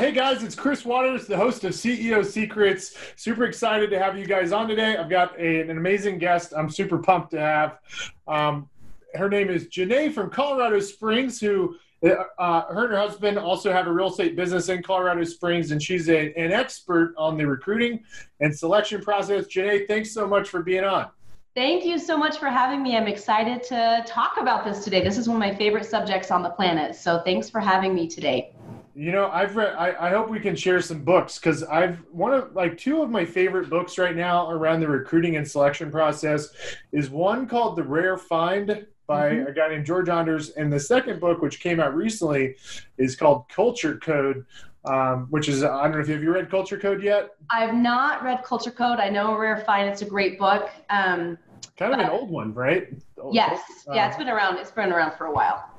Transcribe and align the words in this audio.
hey 0.00 0.12
guys, 0.12 0.42
it's 0.42 0.54
Chris 0.54 0.86
Waters, 0.86 1.26
the 1.26 1.36
host 1.36 1.62
of 1.64 1.72
CEO 1.72 2.24
Secrets. 2.24 2.96
Super 3.16 3.44
excited 3.44 3.90
to 3.90 3.98
have 3.98 4.16
you 4.16 4.24
guys 4.24 4.50
on 4.50 4.66
today. 4.66 4.96
I've 4.96 5.10
got 5.10 5.38
a, 5.38 5.60
an 5.60 5.68
amazing 5.68 6.16
guest. 6.16 6.54
I'm 6.56 6.70
super 6.70 6.96
pumped 6.96 7.32
to 7.32 7.38
have. 7.38 7.78
Um, 8.26 8.70
her 9.14 9.28
name 9.28 9.50
is 9.50 9.66
Janae 9.66 10.10
from 10.10 10.30
Colorado 10.30 10.80
Springs, 10.80 11.38
who 11.38 11.76
uh, 12.02 12.62
her 12.62 12.84
and 12.84 12.94
her 12.94 12.96
husband 12.96 13.38
also 13.38 13.74
have 13.74 13.88
a 13.88 13.92
real 13.92 14.08
estate 14.08 14.36
business 14.36 14.70
in 14.70 14.82
Colorado 14.82 15.22
Springs, 15.22 15.70
and 15.70 15.82
she's 15.82 16.08
a, 16.08 16.32
an 16.32 16.50
expert 16.50 17.12
on 17.18 17.36
the 17.36 17.46
recruiting 17.46 18.02
and 18.40 18.58
selection 18.58 19.02
process. 19.02 19.48
Janae, 19.48 19.86
thanks 19.86 20.14
so 20.14 20.26
much 20.26 20.48
for 20.48 20.62
being 20.62 20.84
on. 20.84 21.10
Thank 21.54 21.84
you 21.84 21.98
so 21.98 22.16
much 22.16 22.38
for 22.38 22.48
having 22.48 22.82
me. 22.82 22.96
I'm 22.96 23.06
excited 23.06 23.62
to 23.64 24.02
talk 24.06 24.38
about 24.38 24.64
this 24.64 24.82
today. 24.82 25.04
This 25.04 25.18
is 25.18 25.28
one 25.28 25.36
of 25.36 25.40
my 25.40 25.54
favorite 25.54 25.84
subjects 25.84 26.30
on 26.30 26.42
the 26.42 26.48
planet. 26.48 26.94
So 26.94 27.20
thanks 27.22 27.50
for 27.50 27.60
having 27.60 27.94
me 27.94 28.08
today. 28.08 28.54
You 29.00 29.12
know, 29.12 29.30
I've 29.32 29.56
read. 29.56 29.74
I, 29.76 30.08
I 30.08 30.10
hope 30.10 30.28
we 30.28 30.38
can 30.38 30.54
share 30.54 30.82
some 30.82 31.02
books 31.02 31.38
because 31.38 31.62
I've 31.62 32.04
one 32.10 32.34
of 32.34 32.54
like 32.54 32.76
two 32.76 33.00
of 33.00 33.08
my 33.08 33.24
favorite 33.24 33.70
books 33.70 33.96
right 33.96 34.14
now 34.14 34.50
around 34.50 34.80
the 34.80 34.88
recruiting 34.88 35.36
and 35.36 35.50
selection 35.50 35.90
process 35.90 36.50
is 36.92 37.08
one 37.08 37.48
called 37.48 37.76
The 37.76 37.82
Rare 37.82 38.18
Find 38.18 38.86
by 39.06 39.30
mm-hmm. 39.30 39.46
a 39.46 39.52
guy 39.54 39.68
named 39.68 39.86
George 39.86 40.10
Anders, 40.10 40.50
and 40.50 40.70
the 40.70 40.78
second 40.78 41.18
book, 41.18 41.40
which 41.40 41.60
came 41.60 41.80
out 41.80 41.96
recently, 41.96 42.56
is 42.98 43.16
called 43.16 43.48
Culture 43.48 43.96
Code. 43.96 44.44
Um, 44.84 45.28
which 45.30 45.48
is 45.48 45.64
I 45.64 45.84
don't 45.84 45.92
know 45.92 46.00
if 46.00 46.08
you 46.08 46.14
have 46.14 46.22
you 46.22 46.34
read 46.34 46.50
Culture 46.50 46.78
Code 46.78 47.02
yet. 47.02 47.30
I've 47.48 47.74
not 47.74 48.22
read 48.22 48.44
Culture 48.44 48.70
Code. 48.70 48.98
I 48.98 49.08
know 49.08 49.34
Rare 49.34 49.62
Find. 49.64 49.88
It's 49.88 50.02
a 50.02 50.06
great 50.06 50.38
book. 50.38 50.68
Um, 50.90 51.38
kind 51.78 51.94
of 51.94 52.00
an 52.00 52.10
old 52.10 52.28
one, 52.28 52.52
right? 52.52 52.88
Old, 53.18 53.34
yes. 53.34 53.62
Old, 53.86 53.96
yeah, 53.96 54.08
it's 54.08 54.18
been 54.18 54.28
around. 54.28 54.58
It's 54.58 54.70
been 54.70 54.92
around 54.92 55.16
for 55.16 55.24
a 55.24 55.32
while. 55.32 55.69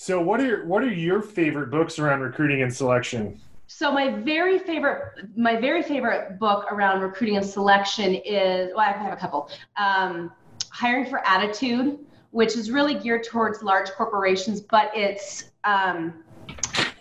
So, 0.00 0.22
what 0.22 0.38
are 0.38 0.46
your, 0.46 0.64
what 0.64 0.84
are 0.84 0.92
your 0.92 1.20
favorite 1.20 1.72
books 1.72 1.98
around 1.98 2.20
recruiting 2.20 2.62
and 2.62 2.72
selection? 2.72 3.40
So 3.66 3.90
my 3.90 4.10
very 4.10 4.56
favorite, 4.56 5.26
my 5.36 5.56
very 5.56 5.82
favorite 5.82 6.38
book 6.38 6.70
around 6.70 7.00
recruiting 7.00 7.36
and 7.36 7.44
selection 7.44 8.14
is, 8.14 8.70
well, 8.76 8.86
I 8.86 8.92
have 8.92 9.12
a 9.12 9.16
couple. 9.16 9.50
Um, 9.76 10.30
Hiring 10.70 11.04
for 11.10 11.26
Attitude, 11.26 11.98
which 12.30 12.56
is 12.56 12.70
really 12.70 12.94
geared 12.94 13.24
towards 13.24 13.60
large 13.64 13.90
corporations, 13.90 14.60
but 14.60 14.92
it's 14.94 15.50
um, 15.64 16.22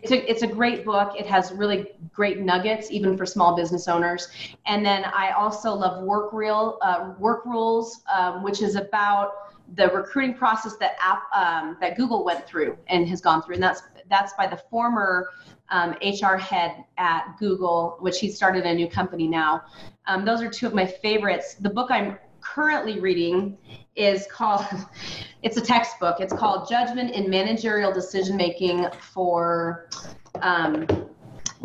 it's 0.02 0.12
a, 0.12 0.30
it's 0.30 0.42
a 0.42 0.48
great 0.48 0.84
book. 0.84 1.14
It 1.16 1.28
has 1.28 1.52
really 1.52 1.92
great 2.12 2.40
nuggets, 2.40 2.90
even 2.90 3.16
for 3.16 3.28
small 3.28 3.56
business 3.56 3.88
owners. 3.88 4.30
And 4.66 4.84
then 4.84 5.06
I 5.06 5.32
also 5.32 5.72
love 5.72 6.04
Work 6.04 6.34
Real, 6.34 6.80
uh, 6.82 7.14
Work 7.20 7.46
Rules, 7.46 8.02
um, 8.12 8.42
which 8.42 8.64
is 8.64 8.76
about 8.76 9.47
the 9.76 9.90
recruiting 9.90 10.34
process 10.34 10.76
that 10.78 10.96
app 11.02 11.24
um, 11.36 11.78
that 11.82 11.98
Google 11.98 12.24
went 12.24 12.48
through 12.48 12.78
and 12.88 13.08
has 13.08 13.22
gone 13.22 13.42
through, 13.44 13.56
and 13.56 13.64
that's 13.64 13.84
that's 14.10 14.34
by 14.34 14.48
the 14.48 14.58
former 14.70 15.30
um, 15.70 15.96
HR 16.02 16.38
head 16.38 16.86
at 16.98 17.36
Google, 17.38 17.98
which 18.00 18.20
he 18.20 18.32
started 18.32 18.66
a 18.66 18.74
new 18.74 18.88
company 18.90 19.28
now. 19.28 19.64
Um, 20.06 20.24
those 20.24 20.42
are 20.42 20.50
two 20.50 20.68
of 20.68 20.74
my 20.74 20.86
favorites. 20.86 21.56
The 21.56 21.70
book 21.70 21.92
I'm 21.92 22.18
currently 22.40 23.00
reading 23.00 23.58
is 23.96 24.26
called 24.32 24.66
it's 25.44 25.58
a 25.58 25.62
textbook. 25.62 26.20
It's 26.20 26.34
called 26.34 26.70
Judgment 26.70 27.12
in 27.12 27.30
Managerial 27.30 27.92
Decision 27.92 28.38
Making 28.38 28.88
for 29.00 29.90
um, 30.42 30.88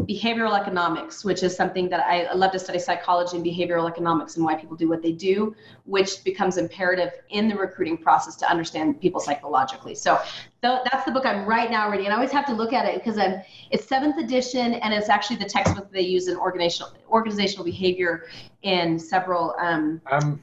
behavioral 0.06 0.58
economics, 0.58 1.24
which 1.24 1.42
is 1.42 1.54
something 1.56 1.88
that 1.88 2.00
I 2.00 2.32
love 2.32 2.52
to 2.52 2.58
study 2.58 2.78
psychology 2.78 3.36
and 3.36 3.44
behavioral 3.44 3.88
economics 3.88 4.36
and 4.36 4.44
why 4.44 4.54
people 4.54 4.76
do 4.76 4.88
what 4.88 5.02
they 5.02 5.12
do, 5.12 5.54
which 5.84 6.24
becomes 6.24 6.56
imperative 6.56 7.12
in 7.30 7.48
the 7.48 7.54
recruiting 7.54 7.96
process 7.96 8.36
to 8.36 8.50
understand 8.50 9.00
people 9.00 9.20
psychologically. 9.20 9.94
So 9.94 10.20
that's 10.60 11.04
the 11.04 11.12
book 11.12 11.26
I'm 11.26 11.46
right 11.46 11.70
now 11.70 11.90
reading. 11.90 12.06
And 12.06 12.12
I 12.14 12.16
always 12.16 12.32
have 12.32 12.46
to 12.46 12.54
look 12.54 12.72
at 12.72 12.86
it 12.86 13.02
because 13.02 13.18
I'm, 13.18 13.42
it's 13.70 13.86
seventh 13.86 14.18
edition 14.18 14.74
and 14.74 14.92
it's 14.94 15.08
actually 15.08 15.36
the 15.36 15.48
textbook 15.48 15.90
they 15.92 16.02
use 16.02 16.28
in 16.28 16.36
organizational, 16.36 16.92
organizational 17.10 17.64
behavior 17.64 18.28
in 18.62 18.98
several 18.98 19.54
um, 19.58 20.00
um 20.10 20.42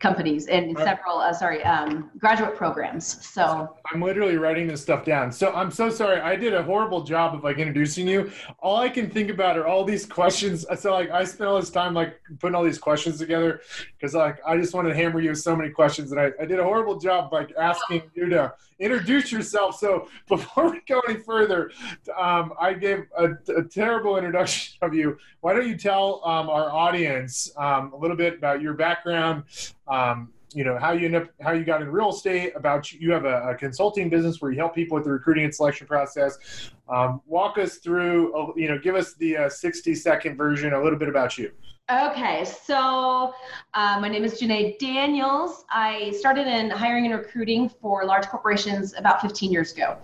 companies 0.00 0.46
and 0.46 0.76
several 0.78 1.18
uh, 1.18 1.32
sorry 1.32 1.62
um, 1.62 2.10
graduate 2.18 2.56
programs 2.56 3.24
so. 3.24 3.76
I'm 3.92 4.00
literally 4.00 4.36
writing 4.36 4.66
this 4.66 4.80
stuff 4.80 5.04
down. 5.04 5.30
So 5.30 5.52
i'm 5.52 5.70
so 5.70 5.90
sorry. 5.90 6.20
I 6.20 6.36
did 6.36 6.54
a 6.54 6.62
horrible 6.62 7.02
job 7.02 7.34
of 7.34 7.44
like 7.44 7.58
introducing 7.58 8.08
you. 8.08 8.32
All 8.60 8.78
i 8.78 8.88
can 8.88 9.10
think 9.10 9.30
about 9.30 9.58
are 9.58 9.66
all 9.66 9.84
these 9.84 10.06
questions. 10.06 10.64
So 10.78 10.92
like 10.92 11.10
i 11.10 11.22
spent 11.24 11.48
all 11.48 11.60
this 11.60 11.70
time 11.70 11.94
like 11.94 12.20
putting 12.38 12.54
all 12.54 12.64
these 12.64 12.78
questions 12.78 13.18
together 13.18 13.60
because 13.96 14.14
like 14.14 14.38
i 14.46 14.56
just 14.56 14.74
wanted 14.74 14.88
to 14.90 14.94
hammer 14.94 15.20
you 15.20 15.30
with 15.30 15.38
so 15.38 15.54
many 15.54 15.70
questions 15.70 16.12
and 16.12 16.20
I, 16.20 16.32
I 16.40 16.46
did 16.46 16.58
a 16.58 16.64
horrible 16.64 16.98
job 16.98 17.32
like 17.32 17.52
asking 17.58 18.02
you 18.14 18.28
to 18.30 18.52
introduce 18.80 19.30
yourself. 19.30 19.78
So 19.78 20.08
before 20.28 20.70
we 20.72 20.80
go 20.88 21.00
any 21.08 21.20
further 21.20 21.70
um, 22.18 22.52
i 22.60 22.72
gave 22.72 23.04
a, 23.16 23.28
a, 23.56 23.62
terrible 23.62 24.16
introduction 24.16 24.76
of 24.82 24.94
you. 24.94 25.18
Why 25.40 25.52
don't 25.54 25.68
you 25.68 25.76
tell 25.76 26.22
um, 26.24 26.48
our 26.48 26.70
audience 26.70 27.50
um, 27.56 27.92
a 27.92 27.96
little 27.96 28.16
bit 28.16 28.34
about 28.34 28.60
your 28.60 28.74
background 28.74 29.44
um, 29.86 30.32
you 30.54 30.64
know 30.64 30.78
how 30.78 30.92
you 30.92 31.06
end 31.06 31.14
up 31.14 31.28
how 31.40 31.52
you 31.52 31.64
got 31.64 31.80
in 31.80 31.88
real 31.88 32.10
estate 32.10 32.52
about 32.56 32.92
you. 32.92 33.12
Have 33.12 33.24
a, 33.24 33.50
a 33.50 33.54
consulting 33.54 34.10
business 34.10 34.40
where 34.40 34.50
you 34.50 34.58
help 34.58 34.74
people 34.74 34.96
with 34.96 35.04
the 35.04 35.10
recruiting 35.10 35.44
and 35.44 35.54
selection 35.54 35.86
process. 35.86 36.72
Um, 36.88 37.20
walk 37.26 37.56
us 37.58 37.76
through 37.76 38.34
uh, 38.34 38.52
you 38.56 38.68
know 38.68 38.78
give 38.78 38.96
us 38.96 39.14
the 39.14 39.36
uh, 39.36 39.48
60 39.48 39.94
second 39.94 40.36
version 40.36 40.72
a 40.72 40.82
little 40.82 40.98
bit 40.98 41.08
about 41.08 41.38
you 41.38 41.52
Okay, 41.90 42.44
so 42.44 43.34
uh, 43.74 43.98
my 44.00 44.08
name 44.08 44.22
is 44.22 44.40
Janae 44.40 44.78
Daniels. 44.78 45.64
I 45.70 46.12
started 46.12 46.46
in 46.46 46.70
hiring 46.70 47.06
and 47.06 47.14
recruiting 47.14 47.68
for 47.68 48.04
large 48.04 48.26
corporations 48.26 48.94
about 48.96 49.20
15 49.20 49.50
years 49.50 49.72
ago. 49.72 49.96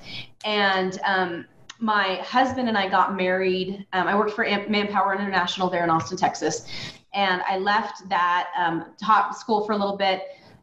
And 0.44 0.98
um, 1.04 1.46
my 1.78 2.16
husband 2.16 2.68
and 2.68 2.76
I 2.76 2.88
got 2.88 3.14
married. 3.14 3.86
Um, 3.92 4.08
I 4.08 4.18
worked 4.18 4.32
for 4.32 4.44
Manpower 4.44 5.14
International 5.14 5.70
there 5.70 5.84
in 5.84 5.90
Austin, 5.90 6.16
Texas 6.16 6.66
and 7.16 7.42
I 7.48 7.58
left 7.58 8.08
that 8.10 8.50
um, 8.56 8.92
top 9.02 9.34
school 9.34 9.64
for 9.64 9.72
a 9.72 9.76
little 9.76 9.96
bit 9.96 10.22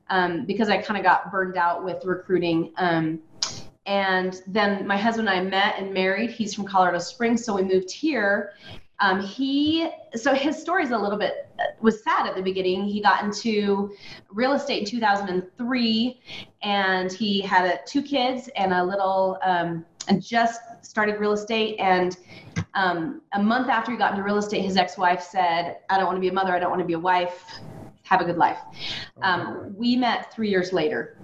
um, 0.10 0.46
because 0.46 0.70
I 0.70 0.78
kind 0.78 0.98
of 0.98 1.04
got 1.04 1.32
burned 1.32 1.58
out 1.58 1.84
with 1.84 2.06
recruiting. 2.06 2.72
Um, 2.78 3.20
and 3.86 4.42
then 4.48 4.86
my 4.88 4.96
husband 4.96 5.28
and 5.28 5.38
I 5.38 5.44
met 5.44 5.76
and 5.78 5.94
married. 5.94 6.30
He's 6.30 6.54
from 6.54 6.66
Colorado 6.66 7.00
Springs, 7.00 7.44
so 7.44 7.56
we 7.56 7.64
moved 7.64 7.92
here. 7.92 8.54
Um, 9.00 9.22
he 9.22 9.90
so 10.16 10.34
his 10.34 10.60
story 10.60 10.84
is 10.84 10.92
a 10.92 10.98
little 10.98 11.18
bit 11.18 11.50
was 11.82 12.04
sad 12.04 12.28
at 12.28 12.36
the 12.36 12.42
beginning. 12.42 12.86
He 12.86 13.02
got 13.02 13.24
into 13.24 13.94
real 14.30 14.54
estate 14.54 14.80
in 14.80 14.86
2003, 14.86 16.22
and 16.62 17.12
he 17.12 17.42
had 17.42 17.66
a, 17.66 17.80
two 17.86 18.02
kids 18.02 18.50
and 18.56 18.74
a 18.74 18.84
little 18.84 19.40
um, 19.44 19.86
and 20.08 20.24
just 20.24 20.62
started 20.82 21.20
real 21.20 21.34
estate. 21.34 21.78
And 21.80 22.18
um, 22.76 23.22
a 23.34 23.42
month 23.42 23.70
after 23.70 23.92
he 23.92 23.98
got 23.98 24.12
into 24.12 24.24
real 24.24 24.38
estate, 24.38 24.62
his 24.62 24.78
ex-wife 24.78 25.22
said, 25.22 25.78
"I 25.90 25.98
don't 25.98 26.06
want 26.06 26.18
to 26.18 26.22
be 26.22 26.30
a 26.30 26.34
mother. 26.34 26.54
I 26.54 26.60
don't 26.60 26.70
want 26.70 26.82
to 26.82 26.88
be 26.88 26.94
a 26.94 27.00
wife. 27.00 27.46
Have 28.04 28.22
a 28.22 28.26
good 28.26 28.38
life." 28.38 28.60
Um, 29.22 29.74
we 29.76 29.96
met 29.96 30.32
three 30.34 30.50
years 30.50 30.72
later, 30.72 31.18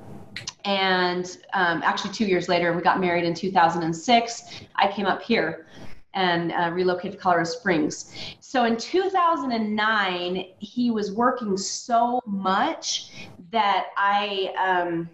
and 0.65 1.37
um, 1.53 1.81
actually 1.83 2.13
two 2.13 2.25
years 2.25 2.49
later, 2.49 2.73
we 2.73 2.81
got 2.81 2.99
married 2.99 3.25
in 3.25 3.33
2006. 3.33 4.43
I 4.75 4.91
came 4.91 5.05
up 5.05 5.21
here 5.21 5.67
and 6.13 6.51
uh, 6.51 6.71
relocated 6.73 7.13
to 7.13 7.17
Colorado 7.17 7.49
Springs. 7.49 8.13
So 8.39 8.65
in 8.65 8.77
2009, 8.77 10.45
he 10.59 10.91
was 10.91 11.11
working 11.11 11.57
so 11.57 12.21
much 12.25 13.11
that 13.51 13.87
I. 13.97 14.53
Um, 14.57 15.09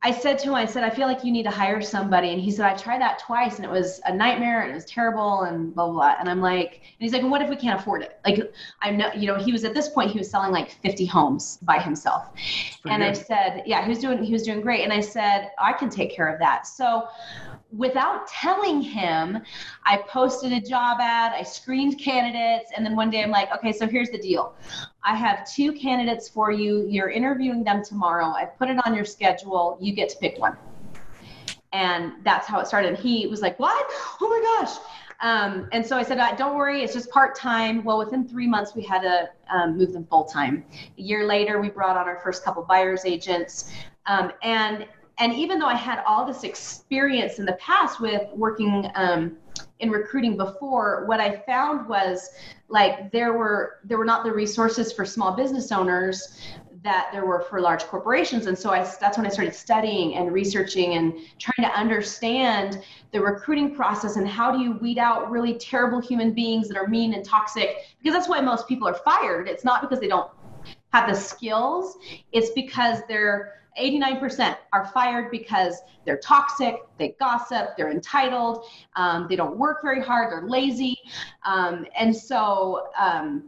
I 0.00 0.12
said 0.12 0.38
to 0.40 0.48
him, 0.48 0.54
I 0.54 0.64
said, 0.64 0.84
I 0.84 0.90
feel 0.90 1.08
like 1.08 1.24
you 1.24 1.32
need 1.32 1.42
to 1.42 1.50
hire 1.50 1.82
somebody. 1.82 2.30
And 2.30 2.40
he 2.40 2.52
said, 2.52 2.66
I 2.66 2.76
tried 2.76 3.00
that 3.00 3.18
twice 3.18 3.56
and 3.56 3.64
it 3.64 3.70
was 3.70 4.00
a 4.06 4.14
nightmare 4.14 4.62
and 4.62 4.70
it 4.70 4.74
was 4.74 4.84
terrible 4.84 5.42
and 5.42 5.74
blah, 5.74 5.86
blah, 5.86 5.94
blah. 5.94 6.14
And 6.20 6.28
I'm 6.28 6.40
like, 6.40 6.74
and 6.74 7.00
he's 7.00 7.12
like, 7.12 7.22
well, 7.22 7.32
what 7.32 7.42
if 7.42 7.50
we 7.50 7.56
can't 7.56 7.80
afford 7.80 8.02
it? 8.02 8.20
Like, 8.24 8.52
I'm 8.80 8.96
not, 8.96 9.18
you 9.18 9.26
know, 9.26 9.34
he 9.34 9.50
was 9.50 9.64
at 9.64 9.74
this 9.74 9.88
point, 9.88 10.12
he 10.12 10.18
was 10.18 10.30
selling 10.30 10.52
like 10.52 10.70
50 10.82 11.04
homes 11.06 11.58
by 11.62 11.80
himself. 11.80 12.28
And 12.84 13.02
good. 13.02 13.08
I 13.08 13.12
said, 13.12 13.64
yeah, 13.66 13.82
he 13.82 13.88
was 13.88 13.98
doing, 13.98 14.22
he 14.22 14.32
was 14.32 14.44
doing 14.44 14.60
great. 14.60 14.84
And 14.84 14.92
I 14.92 15.00
said, 15.00 15.50
I 15.58 15.72
can 15.72 15.90
take 15.90 16.14
care 16.14 16.32
of 16.32 16.38
that. 16.38 16.68
So 16.68 17.08
without 17.72 18.28
telling 18.28 18.80
him, 18.80 19.42
I 19.84 19.98
posted 20.08 20.52
a 20.52 20.60
job 20.60 20.98
ad, 21.00 21.32
I 21.32 21.42
screened 21.42 21.98
candidates, 21.98 22.70
and 22.76 22.86
then 22.86 22.94
one 22.94 23.10
day 23.10 23.22
I'm 23.22 23.30
like, 23.30 23.52
okay, 23.52 23.72
so 23.72 23.86
here's 23.86 24.10
the 24.10 24.18
deal. 24.18 24.54
I 25.04 25.14
have 25.14 25.50
two 25.50 25.72
candidates 25.72 26.28
for 26.28 26.50
you. 26.50 26.86
You're 26.88 27.10
interviewing 27.10 27.64
them 27.64 27.84
tomorrow. 27.84 28.26
I 28.26 28.44
put 28.44 28.68
it 28.68 28.78
on 28.86 28.94
your 28.94 29.04
schedule. 29.04 29.78
You 29.80 29.92
get 29.92 30.08
to 30.10 30.16
pick 30.18 30.38
one. 30.38 30.56
And 31.72 32.12
that's 32.24 32.46
how 32.46 32.60
it 32.60 32.66
started. 32.66 32.98
He 32.98 33.26
was 33.26 33.42
like, 33.42 33.58
what? 33.58 33.86
Oh 34.20 34.28
my 34.28 34.64
gosh. 34.64 34.78
Um, 35.20 35.68
and 35.72 35.84
so 35.84 35.96
I 35.96 36.02
said, 36.02 36.18
don't 36.36 36.56
worry, 36.56 36.82
it's 36.82 36.92
just 36.92 37.10
part 37.10 37.34
time. 37.34 37.82
Well, 37.82 37.98
within 37.98 38.26
three 38.26 38.46
months, 38.46 38.74
we 38.74 38.82
had 38.82 39.02
to 39.02 39.28
um, 39.52 39.76
move 39.76 39.92
them 39.92 40.06
full 40.06 40.24
time. 40.24 40.64
A 40.96 41.02
year 41.02 41.26
later, 41.26 41.60
we 41.60 41.68
brought 41.70 41.96
on 41.96 42.06
our 42.06 42.20
first 42.22 42.44
couple 42.44 42.62
buyers 42.62 43.04
agents. 43.04 43.72
Um, 44.06 44.32
and 44.42 44.86
and 45.20 45.32
even 45.32 45.58
though 45.58 45.66
I 45.66 45.74
had 45.74 46.02
all 46.06 46.24
this 46.24 46.44
experience 46.44 47.40
in 47.40 47.44
the 47.44 47.54
past 47.54 48.00
with 48.00 48.28
working 48.34 48.88
um, 48.94 49.36
in 49.80 49.90
recruiting 49.90 50.36
before, 50.36 51.04
what 51.06 51.20
I 51.20 51.36
found 51.46 51.88
was 51.88 52.30
like 52.68 53.10
there 53.12 53.32
were 53.32 53.78
there 53.84 53.98
were 53.98 54.04
not 54.04 54.24
the 54.24 54.32
resources 54.32 54.92
for 54.92 55.04
small 55.04 55.32
business 55.32 55.72
owners 55.72 56.40
that 56.84 57.08
there 57.12 57.26
were 57.26 57.40
for 57.40 57.60
large 57.60 57.84
corporations. 57.84 58.46
And 58.46 58.56
so 58.56 58.70
I, 58.70 58.82
that's 59.00 59.16
when 59.18 59.26
I 59.26 59.30
started 59.30 59.54
studying 59.54 60.14
and 60.14 60.32
researching 60.32 60.94
and 60.94 61.12
trying 61.38 61.68
to 61.68 61.76
understand 61.76 62.82
the 63.10 63.20
recruiting 63.20 63.74
process 63.74 64.16
and 64.16 64.28
how 64.28 64.52
do 64.52 64.60
you 64.60 64.72
weed 64.74 64.98
out 64.98 65.30
really 65.30 65.54
terrible 65.54 66.00
human 66.00 66.32
beings 66.32 66.68
that 66.68 66.76
are 66.76 66.86
mean 66.86 67.14
and 67.14 67.24
toxic 67.24 67.78
because 67.98 68.14
that's 68.14 68.28
why 68.28 68.40
most 68.40 68.68
people 68.68 68.86
are 68.86 68.94
fired. 68.94 69.48
It's 69.48 69.64
not 69.64 69.82
because 69.82 69.98
they 69.98 70.08
don't 70.08 70.30
have 70.92 71.08
the 71.08 71.14
skills, 71.14 71.98
it's 72.32 72.50
because 72.50 73.00
they're 73.08 73.54
89% 73.78 74.56
are 74.72 74.86
fired 74.86 75.30
because 75.30 75.80
they're 76.04 76.18
toxic, 76.18 76.76
they 76.98 77.14
gossip, 77.20 77.76
they're 77.76 77.90
entitled, 77.90 78.64
um, 78.96 79.26
they 79.28 79.36
don't 79.36 79.56
work 79.56 79.82
very 79.82 80.02
hard, 80.02 80.32
they're 80.32 80.48
lazy. 80.48 80.96
Um, 81.44 81.86
and 81.98 82.14
so, 82.14 82.88
um, 82.98 83.44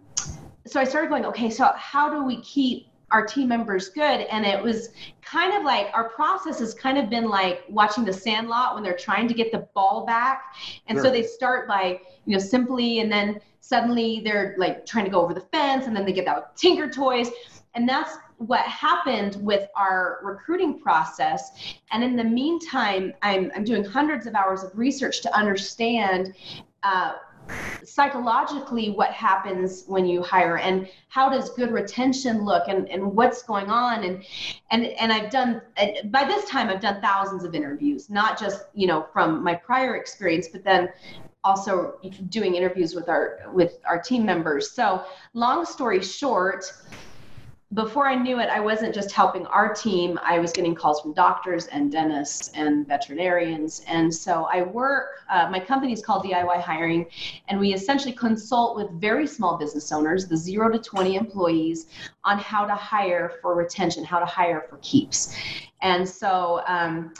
so 0.66 0.80
I 0.80 0.84
started 0.84 1.08
going, 1.10 1.24
okay, 1.26 1.50
so 1.50 1.72
how 1.74 2.10
do 2.10 2.24
we 2.24 2.40
keep 2.42 2.90
our 3.10 3.26
team 3.26 3.48
members 3.48 3.88
good 3.88 4.20
and 4.22 4.46
it 4.46 4.62
was 4.62 4.90
kind 5.22 5.54
of 5.54 5.64
like 5.64 5.88
our 5.94 6.08
process 6.10 6.58
has 6.60 6.74
kind 6.74 6.96
of 6.96 7.10
been 7.10 7.28
like 7.28 7.64
watching 7.68 8.04
the 8.04 8.12
sandlot 8.12 8.74
when 8.74 8.82
they're 8.82 8.96
trying 8.96 9.26
to 9.26 9.34
get 9.34 9.50
the 9.50 9.66
ball 9.74 10.06
back 10.06 10.54
and 10.86 10.96
sure. 10.96 11.06
so 11.06 11.10
they 11.10 11.22
start 11.22 11.66
by 11.66 12.00
you 12.24 12.32
know 12.32 12.38
simply 12.38 13.00
and 13.00 13.10
then 13.10 13.40
suddenly 13.60 14.20
they're 14.24 14.54
like 14.58 14.86
trying 14.86 15.04
to 15.04 15.10
go 15.10 15.20
over 15.20 15.34
the 15.34 15.40
fence 15.40 15.86
and 15.86 15.96
then 15.96 16.04
they 16.04 16.12
get 16.12 16.26
out 16.26 16.56
tinker 16.56 16.88
toys 16.88 17.30
and 17.74 17.88
that's 17.88 18.16
what 18.40 18.60
happened 18.62 19.36
with 19.36 19.68
our 19.76 20.18
recruiting 20.22 20.80
process. 20.80 21.50
And 21.92 22.02
in 22.02 22.16
the 22.16 22.24
meantime, 22.24 23.12
I'm, 23.20 23.52
I'm 23.54 23.64
doing 23.64 23.84
hundreds 23.84 24.26
of 24.26 24.34
hours 24.34 24.62
of 24.62 24.76
research 24.78 25.20
to 25.22 25.36
understand 25.36 26.34
uh, 26.82 27.16
psychologically 27.84 28.90
what 28.90 29.10
happens 29.12 29.84
when 29.86 30.06
you 30.06 30.22
hire 30.22 30.56
and 30.56 30.88
how 31.08 31.28
does 31.28 31.50
good 31.50 31.70
retention 31.70 32.42
look 32.42 32.68
and, 32.68 32.88
and 32.88 33.04
what's 33.14 33.42
going 33.42 33.68
on 33.68 34.04
and 34.04 34.22
and 34.70 34.84
and 34.84 35.10
i've 35.10 35.30
done 35.30 35.60
by 36.04 36.22
this 36.22 36.48
time 36.48 36.68
i've 36.68 36.80
done 36.80 37.00
thousands 37.00 37.42
of 37.42 37.54
interviews 37.54 38.10
not 38.10 38.38
just 38.38 38.66
you 38.74 38.86
know 38.86 39.06
from 39.12 39.42
my 39.42 39.54
prior 39.54 39.96
experience 39.96 40.48
but 40.48 40.62
then 40.62 40.90
also 41.42 41.98
doing 42.28 42.54
interviews 42.54 42.94
with 42.94 43.08
our 43.08 43.40
with 43.52 43.80
our 43.88 44.00
team 44.00 44.24
members 44.24 44.70
so 44.70 45.02
long 45.32 45.64
story 45.64 46.02
short 46.02 46.70
before 47.72 48.08
I 48.08 48.16
knew 48.16 48.40
it, 48.40 48.48
I 48.48 48.58
wasn't 48.58 48.92
just 48.92 49.12
helping 49.12 49.46
our 49.46 49.72
team, 49.72 50.18
I 50.24 50.40
was 50.40 50.50
getting 50.50 50.74
calls 50.74 51.00
from 51.00 51.12
doctors 51.12 51.68
and 51.68 51.90
dentists 51.90 52.50
and 52.54 52.84
veterinarians. 52.86 53.82
And 53.86 54.12
so 54.12 54.48
I 54.52 54.62
work, 54.62 55.20
uh, 55.30 55.48
my 55.50 55.60
company 55.60 55.92
is 55.92 56.02
called 56.02 56.24
DIY 56.24 56.60
Hiring, 56.60 57.06
and 57.48 57.60
we 57.60 57.72
essentially 57.72 58.12
consult 58.12 58.74
with 58.74 58.90
very 59.00 59.26
small 59.26 59.56
business 59.56 59.92
owners, 59.92 60.26
the 60.26 60.36
zero 60.36 60.68
to 60.68 60.80
20 60.80 61.14
employees, 61.14 61.86
on 62.24 62.38
how 62.38 62.66
to 62.66 62.74
hire 62.74 63.34
for 63.40 63.54
retention, 63.54 64.02
how 64.02 64.18
to 64.18 64.26
hire 64.26 64.66
for 64.68 64.78
keeps. 64.78 65.36
And 65.82 66.06
so, 66.06 66.62
um, 66.66 67.14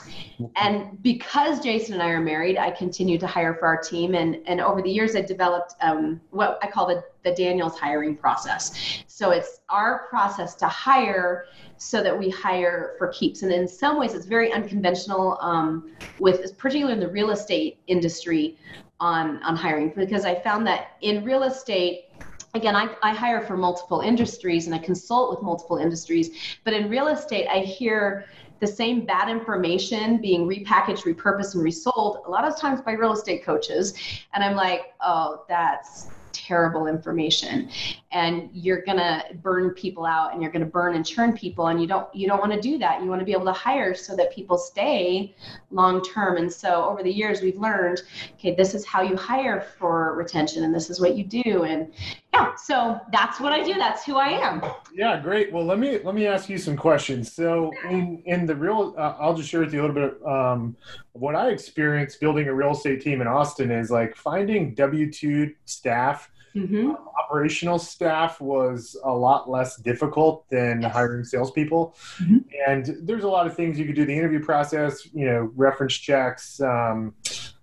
and 0.55 1.01
because 1.01 1.61
Jason 1.61 1.93
and 1.95 2.03
I 2.03 2.09
are 2.09 2.21
married, 2.21 2.57
I 2.57 2.69
continue 2.69 3.17
to 3.17 3.25
hire 3.25 3.55
for 3.55 3.65
our 3.65 3.81
team. 3.81 4.13
And, 4.13 4.37
and 4.45 4.61
over 4.61 4.81
the 4.81 4.89
years, 4.89 5.15
I 5.15 5.21
developed 5.21 5.73
um, 5.81 6.21
what 6.29 6.59
I 6.61 6.67
call 6.67 6.87
the, 6.87 7.03
the 7.23 7.33
Daniels 7.33 7.79
hiring 7.79 8.15
process. 8.15 9.03
So 9.07 9.31
it's 9.31 9.61
our 9.69 10.07
process 10.09 10.53
to 10.55 10.67
hire 10.67 11.45
so 11.77 12.03
that 12.03 12.17
we 12.17 12.29
hire 12.29 12.93
for 12.99 13.07
keeps. 13.07 13.41
And 13.41 13.51
in 13.51 13.67
some 13.67 13.99
ways, 13.99 14.13
it's 14.13 14.27
very 14.27 14.53
unconventional 14.53 15.39
um, 15.41 15.95
with 16.19 16.57
particularly 16.57 16.93
in 16.93 16.99
the 16.99 17.09
real 17.11 17.31
estate 17.31 17.79
industry 17.87 18.57
on, 18.99 19.41
on 19.41 19.55
hiring 19.55 19.91
because 19.95 20.25
I 20.25 20.35
found 20.35 20.67
that 20.67 20.97
in 21.01 21.23
real 21.23 21.43
estate, 21.43 22.05
again 22.53 22.75
I, 22.75 22.89
I 23.01 23.13
hire 23.13 23.41
for 23.41 23.55
multiple 23.55 24.01
industries 24.01 24.65
and 24.65 24.75
i 24.75 24.77
consult 24.77 25.29
with 25.29 25.41
multiple 25.41 25.77
industries 25.77 26.57
but 26.63 26.73
in 26.73 26.89
real 26.89 27.07
estate 27.07 27.47
i 27.47 27.59
hear 27.59 28.25
the 28.61 28.67
same 28.67 29.05
bad 29.05 29.27
information 29.27 30.21
being 30.21 30.47
repackaged, 30.47 31.03
repurposed, 31.03 31.55
and 31.55 31.63
resold 31.63 32.19
a 32.25 32.29
lot 32.29 32.45
of 32.45 32.57
times 32.57 32.79
by 32.79 32.93
real 32.93 33.11
estate 33.11 33.43
coaches. 33.43 33.95
And 34.33 34.43
I'm 34.43 34.55
like, 34.55 34.93
oh, 35.01 35.43
that's 35.49 36.07
terrible 36.31 36.87
information. 36.87 37.69
And 38.11 38.49
you're 38.53 38.83
going 38.83 38.97
to 38.97 39.23
burn 39.41 39.71
people 39.71 40.05
out 40.05 40.33
and 40.33 40.41
you're 40.41 40.51
going 40.51 40.63
to 40.63 40.69
burn 40.69 40.95
and 40.95 41.05
churn 41.05 41.35
people. 41.35 41.67
And 41.67 41.81
you 41.81 41.87
don't 41.87 42.13
you 42.13 42.27
don't 42.27 42.39
want 42.39 42.53
to 42.53 42.61
do 42.61 42.77
that. 42.77 43.01
You 43.01 43.09
want 43.09 43.19
to 43.19 43.25
be 43.25 43.31
able 43.31 43.45
to 43.45 43.51
hire 43.51 43.93
so 43.95 44.15
that 44.15 44.33
people 44.33 44.57
stay 44.57 45.35
long 45.71 46.03
term. 46.03 46.37
And 46.37 46.51
so 46.51 46.85
over 46.85 47.03
the 47.03 47.11
years 47.11 47.41
we've 47.41 47.57
learned 47.57 48.01
okay 48.35 48.55
this 48.55 48.73
is 48.73 48.85
how 48.85 49.01
you 49.01 49.15
hire 49.15 49.61
for 49.79 50.15
retention 50.15 50.63
and 50.63 50.73
this 50.73 50.89
is 50.89 50.99
what 51.01 51.15
you 51.15 51.23
do. 51.23 51.63
And 51.63 51.91
yeah 52.33 52.55
so 52.55 52.99
that's 53.11 53.39
what 53.39 53.51
i 53.51 53.63
do 53.63 53.73
that's 53.73 54.05
who 54.05 54.17
i 54.17 54.29
am 54.29 54.61
yeah 54.93 55.19
great 55.19 55.51
well 55.51 55.65
let 55.65 55.79
me 55.79 55.99
let 56.03 56.15
me 56.15 56.27
ask 56.27 56.49
you 56.49 56.57
some 56.57 56.75
questions 56.75 57.31
so 57.31 57.71
in 57.89 58.21
in 58.25 58.45
the 58.45 58.55
real 58.55 58.93
uh, 58.97 59.15
i'll 59.19 59.33
just 59.33 59.49
share 59.49 59.61
with 59.61 59.73
you 59.73 59.81
a 59.81 59.83
little 59.85 60.09
bit 60.09 60.25
um, 60.25 60.75
of 61.15 61.21
what 61.21 61.35
i 61.35 61.49
experienced 61.49 62.19
building 62.19 62.47
a 62.47 62.53
real 62.53 62.71
estate 62.71 63.01
team 63.01 63.21
in 63.21 63.27
austin 63.27 63.71
is 63.71 63.91
like 63.91 64.15
finding 64.15 64.75
w2 64.75 65.53
staff 65.65 66.31
Mm-hmm. 66.55 66.91
operational 67.17 67.79
staff 67.79 68.41
was 68.41 68.97
a 69.05 69.09
lot 69.09 69.49
less 69.49 69.77
difficult 69.77 70.49
than 70.49 70.81
yes. 70.81 70.91
hiring 70.91 71.23
salespeople. 71.23 71.95
Mm-hmm. 72.17 72.39
And 72.67 72.97
there's 73.03 73.23
a 73.23 73.29
lot 73.29 73.47
of 73.47 73.55
things 73.55 73.79
you 73.79 73.85
could 73.85 73.95
do 73.95 74.05
the 74.05 74.13
interview 74.13 74.43
process, 74.43 75.07
you 75.13 75.27
know, 75.27 75.49
reference 75.55 75.93
checks, 75.93 76.59
um, 76.59 77.13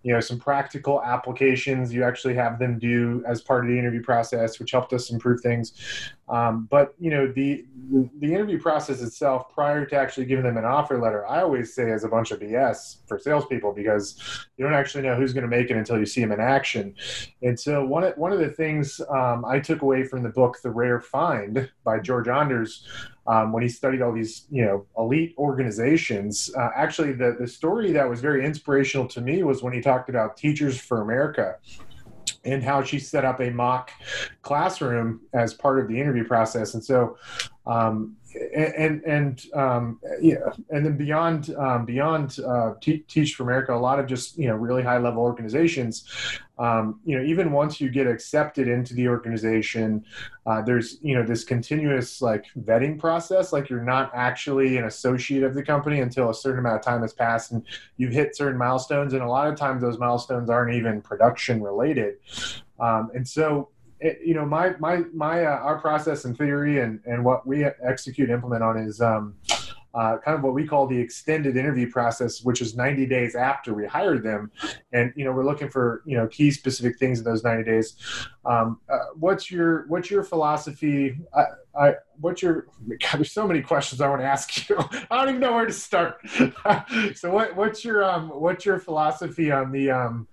you 0.03 0.13
know 0.13 0.21
some 0.21 0.39
practical 0.39 1.03
applications. 1.03 1.93
You 1.93 2.05
actually 2.05 2.35
have 2.35 2.59
them 2.59 2.79
do 2.79 3.23
as 3.27 3.41
part 3.41 3.65
of 3.65 3.71
the 3.71 3.79
interview 3.79 4.03
process 4.03 4.59
which 4.59 4.71
helped 4.71 4.93
us 4.93 5.11
improve 5.11 5.41
things. 5.41 5.73
Um, 6.29 6.69
but 6.71 6.95
you 6.99 7.11
know 7.11 7.33
the, 7.33 7.65
the, 8.19 8.35
interview 8.35 8.61
process 8.61 9.01
itself 9.01 9.51
prior 9.53 9.87
to 9.87 9.97
actually 9.97 10.27
giving 10.27 10.45
them 10.45 10.59
an 10.59 10.65
offer 10.67 11.01
letter 11.01 11.27
i 11.27 11.41
always 11.41 11.75
say 11.75 11.91
is 11.91 12.05
a 12.05 12.09
bunch 12.09 12.31
of 12.31 12.39
bs 12.39 12.99
for 13.07 13.19
salespeople 13.19 13.73
because 13.73 14.47
you 14.59 14.65
don't 14.65 14.75
actually 14.75 15.03
know 15.03 15.15
who's 15.15 15.33
going 15.33 15.43
to 15.43 15.49
make 15.49 15.71
it 15.71 15.77
until 15.77 15.99
you 15.99 16.05
see 16.05 16.21
them 16.21 16.33
in 16.33 16.41
action. 16.41 16.95
And 17.43 17.59
so 17.59 17.85
one 17.85 18.05
of, 18.05 18.17
one 18.19 18.33
of 18.33 18.41
the 18.41 18.51
things 18.51 19.01
um, 19.09 19.45
i 19.47 19.59
took 19.59 19.81
away 19.81 20.05
from 20.05 20.23
the 20.23 20.29
book 20.29 20.59
the 20.63 20.71
rare 20.71 21.01
find 21.01 21.71
by 21.83 21.99
George 21.99 22.29
Anders 22.29 22.87
um, 23.29 23.53
when 23.53 23.63
he 23.63 23.69
studied 23.69 24.03
all 24.03 24.13
these 24.13 24.47
you 24.51 24.65
know 24.65 24.87
elite 24.97 25.35
organizations. 25.39 26.51
Uh, 26.57 26.71
actually, 26.75 27.13
the 27.13 27.37
the 27.39 27.47
story 27.47 27.93
that 27.93 28.09
was 28.09 28.21
very 28.21 28.45
inspirational 28.45 29.07
to 29.07 29.21
me 29.21 29.43
was 29.45 29.63
when 29.63 29.73
he 29.73 29.81
talked 29.81 30.09
about 30.09 30.37
Teachers 30.37 30.81
for 30.81 31.03
America 31.03 31.57
and 32.45 32.63
how 32.63 32.83
she 32.83 32.99
set 32.99 33.25
up 33.25 33.41
a 33.41 33.51
mock 33.51 33.91
classroom 34.43 35.21
as 35.35 35.55
part 35.55 35.79
of 35.79 35.89
the 35.89 36.01
interview 36.01 36.25
process. 36.25 36.75
And 36.75 36.85
so, 36.85 37.19
um, 37.67 38.17
and 38.35 39.03
and 39.05 39.47
um, 39.55 40.01
yeah, 40.21 40.37
and 40.71 40.85
then 40.85 40.97
beyond 40.97 41.55
um, 41.57 41.85
beyond 41.85 42.39
uh, 42.41 42.75
Teach 42.81 43.35
for 43.35 43.43
America, 43.43 43.75
a 43.75 43.77
lot 43.77 43.99
of 43.99 44.07
just 44.07 44.37
you 44.37 44.49
know 44.49 44.55
really 44.55 44.83
high 44.83 44.99
level 44.99 45.23
organizations. 45.23 46.05
Um, 46.59 47.01
you 47.05 47.17
know, 47.17 47.25
even 47.25 47.53
once 47.53 47.81
you 47.81 47.89
get 47.89 48.07
accepted 48.07 48.69
into 48.69 48.93
the 48.93 49.09
organization, 49.09 50.05
uh, 50.45 50.61
there's 50.61 50.99
you 51.01 51.15
know 51.15 51.23
this 51.23 51.45
continuous 51.45 52.21
like 52.21 52.45
vetting 52.61 52.99
process. 52.99 53.53
Like 53.53 53.71
you're 53.71 53.83
not 53.83 54.11
actually 54.15 54.77
an 54.77 54.85
associate 54.85 55.43
of 55.43 55.55
the 55.55 55.63
company 55.63 56.01
until 56.01 56.31
a 56.31 56.35
certain 56.35 56.59
amount 56.59 56.77
of 56.77 56.83
time 56.83 57.03
has 57.03 57.15
passed 57.15 57.53
and 57.53 57.63
you've 57.97 58.13
hit 58.13 58.37
certain 58.37 58.59
milestones. 58.59 59.15
And 59.15 59.23
a 59.23 59.29
lot 59.29 59.49
of 59.49 59.57
times 59.57 59.83
those 59.83 59.99
milestones 59.99 60.51
aren't 60.51 60.75
even 60.75 61.01
production 61.01 61.63
related. 61.63 62.17
Um, 62.81 63.11
and 63.15 63.27
so 63.27 63.71
it, 64.01 64.21
you 64.25 64.35
know, 64.35 64.47
my 64.47 64.75
my 64.79 65.05
my 65.13 65.45
uh, 65.45 65.59
our 65.59 65.79
process 65.79 66.25
and 66.25 66.37
theory 66.37 66.81
and 66.81 67.01
and 67.07 67.25
what 67.25 67.47
we 67.47 67.65
execute 67.65 68.31
implement 68.31 68.63
on 68.63 68.79
is 68.79 69.01
um, 69.01 69.35
uh, 69.95 70.19
kind 70.19 70.37
of 70.37 70.45
what 70.45 70.55
we 70.55 70.67
call 70.67 70.87
the 70.87 70.99
extended 70.99 71.57
interview 71.57 71.91
process, 71.91 72.43
which 72.43 72.61
is 72.61 72.77
90 72.77 73.07
days 73.07 73.35
after 73.35 73.75
we 73.75 73.87
hired 73.87 74.23
them, 74.23 74.51
and 74.93 75.13
you 75.17 75.25
know 75.25 75.33
we're 75.33 75.45
looking 75.45 75.69
for 75.69 76.03
you 76.05 76.17
know 76.17 76.27
key 76.29 76.51
specific 76.51 76.99
things 76.99 77.19
in 77.19 77.25
those 77.25 77.43
90 77.43 77.65
days. 77.65 77.97
Um, 78.45 78.81
uh, 78.89 78.99
what's 79.19 79.51
your 79.51 79.87
what's 79.89 80.11
your 80.11 80.23
philosophy? 80.23 81.19
I, 81.35 81.45
I, 81.79 81.95
what's 82.21 82.43
your 82.43 82.67
God, 82.89 83.15
there's 83.15 83.33
so 83.33 83.47
many 83.49 83.63
questions 83.63 84.01
I 84.01 84.09
want 84.09 84.21
to 84.21 84.27
ask 84.27 84.69
you. 84.69 84.77
I 85.11 85.17
don't 85.17 85.31
even 85.31 85.41
know 85.41 85.55
where 85.55 85.67
to 85.67 85.73
start. 85.73 86.21
so 87.15 87.33
what 87.33 87.57
what's 87.57 87.85
your 87.85 88.05
um, 88.05 88.29
what's 88.29 88.65
your 88.65 88.79
philosophy 88.79 89.51
on 89.51 89.73
the 89.73 89.91
um, 89.91 90.29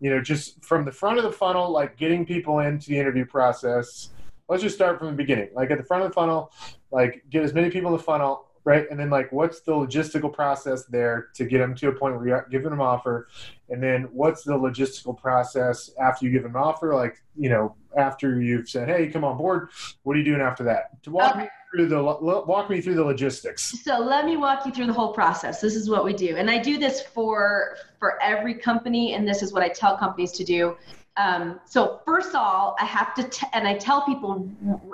you 0.00 0.10
know, 0.10 0.20
just 0.20 0.64
from 0.64 0.84
the 0.84 0.92
front 0.92 1.18
of 1.18 1.24
the 1.24 1.32
funnel, 1.32 1.70
like 1.70 1.96
getting 1.96 2.24
people 2.24 2.60
into 2.60 2.88
the 2.88 2.98
interview 2.98 3.24
process. 3.24 4.10
Let's 4.48 4.62
just 4.62 4.74
start 4.74 4.98
from 4.98 5.08
the 5.08 5.14
beginning. 5.14 5.50
Like 5.54 5.70
at 5.70 5.78
the 5.78 5.84
front 5.84 6.02
of 6.02 6.10
the 6.10 6.14
funnel, 6.14 6.52
like 6.90 7.22
get 7.30 7.44
as 7.44 7.54
many 7.54 7.70
people 7.70 7.92
in 7.92 7.96
the 7.96 8.02
funnel, 8.02 8.46
right? 8.64 8.90
And 8.90 8.98
then 8.98 9.10
like 9.10 9.30
what's 9.30 9.60
the 9.60 9.72
logistical 9.72 10.32
process 10.32 10.86
there 10.86 11.28
to 11.34 11.44
get 11.44 11.58
them 11.58 11.74
to 11.76 11.88
a 11.88 11.92
point 11.92 12.16
where 12.16 12.26
you're 12.26 12.48
giving 12.50 12.70
them 12.70 12.80
offer, 12.80 13.28
and 13.68 13.82
then 13.82 14.08
what's 14.12 14.42
the 14.42 14.52
logistical 14.52 15.16
process 15.16 15.90
after 16.00 16.26
you 16.26 16.32
give 16.32 16.42
them 16.42 16.56
an 16.56 16.62
offer? 16.62 16.94
Like 16.94 17.22
you 17.36 17.48
know, 17.48 17.76
after 17.96 18.40
you've 18.40 18.68
said, 18.68 18.88
"Hey, 18.88 19.06
come 19.08 19.24
on 19.24 19.36
board," 19.36 19.68
what 20.02 20.16
are 20.16 20.18
you 20.18 20.24
doing 20.24 20.40
after 20.40 20.64
that? 20.64 21.02
To 21.04 21.10
walk 21.10 21.32
okay. 21.32 21.42
me 21.42 21.48
through 21.72 21.86
the 21.86 22.02
walk 22.02 22.68
me 22.70 22.80
through 22.80 22.96
the 22.96 23.04
logistics. 23.04 23.82
So 23.82 23.98
let 23.98 24.24
me 24.24 24.36
walk 24.36 24.66
you 24.66 24.72
through 24.72 24.86
the 24.86 24.92
whole 24.92 25.12
process. 25.12 25.60
This 25.60 25.76
is 25.76 25.88
what 25.88 26.04
we 26.04 26.12
do, 26.12 26.36
and 26.36 26.50
I 26.50 26.58
do 26.58 26.78
this 26.78 27.00
for 27.00 27.76
for 27.98 28.20
every 28.22 28.54
company, 28.54 29.14
and 29.14 29.26
this 29.26 29.42
is 29.42 29.52
what 29.52 29.62
I 29.62 29.68
tell 29.68 29.96
companies 29.96 30.32
to 30.32 30.44
do. 30.44 30.76
Um, 31.16 31.60
so 31.66 32.00
first 32.06 32.30
of 32.30 32.36
all, 32.36 32.76
I 32.80 32.84
have 32.84 33.14
to, 33.16 33.24
t- 33.24 33.46
and 33.52 33.68
I 33.68 33.74
tell 33.76 34.06
people, 34.06 34.48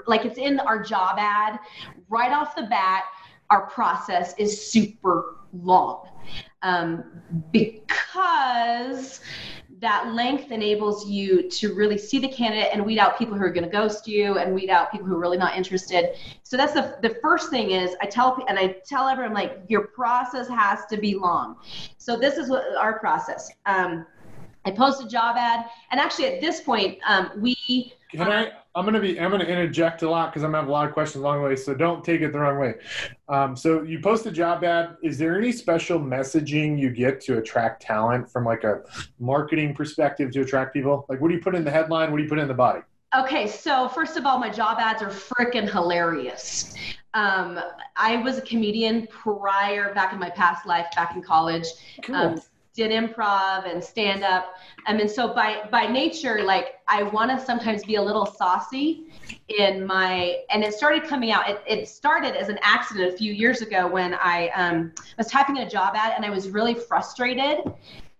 like 0.07 0.25
it's 0.25 0.39
in 0.39 0.59
our 0.61 0.83
job 0.83 1.17
ad, 1.19 1.61
right 2.09 2.33
off 2.33 2.57
the 2.57 2.65
bat, 2.65 3.05
our 3.51 3.67
process 3.67 4.35
is 4.37 4.71
super 4.71 5.37
long 5.53 6.09
um, 6.63 7.05
because 7.53 9.21
that 9.81 10.15
length 10.15 10.51
enables 10.51 11.07
you 11.07 11.51
to 11.51 11.75
really 11.75 11.99
see 11.99 12.19
the 12.19 12.29
candidate 12.29 12.69
and 12.73 12.85
weed 12.85 12.99
out 12.99 13.19
people 13.19 13.37
who 13.37 13.43
are 13.43 13.51
going 13.51 13.65
to 13.65 13.71
ghost 13.71 14.09
you 14.09 14.39
and 14.39 14.55
weed 14.55 14.71
out 14.71 14.91
people 14.91 15.07
who 15.07 15.15
are 15.15 15.21
really 15.21 15.37
not 15.37 15.57
interested 15.57 16.17
so 16.43 16.57
that's 16.57 16.73
the, 16.73 16.97
the 17.03 17.15
first 17.21 17.51
thing 17.51 17.71
is 17.71 17.95
i 18.01 18.07
tell 18.07 18.43
and 18.49 18.59
i 18.59 18.69
tell 18.87 19.07
everyone 19.07 19.35
like 19.35 19.61
your 19.69 19.89
process 19.89 20.49
has 20.49 20.87
to 20.87 20.97
be 20.97 21.15
long 21.15 21.57
so 21.99 22.17
this 22.17 22.39
is 22.39 22.49
what 22.49 22.65
our 22.77 22.99
process 22.99 23.51
um, 23.67 24.07
i 24.65 24.71
post 24.71 25.03
a 25.03 25.09
job 25.09 25.37
ad 25.37 25.67
and 25.91 26.01
actually 26.01 26.27
at 26.27 26.41
this 26.41 26.61
point 26.61 26.99
um, 27.07 27.31
we 27.39 27.93
can 28.11 28.23
I? 28.23 28.53
I'm 28.77 28.85
gonna 28.85 29.01
be. 29.01 29.19
I'm 29.19 29.31
gonna 29.31 29.45
interject 29.45 30.03
a 30.03 30.11
lot 30.11 30.31
because 30.31 30.45
I'm 30.45 30.51
gonna 30.51 30.63
have 30.63 30.69
a 30.69 30.73
lot 30.73 30.87
of 30.87 30.93
questions 30.93 31.23
along 31.23 31.39
the 31.39 31.49
way. 31.49 31.57
So 31.57 31.75
don't 31.75 32.05
take 32.05 32.21
it 32.21 32.31
the 32.31 32.39
wrong 32.39 32.59
way. 32.59 32.75
Um, 33.27 33.57
so 33.57 33.83
you 33.83 34.01
post 34.01 34.27
a 34.27 34.31
job 34.31 34.63
ad. 34.65 34.99
Is 35.03 35.17
there 35.17 35.39
any 35.39 35.51
special 35.51 35.99
messaging 35.99 36.79
you 36.79 36.91
get 36.91 37.23
to 37.23 37.39
attract 37.39 37.81
talent 37.81 38.31
from 38.31 38.45
like 38.45 38.65
a 38.65 38.83
marketing 39.19 39.75
perspective 39.75 40.31
to 40.33 40.43
attract 40.43 40.75
people? 40.75 41.07
Like, 41.09 41.23
what 41.23 41.29
do 41.29 41.35
you 41.35 41.41
put 41.41 41.55
in 41.55 41.65
the 41.65 41.71
headline? 41.71 42.11
What 42.11 42.19
do 42.19 42.23
you 42.23 42.29
put 42.29 42.39
in 42.39 42.49
the 42.49 42.55
body? 42.55 42.83
Okay, 43.17 43.47
so 43.47 43.89
first 43.89 44.19
of 44.19 44.27
all, 44.27 44.39
my 44.39 44.51
job 44.51 44.77
ads 44.79 45.01
are 45.01 45.09
freaking 45.09 45.71
hilarious. 45.71 46.75
Um, 47.15 47.59
I 47.97 48.19
was 48.19 48.37
a 48.37 48.43
comedian 48.43 49.07
prior, 49.07 49.95
back 49.95 50.13
in 50.13 50.19
my 50.19 50.29
past 50.29 50.67
life, 50.67 50.87
back 50.95 51.17
in 51.17 51.23
college. 51.23 51.67
Cool. 52.03 52.15
Um, 52.15 52.41
did 52.77 52.91
improv 52.91 53.71
and 53.71 53.83
stand 53.83 54.23
up. 54.23 54.55
Um, 54.87 55.01
and 55.01 55.11
so 55.11 55.33
by 55.35 55.67
by 55.71 55.87
nature, 55.87 56.45
like 56.45 56.77
I 56.87 57.03
want 57.03 57.31
to 57.31 57.45
sometimes 57.45 57.83
be 57.85 57.97
a 57.97 58.03
little 58.03 58.27
saucy 58.27 59.07
in 59.49 59.85
my 59.85 60.37
and 60.51 60.63
it 60.63 60.75
started 60.75 61.05
coming 61.05 61.33
out. 61.33 61.49
It, 61.49 61.63
it 61.67 61.89
started 61.89 62.37
as 62.37 62.49
an 62.49 62.59
accident 62.63 63.13
a 63.13 63.17
few 63.17 63.33
years 63.33 63.63
ago 63.63 63.89
when 63.89 64.15
I 64.15 64.49
um, 64.51 64.93
was 65.19 65.27
typing 65.29 65.57
in 65.57 65.67
a 65.67 65.71
job 65.71 65.95
ad 65.97 66.13
and 66.15 66.25
I 66.25 66.31
was 66.31 66.51
really 66.51 66.75
frustrated. 66.75 67.73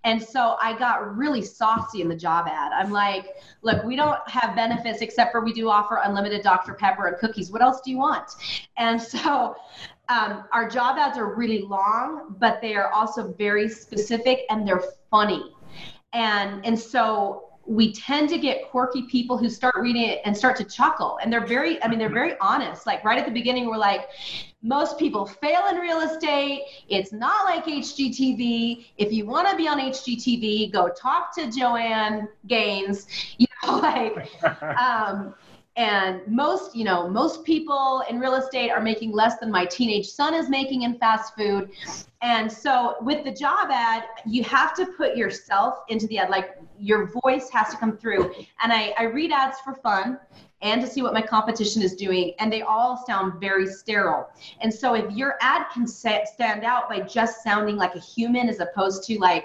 And 0.07 0.23
so 0.23 0.57
I 0.61 0.79
got 0.79 1.17
really 1.17 1.43
saucy 1.43 2.01
in 2.01 2.09
the 2.09 2.15
job 2.15 2.47
ad. 2.49 2.71
I'm 2.73 2.93
like, 2.93 3.27
look, 3.63 3.83
we 3.83 3.97
don't 3.97 4.19
have 4.29 4.55
benefits 4.55 5.01
except 5.01 5.33
for 5.33 5.41
we 5.41 5.53
do 5.53 5.69
offer 5.69 6.01
unlimited 6.05 6.43
Dr. 6.43 6.75
Pepper 6.75 7.09
and 7.09 7.19
cookies. 7.19 7.51
What 7.51 7.61
else 7.61 7.81
do 7.85 7.91
you 7.91 7.99
want? 7.99 8.31
And 8.77 9.03
so 9.03 9.57
um, 10.09 10.45
our 10.53 10.69
job 10.69 10.99
ads 10.99 11.19
are 11.19 11.35
really 11.35 11.63
long, 11.63 12.37
but 12.39 12.61
they 12.61 12.75
are 12.75 12.91
also 12.93 13.33
very 13.33 13.69
specific 13.69 14.41
and 14.51 14.67
they're 14.67 14.85
funny. 15.11 15.53
And 16.13 16.65
and 16.65 16.79
so 16.79 17.47
we 17.67 17.93
tend 17.93 18.29
to 18.29 18.39
get 18.39 18.71
quirky 18.71 19.03
people 19.03 19.37
who 19.37 19.51
start 19.51 19.75
reading 19.77 20.05
it 20.05 20.21
and 20.25 20.37
start 20.37 20.57
to 20.57 20.65
chuckle. 20.65 21.19
And 21.21 21.33
they're 21.33 21.47
very, 21.47 21.83
I 21.83 21.89
mean, 21.89 21.99
they're 21.99 22.09
very 22.09 22.35
honest. 22.41 22.87
Like 22.87 23.05
right 23.05 23.19
at 23.19 23.27
the 23.27 23.33
beginning, 23.33 23.67
we're 23.67 23.77
like, 23.77 24.09
most 24.63 24.99
people 24.99 25.27
fail 25.27 25.67
in 25.69 25.77
real 25.77 26.01
estate. 26.01 26.63
It's 26.89 27.13
not 27.13 27.45
like 27.45 27.65
HGTV. 27.65 28.87
If 28.99 29.13
you 29.13 29.27
want 29.27 29.49
to 29.49 29.57
be 29.57 29.69
on 29.69 29.81
HGTV, 29.81 30.73
go 30.73 30.89
talk 30.89 31.35
to 31.37 31.51
Joanna 31.51 32.29
Gaines. 32.47 33.07
You 33.39 33.47
know, 33.65 33.79
like, 33.79 34.29
um, 34.63 35.35
and 35.77 36.27
most 36.27 36.75
you 36.75 36.85
know 36.85 37.09
most 37.09 37.45
people 37.45 38.03
in 38.09 38.19
real 38.19 38.35
estate 38.35 38.71
are 38.71 38.81
making 38.81 39.13
less 39.13 39.39
than 39.39 39.51
my 39.51 39.65
teenage 39.67 40.07
son 40.07 40.35
is 40.35 40.49
making 40.49 40.83
in 40.83 40.99
fast 40.99 41.35
food. 41.37 41.71
And 42.23 42.51
so 42.51 42.97
with 43.03 43.25
the 43.25 43.33
job 43.33 43.69
ad 43.71 44.05
you 44.27 44.43
have 44.45 44.75
to 44.77 44.87
put 44.87 45.17
yourself 45.17 45.81
into 45.89 46.07
the 46.07 46.19
ad 46.19 46.31
like 46.31 46.57
your 46.79 47.11
voice 47.23 47.51
has 47.51 47.69
to 47.71 47.77
come 47.77 47.97
through. 47.97 48.33
And 48.63 48.73
i, 48.73 48.95
I 48.99 49.05
read 49.05 49.33
ads 49.33 49.59
for 49.61 49.75
fun 49.75 50.19
and 50.63 50.81
to 50.81 50.87
see 50.87 51.03
what 51.03 51.13
my 51.13 51.21
competition 51.21 51.83
is 51.83 51.95
doing 51.95 52.33
and 52.39 52.51
they 52.51 52.63
all 52.63 53.05
sound 53.07 53.39
very 53.39 53.67
sterile. 53.67 54.31
And 54.61 54.73
so 54.73 54.95
if 54.95 55.11
your 55.15 55.37
ad 55.43 55.67
can 55.73 55.87
stand 55.87 56.65
out 56.65 56.89
by 56.89 57.01
just 57.01 57.43
sounding 57.43 57.77
like 57.77 57.95
a 57.95 58.01
human 58.01 58.49
as 58.49 58.61
opposed 58.61 59.05
to 59.05 59.19
like 59.19 59.45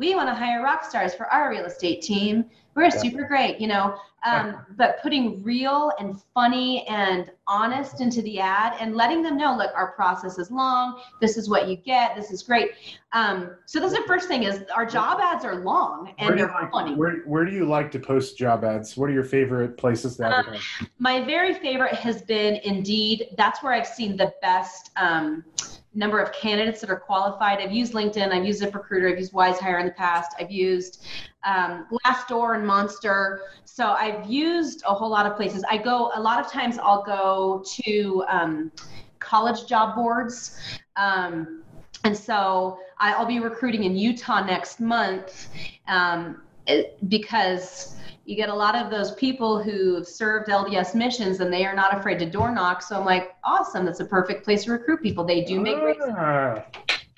we 0.00 0.14
want 0.14 0.30
to 0.30 0.34
hire 0.34 0.62
rock 0.62 0.82
stars 0.82 1.14
for 1.14 1.26
our 1.26 1.50
real 1.50 1.66
estate 1.66 2.00
team. 2.00 2.46
We're 2.74 2.90
super 2.90 3.24
great, 3.24 3.60
you 3.60 3.66
know. 3.68 3.98
Um, 4.22 4.66
but 4.76 5.00
putting 5.02 5.42
real 5.42 5.92
and 5.98 6.20
funny 6.34 6.86
and 6.86 7.30
honest 7.46 8.00
into 8.00 8.20
the 8.22 8.38
ad 8.38 8.74
and 8.78 8.94
letting 8.94 9.22
them 9.22 9.36
know, 9.36 9.56
look, 9.56 9.70
our 9.74 9.92
process 9.92 10.38
is 10.38 10.50
long. 10.50 11.00
This 11.20 11.36
is 11.36 11.48
what 11.48 11.68
you 11.68 11.76
get. 11.76 12.14
This 12.16 12.30
is 12.30 12.42
great. 12.42 12.72
Um, 13.12 13.56
so 13.66 13.80
that's 13.80 13.94
the 13.94 14.02
first 14.06 14.28
thing 14.28 14.42
is 14.42 14.64
our 14.74 14.84
job 14.84 15.20
ads 15.20 15.44
are 15.44 15.56
long 15.56 16.14
and 16.18 16.38
they're 16.38 16.48
like, 16.48 16.70
funny. 16.70 16.94
Where, 16.94 17.20
where 17.26 17.44
do 17.44 17.52
you 17.52 17.64
like 17.64 17.90
to 17.92 17.98
post 17.98 18.36
job 18.36 18.62
ads? 18.64 18.96
What 18.96 19.08
are 19.08 19.12
your 19.12 19.24
favorite 19.24 19.76
places 19.76 20.16
to 20.18 20.26
advertise? 20.26 20.60
Um, 20.80 20.88
my 20.98 21.24
very 21.24 21.54
favorite 21.54 21.94
has 21.94 22.22
been 22.22 22.56
Indeed. 22.56 23.28
That's 23.36 23.62
where 23.62 23.72
I've 23.72 23.86
seen 23.86 24.16
the 24.16 24.32
best 24.42 24.90
um, 24.96 25.44
number 25.94 26.20
of 26.20 26.32
candidates 26.32 26.80
that 26.80 26.90
are 26.90 26.98
qualified. 26.98 27.58
I've 27.58 27.72
used 27.72 27.92
LinkedIn, 27.92 28.32
I've 28.32 28.44
used 28.44 28.62
ZipRecruiter, 28.62 29.10
I've 29.12 29.18
used 29.18 29.32
WizeHire 29.32 29.80
in 29.80 29.86
the 29.86 29.92
past, 29.92 30.36
I've 30.38 30.50
used 30.50 31.04
um, 31.44 31.86
Glassdoor 31.90 32.54
and 32.56 32.66
Monster. 32.66 33.42
So 33.64 33.86
I've 33.86 34.26
used 34.26 34.82
a 34.86 34.94
whole 34.94 35.10
lot 35.10 35.26
of 35.26 35.36
places. 35.36 35.64
I 35.68 35.78
go, 35.78 36.12
a 36.14 36.20
lot 36.20 36.44
of 36.44 36.50
times 36.50 36.78
I'll 36.78 37.02
go 37.02 37.64
to 37.82 38.24
um, 38.28 38.72
college 39.18 39.66
job 39.66 39.96
boards. 39.96 40.60
Um, 40.96 41.62
and 42.04 42.16
so 42.16 42.78
I'll 42.98 43.26
be 43.26 43.40
recruiting 43.40 43.84
in 43.84 43.96
Utah 43.96 44.44
next 44.44 44.80
month 44.80 45.48
um, 45.88 46.42
it, 46.66 46.96
because 47.08 47.96
you 48.24 48.36
get 48.36 48.48
a 48.48 48.54
lot 48.54 48.76
of 48.76 48.90
those 48.90 49.12
people 49.12 49.62
who've 49.62 50.06
served 50.06 50.48
LDS 50.48 50.94
missions 50.94 51.40
and 51.40 51.52
they 51.52 51.64
are 51.66 51.74
not 51.74 51.98
afraid 51.98 52.18
to 52.20 52.26
door 52.26 52.52
knock. 52.52 52.82
So 52.82 52.98
I'm 52.98 53.04
like, 53.04 53.34
awesome, 53.42 53.84
that's 53.84 54.00
a 54.00 54.04
perfect 54.04 54.44
place 54.44 54.64
to 54.64 54.72
recruit 54.72 55.02
people. 55.02 55.24
They 55.24 55.42
do 55.44 55.60
make. 55.60 55.76
Ah. 56.16 56.64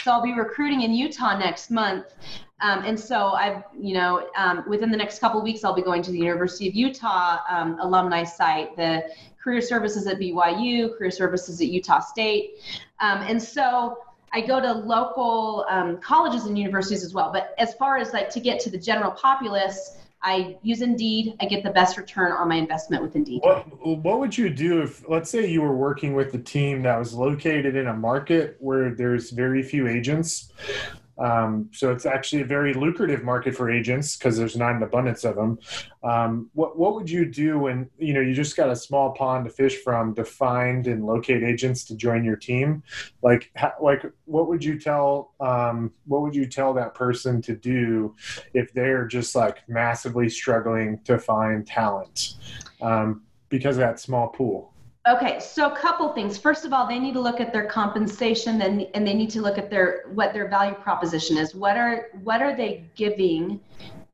So 0.02 0.10
I'll 0.10 0.22
be 0.22 0.32
recruiting 0.32 0.82
in 0.82 0.94
Utah 0.94 1.38
next 1.38 1.70
month. 1.70 2.06
Um, 2.60 2.84
and 2.84 2.98
so 2.98 3.32
I've, 3.32 3.62
you 3.78 3.94
know, 3.94 4.30
um, 4.36 4.64
within 4.68 4.90
the 4.90 4.96
next 4.96 5.18
couple 5.18 5.42
weeks, 5.42 5.64
I'll 5.64 5.74
be 5.74 5.82
going 5.82 6.02
to 6.02 6.12
the 6.12 6.18
University 6.18 6.68
of 6.68 6.74
Utah 6.74 7.38
um, 7.50 7.78
alumni 7.80 8.24
site, 8.24 8.76
the 8.76 9.04
career 9.42 9.60
services 9.60 10.06
at 10.06 10.18
BYU, 10.18 10.96
career 10.96 11.10
services 11.10 11.60
at 11.60 11.66
Utah 11.66 12.00
State. 12.00 12.54
Um, 13.00 13.18
and 13.22 13.42
so 13.42 13.98
I 14.32 14.40
go 14.40 14.60
to 14.60 14.72
local 14.72 15.66
um, 15.68 15.98
colleges 15.98 16.46
and 16.46 16.58
universities 16.58 17.04
as 17.04 17.12
well. 17.12 17.30
But 17.32 17.54
as 17.58 17.74
far 17.74 17.98
as 17.98 18.12
like 18.12 18.30
to 18.30 18.40
get 18.40 18.60
to 18.60 18.70
the 18.70 18.78
general 18.78 19.10
populace, 19.10 19.98
I 20.22 20.56
use 20.62 20.82
Indeed. 20.82 21.36
I 21.40 21.46
get 21.46 21.64
the 21.64 21.70
best 21.70 21.98
return 21.98 22.32
on 22.32 22.48
my 22.48 22.54
investment 22.54 23.02
with 23.02 23.16
Indeed. 23.16 23.40
What, 23.42 23.66
what 23.84 24.20
would 24.20 24.38
you 24.38 24.48
do 24.50 24.82
if, 24.82 25.08
let's 25.08 25.28
say, 25.28 25.46
you 25.46 25.60
were 25.62 25.76
working 25.76 26.14
with 26.14 26.32
a 26.34 26.38
team 26.38 26.82
that 26.82 26.96
was 26.96 27.12
located 27.12 27.74
in 27.76 27.88
a 27.88 27.94
market 27.94 28.56
where 28.60 28.94
there's 28.94 29.30
very 29.30 29.62
few 29.62 29.88
agents? 29.88 30.52
Um, 31.18 31.68
so 31.72 31.92
it's 31.92 32.06
actually 32.06 32.42
a 32.42 32.46
very 32.46 32.72
lucrative 32.72 33.22
market 33.22 33.54
for 33.54 33.70
agents 33.70 34.16
because 34.16 34.36
there's 34.36 34.56
not 34.56 34.74
an 34.74 34.82
abundance 34.82 35.24
of 35.24 35.36
them. 35.36 35.58
Um, 36.02 36.50
what 36.54 36.78
what 36.78 36.94
would 36.94 37.08
you 37.08 37.26
do 37.26 37.58
when 37.58 37.90
you 37.98 38.14
know 38.14 38.20
you 38.20 38.34
just 38.34 38.56
got 38.56 38.70
a 38.70 38.76
small 38.76 39.12
pond 39.12 39.44
to 39.44 39.50
fish 39.50 39.82
from 39.82 40.14
to 40.14 40.24
find 40.24 40.86
and 40.86 41.04
locate 41.04 41.42
agents 41.42 41.84
to 41.84 41.96
join 41.96 42.24
your 42.24 42.36
team? 42.36 42.82
Like 43.22 43.50
how, 43.54 43.74
like 43.80 44.04
what 44.24 44.48
would 44.48 44.64
you 44.64 44.78
tell 44.78 45.34
um, 45.40 45.92
what 46.06 46.22
would 46.22 46.34
you 46.34 46.46
tell 46.46 46.72
that 46.74 46.94
person 46.94 47.42
to 47.42 47.54
do 47.54 48.16
if 48.54 48.72
they're 48.72 49.06
just 49.06 49.34
like 49.34 49.68
massively 49.68 50.28
struggling 50.28 50.98
to 51.04 51.18
find 51.18 51.66
talent 51.66 52.34
um, 52.80 53.22
because 53.48 53.76
of 53.76 53.80
that 53.80 54.00
small 54.00 54.28
pool? 54.28 54.71
Okay, 55.08 55.40
so 55.40 55.66
a 55.66 55.76
couple 55.76 56.08
things. 56.12 56.38
First 56.38 56.64
of 56.64 56.72
all, 56.72 56.86
they 56.86 57.00
need 57.00 57.14
to 57.14 57.20
look 57.20 57.40
at 57.40 57.52
their 57.52 57.66
compensation 57.66 58.62
and, 58.62 58.86
and 58.94 59.04
they 59.04 59.14
need 59.14 59.30
to 59.30 59.42
look 59.42 59.58
at 59.58 59.68
their 59.68 60.04
what 60.12 60.32
their 60.32 60.48
value 60.48 60.74
proposition 60.74 61.36
is. 61.36 61.56
What 61.56 61.76
are 61.76 62.10
what 62.22 62.40
are 62.40 62.56
they 62.56 62.84
giving 62.94 63.58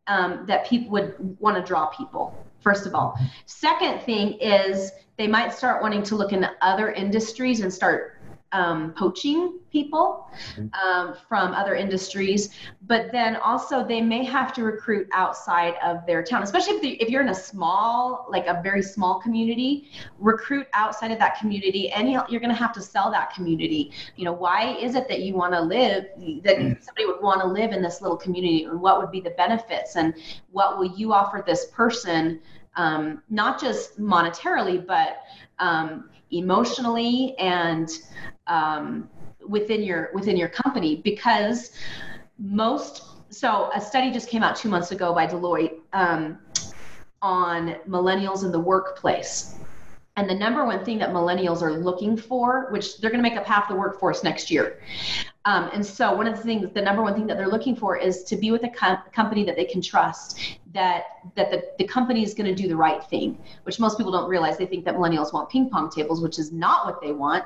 um, 0.06 0.44
that 0.46 0.66
people 0.66 0.90
would 0.92 1.36
want 1.40 1.56
to 1.56 1.62
draw 1.62 1.86
people? 1.86 2.34
First 2.60 2.86
of 2.86 2.94
all, 2.94 3.18
second 3.44 4.00
thing 4.00 4.38
is 4.40 4.90
they 5.18 5.26
might 5.26 5.52
start 5.52 5.82
wanting 5.82 6.02
to 6.04 6.16
look 6.16 6.32
into 6.32 6.50
other 6.62 6.92
industries 6.92 7.60
and 7.60 7.72
start 7.72 8.17
um, 8.52 8.92
poaching 8.94 9.58
people 9.70 10.26
mm-hmm. 10.56 10.68
um, 10.74 11.14
from 11.28 11.52
other 11.52 11.74
industries, 11.74 12.50
but 12.86 13.12
then 13.12 13.36
also 13.36 13.86
they 13.86 14.00
may 14.00 14.24
have 14.24 14.52
to 14.54 14.62
recruit 14.62 15.06
outside 15.12 15.74
of 15.84 16.06
their 16.06 16.22
town, 16.22 16.42
especially 16.42 16.74
if, 16.74 16.82
they, 16.82 16.88
if 16.92 17.10
you're 17.10 17.20
in 17.20 17.28
a 17.28 17.34
small, 17.34 18.26
like 18.30 18.46
a 18.46 18.60
very 18.62 18.82
small 18.82 19.20
community, 19.20 19.90
recruit 20.18 20.66
outside 20.72 21.10
of 21.10 21.18
that 21.18 21.38
community 21.38 21.90
and 21.90 22.10
you're 22.10 22.40
going 22.40 22.48
to 22.48 22.54
have 22.54 22.72
to 22.72 22.80
sell 22.80 23.10
that 23.10 23.34
community. 23.34 23.92
You 24.16 24.24
know, 24.24 24.32
why 24.32 24.76
is 24.80 24.94
it 24.94 25.08
that 25.08 25.20
you 25.20 25.34
want 25.34 25.52
to 25.52 25.60
live, 25.60 26.04
that 26.44 26.56
mm. 26.56 26.82
somebody 26.82 27.06
would 27.06 27.20
want 27.20 27.42
to 27.42 27.46
live 27.46 27.72
in 27.72 27.82
this 27.82 28.00
little 28.00 28.16
community 28.16 28.64
and 28.64 28.80
what 28.80 28.98
would 28.98 29.10
be 29.10 29.20
the 29.20 29.30
benefits 29.30 29.96
and 29.96 30.14
what 30.52 30.78
will 30.78 30.96
you 30.96 31.12
offer 31.12 31.42
this 31.46 31.66
person? 31.66 32.40
Um, 32.76 33.22
not 33.28 33.60
just 33.60 34.00
monetarily, 34.00 34.86
but 34.86 35.22
um, 35.58 36.10
emotionally 36.30 37.34
and 37.38 37.90
um, 38.46 39.08
within 39.46 39.82
your 39.82 40.10
within 40.14 40.36
your 40.36 40.48
company 40.48 40.96
because 40.96 41.72
most 42.38 43.04
so 43.30 43.70
a 43.74 43.80
study 43.80 44.10
just 44.10 44.28
came 44.28 44.42
out 44.42 44.56
two 44.56 44.68
months 44.68 44.90
ago 44.90 45.12
by 45.14 45.26
Deloitte 45.26 45.78
um, 45.92 46.38
on 47.20 47.76
millennials 47.88 48.44
in 48.44 48.52
the 48.52 48.60
workplace. 48.60 49.54
And 50.16 50.28
the 50.28 50.34
number 50.34 50.64
one 50.64 50.84
thing 50.84 50.98
that 50.98 51.10
millennials 51.10 51.62
are 51.62 51.72
looking 51.72 52.16
for, 52.16 52.68
which 52.72 52.98
they're 52.98 53.10
going 53.10 53.22
to 53.22 53.28
make 53.28 53.38
up 53.38 53.46
half 53.46 53.68
the 53.68 53.74
workforce 53.74 54.24
next 54.24 54.50
year. 54.50 54.80
Um, 55.48 55.70
and 55.72 55.84
so, 55.84 56.14
one 56.14 56.26
of 56.26 56.36
the 56.36 56.42
things, 56.42 56.68
the 56.74 56.82
number 56.82 57.00
one 57.00 57.14
thing 57.14 57.26
that 57.26 57.38
they're 57.38 57.48
looking 57.48 57.74
for 57.74 57.96
is 57.96 58.22
to 58.24 58.36
be 58.36 58.50
with 58.50 58.64
a 58.64 58.68
com- 58.68 58.98
company 59.14 59.44
that 59.44 59.56
they 59.56 59.64
can 59.64 59.80
trust, 59.80 60.58
that 60.74 61.04
that 61.36 61.50
the, 61.50 61.64
the 61.78 61.84
company 61.84 62.22
is 62.22 62.34
going 62.34 62.54
to 62.54 62.54
do 62.54 62.68
the 62.68 62.76
right 62.76 63.02
thing, 63.04 63.38
which 63.62 63.80
most 63.80 63.96
people 63.96 64.12
don't 64.12 64.28
realize. 64.28 64.58
They 64.58 64.66
think 64.66 64.84
that 64.84 64.94
millennials 64.94 65.32
want 65.32 65.48
ping 65.48 65.70
pong 65.70 65.88
tables, 65.88 66.20
which 66.20 66.38
is 66.38 66.52
not 66.52 66.84
what 66.84 67.00
they 67.00 67.12
want. 67.12 67.44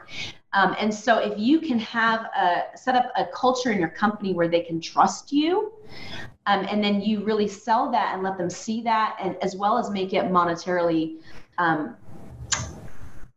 Um, 0.53 0.75
and 0.81 0.93
so, 0.93 1.19
if 1.19 1.39
you 1.39 1.61
can 1.61 1.79
have 1.79 2.23
a 2.37 2.77
set 2.77 2.97
up 2.97 3.13
a 3.17 3.27
culture 3.27 3.71
in 3.71 3.79
your 3.79 3.91
company 3.91 4.35
where 4.35 4.49
they 4.49 4.63
can 4.63 4.81
trust 4.81 5.31
you, 5.31 5.73
um, 6.47 6.67
and 6.69 6.83
then 6.83 7.03
you 7.03 7.23
really 7.23 7.47
sell 7.47 7.89
that 7.93 8.15
and 8.15 8.25
let 8.25 8.37
them 8.37 8.51
see 8.51 8.83
that, 8.83 9.17
and 9.21 9.37
as 9.43 9.55
well 9.55 9.79
as 9.79 9.91
make 9.91 10.13
it 10.13 10.25
monetarily 10.25 11.19
um, 11.59 11.95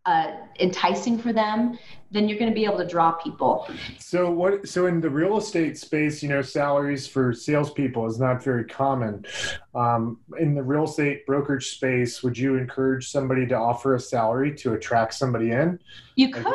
uh, 0.06 0.32
enticing 0.60 1.18
for 1.18 1.34
them, 1.34 1.78
then 2.12 2.30
you're 2.30 2.38
going 2.38 2.52
to 2.52 2.56
be 2.56 2.66
able 2.66 2.78
to 2.78 2.88
draw 2.88 3.12
people. 3.14 3.68
So 4.00 4.30
what? 4.30 4.68
So 4.68 4.86
in 4.88 5.02
the 5.02 5.10
real 5.10 5.38
estate 5.38 5.78
space, 5.78 6.22
you 6.24 6.30
know, 6.30 6.42
salaries 6.42 7.08
for 7.08 7.34
salespeople 7.34 8.06
is 8.06 8.20
not 8.20 8.44
very 8.44 8.64
common. 8.66 9.26
Um, 9.74 10.20
in 10.40 10.56
the 10.56 10.64
real 10.64 10.86
estate 10.86 11.26
brokerage 11.26 11.72
space, 11.72 12.24
would 12.24 12.38
you 12.38 12.56
encourage 12.56 13.10
somebody 13.10 13.46
to 13.48 13.56
offer 13.56 13.96
a 13.96 14.00
salary 14.00 14.56
to 14.56 14.74
attract 14.74 15.14
somebody 15.14 15.52
in? 15.52 15.80
You 16.16 16.32
could. 16.32 16.46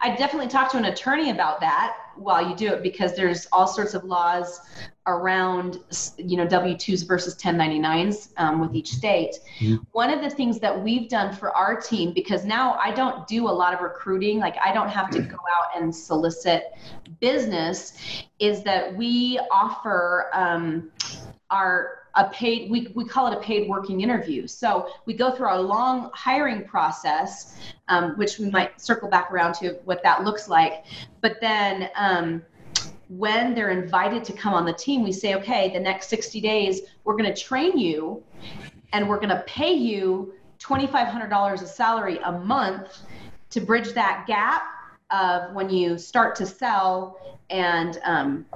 I 0.00 0.14
definitely 0.16 0.48
talk 0.48 0.70
to 0.72 0.78
an 0.78 0.84
attorney 0.84 1.30
about 1.30 1.60
that 1.60 1.96
while 2.20 2.46
you 2.46 2.54
do 2.54 2.68
it 2.72 2.82
because 2.82 3.16
there's 3.16 3.46
all 3.52 3.66
sorts 3.66 3.94
of 3.94 4.04
laws 4.04 4.60
around 5.06 5.78
you 6.18 6.36
know 6.36 6.46
w2s 6.46 7.06
versus 7.06 7.34
1099s 7.36 8.32
um, 8.36 8.60
with 8.60 8.74
each 8.74 8.90
state 8.90 9.36
mm-hmm. 9.58 9.76
one 9.92 10.10
of 10.10 10.20
the 10.20 10.28
things 10.28 10.60
that 10.60 10.82
we've 10.82 11.08
done 11.08 11.34
for 11.34 11.50
our 11.56 11.80
team 11.80 12.12
because 12.12 12.44
now 12.44 12.74
i 12.74 12.90
don't 12.90 13.26
do 13.26 13.48
a 13.48 13.50
lot 13.50 13.72
of 13.72 13.80
recruiting 13.80 14.38
like 14.38 14.56
i 14.62 14.72
don't 14.72 14.90
have 14.90 15.08
to 15.10 15.20
go 15.22 15.38
out 15.56 15.80
and 15.80 15.94
solicit 15.94 16.72
business 17.20 17.94
is 18.38 18.62
that 18.62 18.94
we 18.94 19.40
offer 19.50 20.30
um, 20.32 20.90
our 21.50 21.99
a 22.14 22.28
paid 22.30 22.70
we, 22.70 22.88
we 22.94 23.04
call 23.04 23.26
it 23.32 23.36
a 23.36 23.40
paid 23.40 23.68
working 23.68 24.00
interview. 24.00 24.46
So 24.46 24.88
we 25.06 25.14
go 25.14 25.30
through 25.30 25.46
our 25.46 25.60
long 25.60 26.10
hiring 26.14 26.64
process 26.64 27.56
um, 27.88 28.16
which 28.18 28.38
we 28.38 28.50
might 28.50 28.80
circle 28.80 29.08
back 29.08 29.30
around 29.30 29.54
to 29.54 29.78
what 29.84 30.02
that 30.02 30.24
looks 30.24 30.48
like. 30.48 30.84
But 31.20 31.40
then 31.40 31.90
um, 31.96 32.42
when 33.08 33.54
they're 33.54 33.70
invited 33.70 34.24
to 34.24 34.32
come 34.32 34.54
on 34.54 34.64
the 34.64 34.72
team 34.72 35.02
we 35.02 35.10
say 35.10 35.34
okay 35.34 35.72
the 35.72 35.80
next 35.80 36.08
60 36.08 36.40
days 36.40 36.82
we're 37.02 37.16
going 37.16 37.32
to 37.32 37.40
train 37.40 37.76
you 37.76 38.22
and 38.92 39.08
we're 39.08 39.16
going 39.16 39.30
to 39.30 39.42
pay 39.48 39.72
you 39.72 40.32
$2500 40.60 41.62
a 41.62 41.66
salary 41.66 42.18
a 42.24 42.32
month 42.32 43.02
to 43.50 43.60
bridge 43.60 43.92
that 43.94 44.24
gap 44.28 44.62
of 45.10 45.52
when 45.54 45.68
you 45.68 45.98
start 45.98 46.36
to 46.36 46.46
sell 46.46 47.38
and 47.50 47.98
um, 48.04 48.46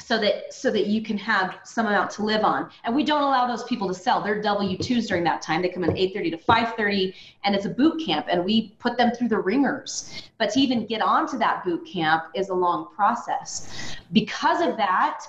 so 0.00 0.18
that 0.18 0.52
so 0.52 0.70
that 0.70 0.86
you 0.86 1.02
can 1.02 1.18
have 1.18 1.58
some 1.64 1.86
amount 1.86 2.10
to 2.12 2.22
live 2.22 2.44
on. 2.44 2.70
And 2.84 2.94
we 2.94 3.04
don't 3.04 3.22
allow 3.22 3.46
those 3.46 3.64
people 3.64 3.88
to 3.88 3.94
sell. 3.94 4.22
They're 4.22 4.42
w2s 4.42 5.06
during 5.06 5.24
that 5.24 5.42
time. 5.42 5.62
They 5.62 5.68
come 5.68 5.84
in 5.84 5.90
8.30 5.90 6.30
to 6.32 6.36
5.30 6.38 7.14
and 7.44 7.54
it's 7.54 7.66
a 7.66 7.70
boot 7.70 8.02
camp 8.04 8.26
and 8.30 8.44
we 8.44 8.70
put 8.78 8.96
them 8.96 9.12
through 9.12 9.28
the 9.28 9.38
ringers. 9.38 10.22
But 10.38 10.50
to 10.50 10.60
even 10.60 10.86
get 10.86 11.02
onto 11.02 11.38
that 11.38 11.64
boot 11.64 11.86
camp 11.86 12.24
is 12.34 12.48
a 12.48 12.54
long 12.54 12.88
process. 12.94 13.96
Because 14.12 14.60
of 14.66 14.76
that 14.76 15.24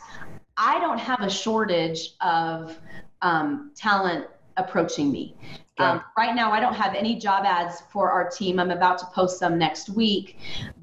i 0.58 0.80
don't 0.80 1.00
have 1.00 1.22
a 1.22 1.30
shortage 1.30 2.12
of 2.20 2.78
um, 3.22 3.72
talent 3.76 4.28
approaching 4.58 5.12
me. 5.12 5.36
Um, 5.80 6.04
right 6.16 6.36
now, 6.36 6.52
I 6.52 6.60
don't 6.60 6.76
have 6.76 6.94
any 6.94 7.16
job 7.16 7.44
ads 7.46 7.82
for 7.92 8.12
our 8.12 8.30
team. 8.30 8.60
I'm 8.60 8.70
about 8.70 9.00
to 9.00 9.06
post 9.08 9.40
some 9.40 9.58
next 9.58 9.90
week, 9.90 10.38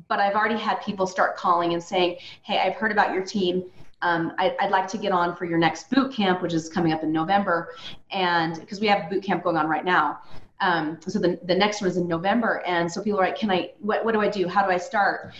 but 0.09 0.19
I've 0.19 0.35
already 0.35 0.59
had 0.59 0.83
people 0.83 1.07
start 1.07 1.37
calling 1.37 1.73
and 1.75 1.83
saying, 1.83 2.17
"Hey, 2.43 2.59
I've 2.59 2.75
heard 2.75 2.91
about 2.91 3.13
your 3.15 3.25
team. 3.25 3.65
Um, 4.03 4.33
I, 4.39 4.55
would 4.63 4.71
like 4.71 4.89
to 4.89 4.99
get 4.99 5.13
on 5.13 5.35
for 5.35 5.45
your 5.45 5.59
next 5.59 5.91
boot 5.91 6.13
camp, 6.13 6.41
which 6.41 6.55
is 6.55 6.69
coming 6.69 6.93
up 6.93 7.03
in 7.03 7.13
November, 7.13 7.75
and 8.11 8.59
because 8.61 8.81
we 8.81 8.87
have 8.87 9.11
boot 9.11 9.23
camp 9.23 9.43
going 9.43 9.57
on 9.57 9.67
right 9.67 9.85
now. 9.85 10.21
Um, 10.61 10.99
so 11.07 11.19
the, 11.19 11.39
the 11.45 11.55
next 11.55 11.81
one 11.81 11.91
is 11.91 11.97
in 11.97 12.09
November, 12.09 12.63
and 12.67 12.91
so 12.91 13.03
people 13.03 13.21
are 13.21 13.25
like, 13.27 13.39
"Can 13.39 13.51
I? 13.51 13.73
What, 13.81 14.05
what 14.05 14.13
do 14.13 14.21
I 14.21 14.29
do? 14.29 14.47
How 14.49 14.65
do 14.65 14.71
I 14.71 14.77
start?" 14.77 15.33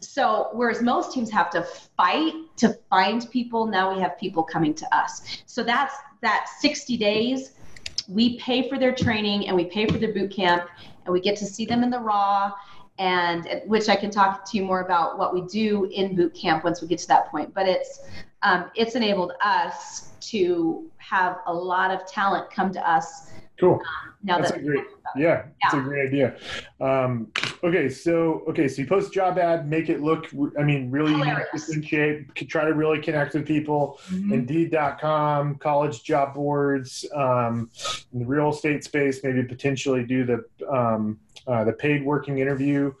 So 0.00 0.48
whereas 0.52 0.82
most 0.82 1.12
teams 1.12 1.30
have 1.30 1.50
to 1.50 1.62
fight 1.96 2.32
to 2.56 2.76
find 2.88 3.30
people, 3.30 3.66
now 3.66 3.94
we 3.94 4.00
have 4.00 4.18
people 4.18 4.42
coming 4.42 4.74
to 4.74 4.96
us. 4.96 5.22
So 5.46 5.62
that's 5.62 5.94
that 6.22 6.46
60 6.58 6.96
days 6.96 7.52
we 8.08 8.38
pay 8.38 8.68
for 8.68 8.78
their 8.78 8.94
training 8.94 9.46
and 9.46 9.56
we 9.56 9.64
pay 9.66 9.86
for 9.86 9.98
their 9.98 10.12
boot 10.12 10.32
camp 10.32 10.68
and 11.04 11.12
we 11.12 11.20
get 11.20 11.36
to 11.36 11.46
see 11.46 11.64
them 11.64 11.82
in 11.82 11.90
the 11.90 11.98
raw 11.98 12.52
and 13.00 13.62
which 13.64 13.88
I 13.88 13.96
can 13.96 14.10
talk 14.10 14.48
to 14.50 14.58
you 14.58 14.62
more 14.62 14.82
about 14.82 15.18
what 15.18 15.32
we 15.32 15.40
do 15.46 15.86
in 15.86 16.14
boot 16.14 16.34
camp 16.34 16.62
once 16.62 16.82
we 16.82 16.86
get 16.86 16.98
to 16.98 17.08
that 17.08 17.30
point. 17.30 17.52
But 17.52 17.66
it's 17.66 18.00
um, 18.42 18.70
it's 18.74 18.94
enabled 18.94 19.32
us 19.42 20.10
to 20.20 20.88
have 20.98 21.38
a 21.46 21.52
lot 21.52 21.90
of 21.90 22.06
talent 22.06 22.50
come 22.50 22.72
to 22.72 22.88
us. 22.88 23.30
Cool. 23.58 23.74
Um, 23.74 24.14
now 24.22 24.38
that's 24.38 24.52
that, 24.52 24.60
a 24.60 24.62
great, 24.62 24.84
yeah, 25.16 25.44
that's 25.62 25.74
a 25.74 25.80
great 25.80 26.08
idea. 26.08 26.36
Um, 26.78 27.32
okay, 27.64 27.88
so 27.88 28.42
okay, 28.48 28.68
so 28.68 28.82
you 28.82 28.88
post 28.88 29.14
job 29.14 29.38
ad, 29.38 29.66
make 29.66 29.88
it 29.88 30.02
look, 30.02 30.26
I 30.58 30.62
mean, 30.62 30.90
really 30.90 31.14
differentiate, 31.52 32.34
try 32.34 32.66
to 32.66 32.74
really 32.74 33.00
connect 33.00 33.32
with 33.32 33.46
people. 33.46 33.98
Mm-hmm. 34.08 34.32
Indeed.com, 34.32 35.54
college 35.56 36.04
job 36.04 36.34
boards, 36.34 37.06
um, 37.14 37.70
in 38.12 38.20
the 38.20 38.26
real 38.26 38.50
estate 38.50 38.84
space, 38.84 39.20
maybe 39.24 39.42
potentially 39.42 40.04
do 40.04 40.24
the 40.24 40.44
um, 40.70 41.18
uh, 41.46 41.64
the 41.64 41.72
paid 41.72 42.04
working 42.04 42.38
interview. 42.38 42.92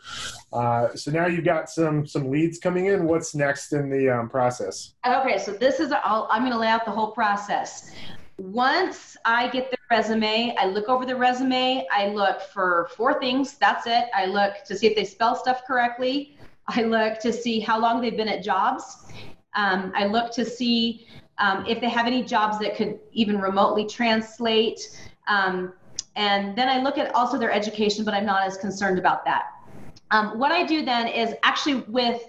Uh, 0.52 0.94
so 0.94 1.10
now 1.10 1.26
you've 1.26 1.44
got 1.44 1.70
some 1.70 2.06
some 2.06 2.30
leads 2.30 2.58
coming 2.58 2.86
in. 2.86 3.06
What's 3.06 3.34
next 3.34 3.72
in 3.72 3.90
the 3.90 4.08
um, 4.10 4.28
process? 4.28 4.94
Okay, 5.06 5.38
so 5.38 5.52
this 5.52 5.80
is 5.80 5.92
all, 6.04 6.26
I'm 6.30 6.42
going 6.42 6.52
to 6.52 6.58
lay 6.58 6.68
out 6.68 6.84
the 6.84 6.90
whole 6.90 7.12
process. 7.12 7.92
Once 8.38 9.16
I 9.24 9.48
get 9.48 9.70
the 9.70 9.76
resume, 9.90 10.56
I 10.58 10.66
look 10.66 10.88
over 10.88 11.04
the 11.04 11.14
resume. 11.14 11.86
I 11.92 12.08
look 12.08 12.40
for 12.40 12.88
four 12.96 13.20
things. 13.20 13.54
That's 13.58 13.86
it. 13.86 14.06
I 14.14 14.26
look 14.26 14.64
to 14.64 14.76
see 14.76 14.86
if 14.86 14.96
they 14.96 15.04
spell 15.04 15.36
stuff 15.36 15.62
correctly. 15.66 16.36
I 16.66 16.82
look 16.82 17.20
to 17.20 17.32
see 17.32 17.60
how 17.60 17.78
long 17.78 18.00
they've 18.00 18.16
been 18.16 18.28
at 18.28 18.42
jobs. 18.42 19.04
Um, 19.54 19.92
I 19.94 20.06
look 20.06 20.32
to 20.32 20.44
see 20.44 21.06
um, 21.38 21.66
if 21.66 21.80
they 21.80 21.88
have 21.88 22.06
any 22.06 22.22
jobs 22.22 22.58
that 22.60 22.76
could 22.76 22.98
even 23.12 23.40
remotely 23.40 23.86
translate. 23.86 24.80
Um, 25.28 25.74
and 26.20 26.54
then 26.54 26.68
I 26.68 26.82
look 26.82 26.98
at 26.98 27.14
also 27.14 27.38
their 27.38 27.50
education, 27.50 28.04
but 28.04 28.12
I'm 28.12 28.26
not 28.26 28.46
as 28.46 28.58
concerned 28.58 28.98
about 28.98 29.24
that. 29.24 29.44
Um, 30.10 30.38
what 30.38 30.52
I 30.52 30.66
do 30.66 30.84
then 30.84 31.08
is 31.08 31.34
actually 31.42 31.76
with 31.88 32.22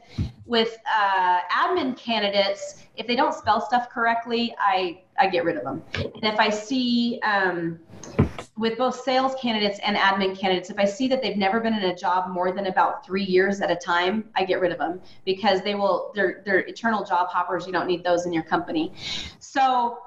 with 0.45 0.77
uh, 0.97 1.39
admin 1.51 1.97
candidates, 1.97 2.83
if 2.95 3.05
they 3.05 3.17
don't 3.17 3.33
spell 3.33 3.59
stuff 3.59 3.89
correctly, 3.89 4.55
I 4.57 5.01
I 5.19 5.27
get 5.27 5.43
rid 5.43 5.57
of 5.57 5.63
them. 5.63 5.83
And 5.95 6.23
if 6.23 6.39
I 6.39 6.49
see 6.49 7.19
um, 7.23 7.79
with 8.55 8.77
both 8.77 9.01
sales 9.01 9.35
candidates 9.41 9.79
and 9.83 9.97
admin 9.97 10.39
candidates, 10.39 10.69
if 10.69 10.79
I 10.79 10.85
see 10.85 11.09
that 11.09 11.21
they've 11.21 11.35
never 11.35 11.59
been 11.59 11.73
in 11.73 11.83
a 11.83 11.95
job 11.95 12.29
more 12.29 12.53
than 12.53 12.67
about 12.67 13.05
three 13.05 13.25
years 13.25 13.59
at 13.59 13.71
a 13.71 13.75
time, 13.75 14.29
I 14.35 14.45
get 14.45 14.61
rid 14.61 14.71
of 14.71 14.77
them 14.77 15.01
because 15.25 15.61
they 15.63 15.75
will 15.75 16.13
they're 16.15 16.43
they're 16.45 16.59
eternal 16.59 17.03
job 17.03 17.27
hoppers. 17.27 17.67
You 17.67 17.73
don't 17.73 17.87
need 17.87 18.05
those 18.05 18.25
in 18.25 18.31
your 18.31 18.43
company. 18.43 18.93
So 19.39 19.99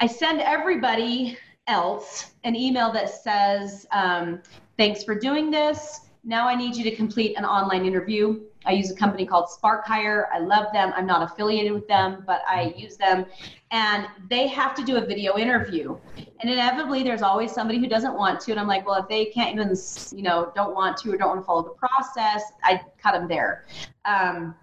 I 0.00 0.08
send 0.08 0.40
everybody 0.40 1.38
else 1.66 2.32
an 2.44 2.56
email 2.56 2.92
that 2.92 3.08
says, 3.10 3.86
um, 3.92 4.42
"Thanks 4.76 5.04
for 5.04 5.14
doing 5.18 5.50
this. 5.50 6.00
Now 6.24 6.48
I 6.48 6.54
need 6.54 6.74
you 6.76 6.84
to 6.84 6.94
complete 6.96 7.36
an 7.36 7.44
online 7.44 7.84
interview. 7.84 8.40
I 8.66 8.72
use 8.72 8.90
a 8.90 8.94
company 8.94 9.26
called 9.26 9.50
Spark 9.50 9.86
Hire. 9.86 10.28
I 10.32 10.38
love 10.38 10.72
them. 10.72 10.92
I'm 10.96 11.06
not 11.06 11.22
affiliated 11.22 11.72
with 11.72 11.86
them, 11.86 12.24
but 12.26 12.42
I 12.48 12.74
use 12.76 12.96
them. 12.96 13.26
And 13.70 14.06
they 14.30 14.46
have 14.48 14.74
to 14.76 14.84
do 14.84 14.96
a 14.96 15.04
video 15.04 15.36
interview. 15.36 15.96
And 16.40 16.50
inevitably, 16.50 17.02
there's 17.02 17.20
always 17.20 17.52
somebody 17.52 17.78
who 17.78 17.86
doesn't 17.88 18.14
want 18.14 18.40
to. 18.40 18.52
And 18.52 18.60
I'm 18.60 18.66
like, 18.66 18.86
well, 18.86 19.00
if 19.02 19.08
they 19.08 19.26
can't 19.26 19.54
even, 19.54 19.76
you 20.16 20.22
know, 20.22 20.50
don't 20.54 20.74
want 20.74 20.96
to 20.98 21.12
or 21.12 21.16
don't 21.18 21.28
want 21.28 21.40
to 21.40 21.44
follow 21.44 21.62
the 21.62 21.70
process, 21.70 22.42
I 22.62 22.80
cut 22.96 23.12
them 23.12 23.28
there. 23.28 23.66
Um, 24.06 24.54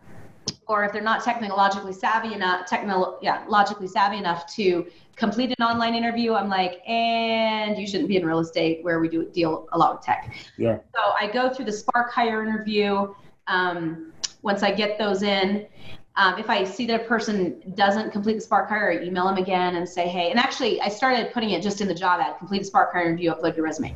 or 0.68 0.84
if 0.84 0.94
they're 0.94 1.02
not 1.02 1.24
technologically 1.24 1.94
savvy 1.94 2.34
enough, 2.34 2.66
techno, 2.66 3.20
yeah, 3.22 3.44
logically 3.48 3.88
savvy 3.88 4.18
enough 4.18 4.52
to 4.56 4.88
complete 5.22 5.54
an 5.56 5.64
online 5.64 5.94
interview, 5.94 6.34
I'm 6.34 6.50
like, 6.50 6.82
and 6.90 7.78
you 7.78 7.86
shouldn't 7.86 8.10
be 8.10 8.18
in 8.18 8.26
real 8.26 8.40
estate 8.40 8.84
where 8.84 9.00
we 9.00 9.08
do 9.08 9.30
deal 9.30 9.70
a 9.72 9.78
lot 9.78 9.94
with 9.94 10.04
tech. 10.04 10.34
Yeah. 10.58 10.80
So 10.96 11.14
I 11.20 11.30
go 11.32 11.54
through 11.54 11.66
the 11.66 11.72
Spark 11.72 12.12
Hire 12.12 12.42
interview. 12.44 13.14
Um, 13.46 14.14
once 14.42 14.64
I 14.64 14.72
get 14.72 14.98
those 14.98 15.22
in, 15.22 15.68
um, 16.16 16.40
if 16.40 16.50
I 16.50 16.64
see 16.64 16.88
that 16.88 17.02
a 17.02 17.04
person 17.04 17.62
doesn't 17.76 18.12
complete 18.12 18.34
the 18.34 18.42
Spark 18.42 18.68
Hire, 18.68 19.00
I 19.00 19.06
email 19.06 19.26
them 19.26 19.38
again 19.38 19.76
and 19.76 19.88
say, 19.88 20.08
hey, 20.08 20.32
and 20.32 20.40
actually 20.40 20.82
I 20.82 20.90
started 20.90 21.32
putting 21.32 21.52
it 21.52 21.62
just 21.62 21.82
in 21.82 21.88
the 21.88 21.94
job 21.94 22.20
ad, 22.20 22.40
complete 22.40 22.64
a 22.64 22.66
Spark 22.66 22.92
Hire 22.92 23.06
interview, 23.06 23.32
upload 23.32 23.56
your 23.56 23.64
resume. 23.64 23.96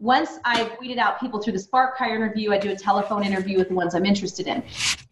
Once 0.00 0.38
I 0.46 0.70
weeded 0.80 0.96
out 0.96 1.20
people 1.20 1.42
through 1.42 1.52
the 1.52 1.58
Spark 1.58 1.98
Hire 1.98 2.16
interview, 2.16 2.52
I 2.52 2.58
do 2.58 2.70
a 2.70 2.76
telephone 2.76 3.22
interview 3.22 3.58
with 3.58 3.68
the 3.68 3.74
ones 3.74 3.94
I'm 3.94 4.06
interested 4.06 4.46
in. 4.46 4.64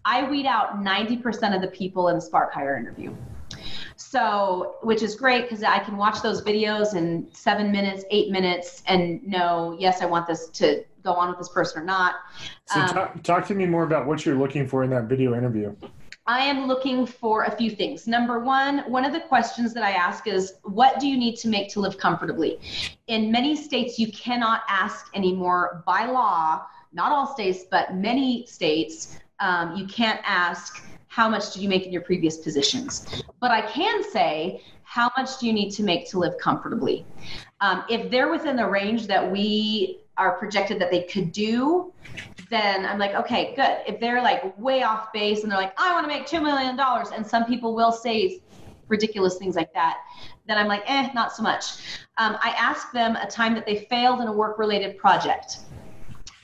I 0.06 0.28
weed 0.30 0.46
out 0.46 0.82
90% 0.82 1.54
of 1.54 1.60
the 1.60 1.68
people 1.68 2.08
in 2.08 2.16
the 2.16 2.22
Spark 2.22 2.54
Hire 2.54 2.78
interview. 2.78 3.14
So, 3.96 4.76
which 4.82 5.02
is 5.02 5.14
great 5.14 5.42
because 5.42 5.62
I 5.62 5.78
can 5.78 5.96
watch 5.96 6.22
those 6.22 6.42
videos 6.42 6.94
in 6.94 7.28
seven 7.32 7.72
minutes, 7.72 8.04
eight 8.10 8.30
minutes, 8.30 8.82
and 8.86 9.22
know, 9.26 9.76
yes, 9.78 10.02
I 10.02 10.06
want 10.06 10.26
this 10.26 10.48
to 10.50 10.84
go 11.02 11.12
on 11.12 11.28
with 11.28 11.38
this 11.38 11.48
person 11.48 11.82
or 11.82 11.84
not. 11.84 12.14
So, 12.66 12.80
um, 12.80 12.88
talk, 12.88 13.22
talk 13.22 13.46
to 13.48 13.54
me 13.54 13.66
more 13.66 13.84
about 13.84 14.06
what 14.06 14.24
you're 14.24 14.36
looking 14.36 14.66
for 14.66 14.84
in 14.84 14.90
that 14.90 15.04
video 15.04 15.34
interview. 15.34 15.74
I 16.26 16.44
am 16.44 16.68
looking 16.68 17.04
for 17.04 17.44
a 17.44 17.56
few 17.56 17.68
things. 17.68 18.06
Number 18.06 18.38
one, 18.38 18.78
one 18.90 19.04
of 19.04 19.12
the 19.12 19.20
questions 19.20 19.74
that 19.74 19.82
I 19.82 19.90
ask 19.90 20.28
is, 20.28 20.54
what 20.62 21.00
do 21.00 21.08
you 21.08 21.16
need 21.16 21.34
to 21.38 21.48
make 21.48 21.68
to 21.72 21.80
live 21.80 21.98
comfortably? 21.98 22.60
In 23.08 23.32
many 23.32 23.56
states, 23.56 23.98
you 23.98 24.12
cannot 24.12 24.62
ask 24.68 25.06
anymore 25.14 25.82
by 25.84 26.06
law, 26.06 26.64
not 26.92 27.10
all 27.10 27.26
states, 27.26 27.64
but 27.68 27.96
many 27.96 28.46
states, 28.46 29.18
um, 29.40 29.74
you 29.74 29.84
can't 29.86 30.20
ask, 30.24 30.84
how 31.12 31.28
much 31.28 31.52
did 31.52 31.60
you 31.60 31.68
make 31.68 31.84
in 31.84 31.92
your 31.92 32.00
previous 32.00 32.38
positions? 32.38 33.22
But 33.38 33.50
I 33.50 33.60
can 33.60 34.02
say, 34.02 34.62
how 34.82 35.10
much 35.14 35.38
do 35.38 35.46
you 35.46 35.52
need 35.52 35.70
to 35.72 35.82
make 35.82 36.08
to 36.08 36.18
live 36.18 36.38
comfortably? 36.38 37.04
Um, 37.60 37.84
if 37.90 38.10
they're 38.10 38.30
within 38.30 38.56
the 38.56 38.66
range 38.66 39.06
that 39.08 39.30
we 39.30 39.98
are 40.16 40.38
projected 40.38 40.78
that 40.80 40.90
they 40.90 41.02
could 41.02 41.30
do, 41.30 41.92
then 42.48 42.86
I'm 42.86 42.98
like, 42.98 43.14
okay, 43.14 43.54
good. 43.54 43.80
If 43.86 44.00
they're 44.00 44.22
like 44.22 44.58
way 44.58 44.84
off 44.84 45.12
base 45.12 45.42
and 45.42 45.52
they're 45.52 45.58
like, 45.58 45.74
I 45.78 45.92
want 45.92 46.04
to 46.04 46.08
make 46.08 46.26
$2 46.26 46.42
million, 46.42 46.80
and 47.14 47.26
some 47.26 47.44
people 47.44 47.74
will 47.74 47.92
say 47.92 48.40
ridiculous 48.88 49.36
things 49.36 49.54
like 49.54 49.74
that, 49.74 49.98
then 50.46 50.56
I'm 50.56 50.66
like, 50.66 50.82
eh, 50.86 51.10
not 51.12 51.36
so 51.36 51.42
much. 51.42 51.74
Um, 52.16 52.38
I 52.42 52.54
ask 52.58 52.90
them 52.90 53.16
a 53.16 53.26
time 53.26 53.54
that 53.54 53.66
they 53.66 53.84
failed 53.90 54.22
in 54.22 54.28
a 54.28 54.32
work 54.32 54.58
related 54.58 54.96
project. 54.96 55.58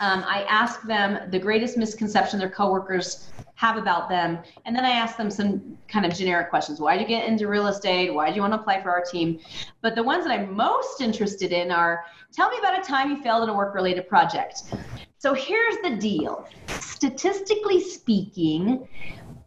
Um, 0.01 0.23
I 0.27 0.45
ask 0.47 0.83
them 0.83 1.31
the 1.31 1.39
greatest 1.39 1.79
misconception 1.79 2.39
their 2.39 2.51
coworkers 2.51 3.31
have 3.59 3.77
about 3.77 4.09
them. 4.09 4.39
And 4.67 4.77
then 4.77 4.85
I 4.85 4.91
ask 4.91 5.17
them 5.17 5.33
some 5.33 5.77
kind 5.89 6.07
of 6.07 6.15
generic 6.15 6.49
questions. 6.49 6.79
Why 6.79 6.97
did 6.97 7.03
you 7.03 7.09
get 7.09 7.27
into 7.27 7.49
real 7.49 7.67
estate? 7.67 8.15
Why 8.15 8.29
do 8.29 8.37
you 8.37 8.41
want 8.41 8.53
to 8.53 8.61
apply 8.61 8.81
for 8.85 8.91
our 8.93 9.03
team? 9.03 9.41
But 9.81 9.97
the 9.97 10.03
ones 10.03 10.25
that 10.25 10.33
I'm 10.33 10.55
most 10.55 11.01
interested 11.01 11.51
in 11.51 11.73
are 11.73 12.05
tell 12.33 12.49
me 12.51 12.59
about 12.59 12.79
a 12.79 12.83
time 12.83 13.11
you 13.11 13.21
failed 13.21 13.43
in 13.43 13.49
a 13.49 13.57
work 13.57 13.75
related 13.75 14.09
project. 14.09 14.63
So 15.19 15.35
here's 15.35 15.75
the 15.83 15.97
deal 15.97 16.47
statistically 16.69 17.81
speaking, 17.81 18.87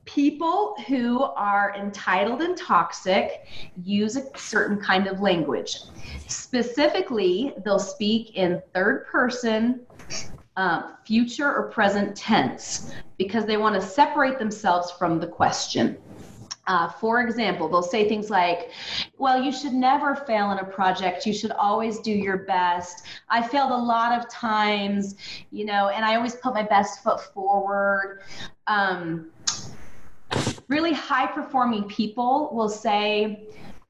people 0.03 0.75
who 0.87 1.21
are 1.21 1.73
entitled 1.77 2.41
and 2.41 2.57
toxic 2.57 3.45
use 3.81 4.17
a 4.17 4.37
certain 4.37 4.77
kind 4.77 5.07
of 5.07 5.21
language. 5.21 5.83
Specifically, 6.27 7.53
they'll 7.63 7.79
speak 7.79 8.35
in 8.35 8.61
third 8.73 9.05
person 9.07 9.81
uh, 10.57 10.93
future 11.05 11.53
or 11.53 11.69
present 11.69 12.15
tense 12.15 12.93
because 13.17 13.45
they 13.45 13.57
want 13.57 13.75
to 13.75 13.81
separate 13.81 14.37
themselves 14.37 14.91
from 14.91 15.19
the 15.19 15.27
question. 15.27 15.97
Uh, 16.67 16.87
for 16.87 17.21
example, 17.21 17.67
they'll 17.67 17.81
say 17.81 18.07
things 18.07 18.29
like, 18.29 18.69
Well, 19.17 19.41
you 19.41 19.51
should 19.51 19.73
never 19.73 20.15
fail 20.15 20.51
in 20.51 20.59
a 20.59 20.63
project. 20.63 21.25
You 21.25 21.33
should 21.33 21.51
always 21.51 21.99
do 21.99 22.11
your 22.11 22.37
best. 22.37 23.05
I 23.29 23.41
failed 23.41 23.71
a 23.71 23.77
lot 23.77 24.17
of 24.17 24.29
times, 24.29 25.15
you 25.51 25.65
know, 25.65 25.89
and 25.89 26.05
I 26.05 26.15
always 26.15 26.35
put 26.35 26.53
my 26.53 26.63
best 26.63 27.03
foot 27.03 27.19
forward. 27.19 28.21
Um, 28.67 29.31
really 30.67 30.93
high 30.93 31.27
performing 31.27 31.83
people 31.85 32.49
will 32.53 32.69
say, 32.69 33.47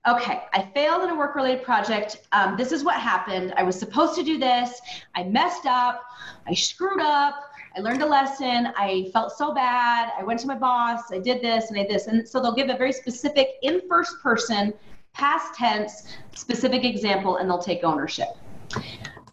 okay, 0.08 0.44
I 0.54 0.64
failed 0.74 1.04
in 1.04 1.10
a 1.10 1.16
work 1.16 1.36
related 1.36 1.64
project. 1.64 2.28
Um, 2.32 2.58
this 2.58 2.72
is 2.72 2.84
what 2.84 2.96
happened. 2.96 3.54
I 3.56 3.64
was 3.64 3.78
supposed 3.78 4.16
to 4.16 4.24
do 4.24 4.38
this. 4.38 4.82
I 5.16 5.24
messed 5.24 5.66
up. 5.66 6.04
I 6.48 6.54
screwed 6.54 7.02
up. 7.02 7.36
I 7.76 7.80
learned 7.80 8.02
a 8.02 8.06
lesson. 8.06 8.74
I 8.76 9.10
felt 9.14 9.32
so 9.38 9.54
bad. 9.54 10.12
I 10.18 10.24
went 10.24 10.40
to 10.42 10.48
my 10.48 10.58
boss. 10.58 11.12
I 11.12 11.20
did 11.20 11.42
this 11.42 11.70
and 11.70 11.80
I 11.80 11.84
did 11.84 11.92
this. 11.92 12.08
And 12.08 12.28
so 12.28 12.42
they'll 12.42 12.56
give 12.56 12.70
a 12.70 12.78
very 12.78 12.92
specific, 12.92 13.48
in 13.62 13.82
first 13.88 14.22
person, 14.22 14.74
past 15.14 15.54
tense, 15.56 16.08
specific 16.36 16.84
example, 16.84 17.38
and 17.38 17.50
they'll 17.50 17.60
take 17.60 17.84
ownership. 17.84 18.30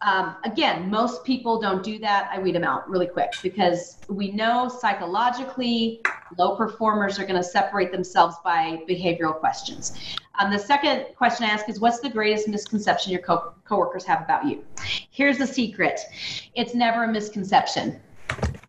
Um, 0.00 0.36
again, 0.44 0.88
most 0.88 1.24
people 1.24 1.60
don't 1.60 1.82
do 1.82 1.98
that. 1.98 2.30
I 2.32 2.38
weed 2.38 2.54
them 2.54 2.62
out 2.62 2.88
really 2.88 3.06
quick 3.06 3.32
because 3.42 3.98
we 4.08 4.30
know 4.30 4.68
psychologically 4.68 6.00
low 6.36 6.54
performers 6.54 7.18
are 7.18 7.24
going 7.24 7.40
to 7.40 7.42
separate 7.42 7.90
themselves 7.90 8.36
by 8.44 8.80
behavioral 8.88 9.34
questions. 9.34 9.98
Um, 10.38 10.52
the 10.52 10.58
second 10.58 11.06
question 11.16 11.44
I 11.44 11.48
ask 11.48 11.68
is 11.68 11.80
What's 11.80 12.00
the 12.00 12.10
greatest 12.10 12.48
misconception 12.48 13.12
your 13.12 13.22
co- 13.22 13.54
coworkers 13.64 14.04
have 14.04 14.22
about 14.22 14.46
you? 14.46 14.64
Here's 15.10 15.38
the 15.38 15.46
secret 15.46 16.00
it's 16.54 16.74
never 16.74 17.04
a 17.04 17.08
misconception 17.08 18.00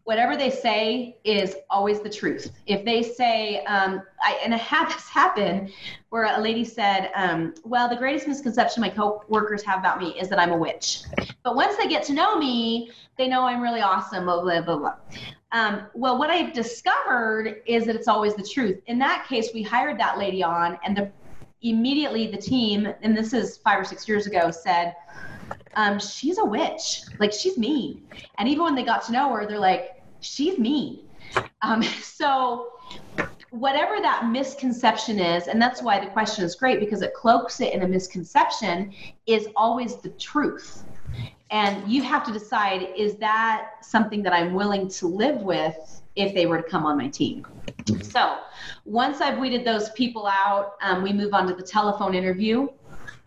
whatever 0.09 0.35
they 0.35 0.49
say 0.49 1.15
is 1.23 1.55
always 1.69 1.99
the 1.99 2.09
truth. 2.09 2.51
If 2.65 2.83
they 2.83 3.03
say, 3.03 3.63
um, 3.65 4.01
I, 4.19 4.39
and 4.43 4.55
I 4.55 4.57
had 4.57 4.89
this 4.95 5.07
happen 5.07 5.71
where 6.09 6.23
a 6.23 6.41
lady 6.41 6.65
said, 6.65 7.11
um, 7.13 7.53
well, 7.63 7.87
the 7.87 7.95
greatest 7.95 8.27
misconception 8.27 8.81
my 8.81 8.89
coworkers 8.89 9.61
have 9.61 9.77
about 9.77 9.99
me 9.99 10.19
is 10.19 10.27
that 10.29 10.39
I'm 10.39 10.51
a 10.51 10.57
witch. 10.57 11.03
But 11.43 11.55
once 11.55 11.77
they 11.77 11.87
get 11.87 12.01
to 12.05 12.13
know 12.13 12.39
me, 12.39 12.89
they 13.19 13.27
know 13.27 13.43
I'm 13.43 13.61
really 13.61 13.81
awesome, 13.81 14.25
blah, 14.25 14.41
blah, 14.41 14.61
blah, 14.61 14.77
blah. 14.77 14.95
Um, 15.51 15.83
well, 15.93 16.17
what 16.17 16.31
I've 16.31 16.53
discovered 16.53 17.61
is 17.67 17.85
that 17.85 17.95
it's 17.95 18.07
always 18.07 18.33
the 18.33 18.41
truth. 18.41 18.79
In 18.87 18.97
that 18.97 19.27
case, 19.29 19.49
we 19.53 19.61
hired 19.61 19.99
that 19.99 20.17
lady 20.17 20.41
on, 20.41 20.79
and 20.83 20.97
the, 20.97 21.11
immediately 21.61 22.27
the 22.27 22.37
team, 22.37 22.93
and 23.01 23.15
this 23.15 23.33
is 23.33 23.57
five 23.57 23.79
or 23.79 23.83
six 23.83 24.07
years 24.07 24.27
ago, 24.27 24.51
said, 24.51 24.95
um, 25.75 25.99
she's 25.99 26.37
a 26.37 26.45
witch. 26.45 27.01
Like, 27.19 27.33
she's 27.33 27.57
mean. 27.57 28.03
And 28.37 28.47
even 28.47 28.63
when 28.63 28.75
they 28.75 28.83
got 28.83 29.05
to 29.05 29.11
know 29.11 29.33
her, 29.33 29.45
they're 29.45 29.59
like, 29.59 30.03
she's 30.21 30.57
mean. 30.57 30.99
Um, 31.61 31.83
so 32.01 32.73
whatever 33.51 33.99
that 34.01 34.27
misconception 34.29 35.19
is, 35.19 35.47
and 35.47 35.61
that's 35.61 35.81
why 35.81 35.99
the 35.99 36.07
question 36.11 36.45
is 36.45 36.55
great 36.55 36.79
because 36.79 37.01
it 37.01 37.13
cloaks 37.13 37.59
it 37.61 37.73
in 37.73 37.81
a 37.83 37.87
misconception, 37.87 38.93
is 39.25 39.47
always 39.55 39.95
the 39.97 40.09
truth. 40.09 40.83
And 41.51 41.91
you 41.91 42.03
have 42.03 42.23
to 42.25 42.31
decide 42.31 42.89
is 42.95 43.15
that 43.15 43.71
something 43.81 44.21
that 44.23 44.33
I'm 44.33 44.53
willing 44.53 44.87
to 44.89 45.07
live 45.07 45.41
with 45.41 45.98
if 46.19 46.33
they 46.33 46.45
were 46.45 46.61
to 46.61 46.69
come 46.69 46.85
on 46.85 46.97
my 46.97 47.07
team? 47.07 47.45
So 48.01 48.37
once 48.85 49.21
I've 49.21 49.39
weeded 49.39 49.65
those 49.65 49.89
people 49.91 50.27
out, 50.27 50.73
um, 50.81 51.01
we 51.01 51.13
move 51.13 51.33
on 51.33 51.47
to 51.47 51.53
the 51.53 51.63
telephone 51.63 52.13
interview. 52.13 52.67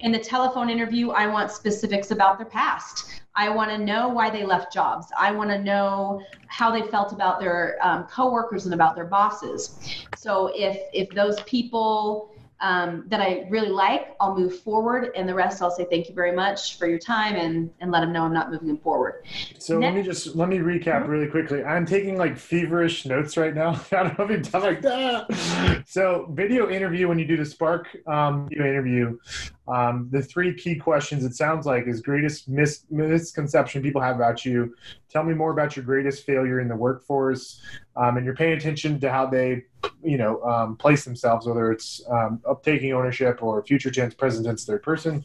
In 0.01 0.13
the 0.13 0.19
telephone 0.19 0.69
interview, 0.69 1.11
I 1.11 1.27
want 1.27 1.51
specifics 1.51 2.11
about 2.11 2.39
their 2.39 2.47
past. 2.47 3.23
I 3.35 3.49
want 3.49 3.71
to 3.71 3.79
know 3.79 4.09
why 4.09 4.29
they 4.29 4.45
left 4.45 4.73
jobs. 4.73 5.07
I 5.19 5.33
want 5.33 5.49
to 5.51 5.59
know 5.59 6.23
how 6.49 6.71
they 6.71 6.83
felt 6.83 7.13
about 7.13 7.41
their 7.41 7.79
um, 7.81 8.05
coworkers 8.05 8.67
and 8.67 8.75
about 8.75 8.95
their 8.95 9.07
bosses. 9.07 9.79
So 10.17 10.53
if 10.55 10.79
if 10.93 11.09
those 11.11 11.41
people 11.43 12.32
um, 12.63 13.05
that 13.09 13.21
I 13.21 13.47
really 13.51 13.69
like, 13.69 14.15
I'll 14.21 14.39
move 14.39 14.61
forward, 14.61 15.11
and 15.17 15.29
the 15.29 15.35
rest 15.35 15.61
I'll 15.61 15.71
say 15.71 15.85
thank 15.91 16.09
you 16.09 16.15
very 16.15 16.33
much 16.33 16.79
for 16.79 16.87
your 16.87 16.99
time 16.99 17.35
and 17.35 17.71
and 17.81 17.91
let 17.91 18.01
them 18.01 18.13
know 18.13 18.23
I'm 18.23 18.33
not 18.33 18.51
moving 18.51 18.69
them 18.69 18.79
forward. 18.79 19.27
So 19.59 19.79
Next, 19.79 19.89
let 19.89 19.95
me 19.95 20.03
just 20.03 20.37
let 20.37 20.49
me 20.49 20.59
recap 20.59 21.09
really 21.09 21.27
quickly. 21.27 21.65
I'm 21.65 21.85
taking 21.85 22.17
like 22.17 22.39
feverish 22.39 23.05
notes 23.05 23.37
right 23.37 23.55
now. 23.55 23.81
I 23.93 24.05
don't 24.05 24.19
know 24.19 24.25
if 24.25 24.31
you've 24.31 24.51
done 24.51 24.63
like 24.63 24.83
that. 24.83 25.83
So 25.87 26.29
video 26.33 26.71
interview 26.71 27.09
when 27.09 27.19
you 27.19 27.27
do 27.27 27.37
the 27.37 27.45
Spark 27.45 27.89
um, 28.07 28.49
video 28.49 28.65
interview, 28.65 29.19
um, 29.69 30.09
the 30.11 30.23
three 30.23 30.55
key 30.55 30.77
questions 30.77 31.25
it 31.25 31.35
sounds 31.35 31.67
like 31.67 31.87
is 31.87 32.01
greatest 32.01 32.49
mis- 32.49 32.85
misconception 32.91 33.83
people 33.83 34.01
have 34.01 34.17
about 34.17 34.45
you. 34.45 34.75
Tell 35.11 35.25
me 35.25 35.35
more 35.35 35.51
about 35.51 35.77
your 35.77 35.85
greatest 35.85 36.25
failure 36.25 36.61
in 36.61 36.69
the 36.69 36.77
workforce, 36.77 37.61
um, 37.97 38.17
and 38.17 38.25
you're 38.25 38.35
paying 38.35 38.55
attention 38.57 38.99
to 39.01 39.11
how 39.11 39.27
they 39.27 39.65
you 40.03 40.17
know 40.17 40.41
um, 40.43 40.77
place 40.77 41.05
themselves 41.05 41.47
whether 41.47 41.73
it's 41.73 42.03
um, 42.09 42.41
up 42.49 42.63
taking 42.63 42.93
ownership 42.93 43.43
or 43.43 43.63
future 43.65 43.91
tense 43.91 44.15
present 44.15 44.47
tense 44.47 44.65
third 44.65 44.83
person. 44.83 45.25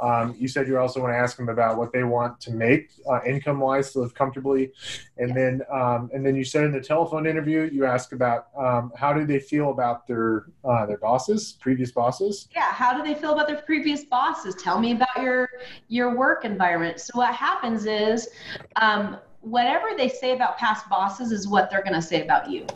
Um, 0.00 0.34
you 0.36 0.48
said 0.48 0.66
you 0.66 0.78
also 0.78 1.00
want 1.00 1.12
to 1.12 1.16
ask 1.16 1.36
them 1.36 1.48
about 1.48 1.78
what 1.78 1.92
they 1.92 2.02
want 2.02 2.40
to 2.40 2.50
make 2.50 2.90
uh, 3.08 3.20
income 3.24 3.60
wise 3.60 3.92
to 3.92 4.00
live 4.00 4.14
comfortably. 4.14 4.72
And 5.16 5.36
then 5.36 5.62
um, 5.72 6.10
and 6.12 6.26
then 6.26 6.34
you 6.34 6.44
said 6.44 6.64
in 6.64 6.72
the 6.72 6.80
telephone 6.80 7.26
interview 7.26 7.70
you 7.72 7.84
ask 7.84 8.12
about 8.12 8.48
um, 8.58 8.92
how 8.96 9.12
do 9.12 9.24
they 9.24 9.38
feel 9.38 9.70
about 9.70 10.06
their 10.06 10.46
uh, 10.64 10.86
their 10.86 10.98
bosses 10.98 11.56
previous 11.60 11.92
bosses? 11.92 12.48
Yeah 12.54 12.72
how 12.72 12.96
do 12.96 13.02
they 13.02 13.18
feel 13.18 13.32
about 13.32 13.46
their 13.46 13.62
previous 13.62 14.04
bosses? 14.04 14.54
Tell 14.56 14.80
me 14.80 14.92
about 14.92 15.16
your 15.20 15.48
your 15.88 16.16
work 16.16 16.44
environment. 16.44 17.00
So 17.00 17.12
what 17.14 17.34
happens 17.34 17.86
is 17.86 18.28
um, 18.76 19.18
whatever 19.42 19.88
they 19.96 20.08
say 20.08 20.32
about 20.32 20.56
past 20.56 20.88
bosses 20.88 21.32
is 21.32 21.46
what 21.46 21.70
they're 21.70 21.82
going 21.82 21.94
to 21.94 22.02
say 22.02 22.22
about 22.22 22.50
you 22.50 22.66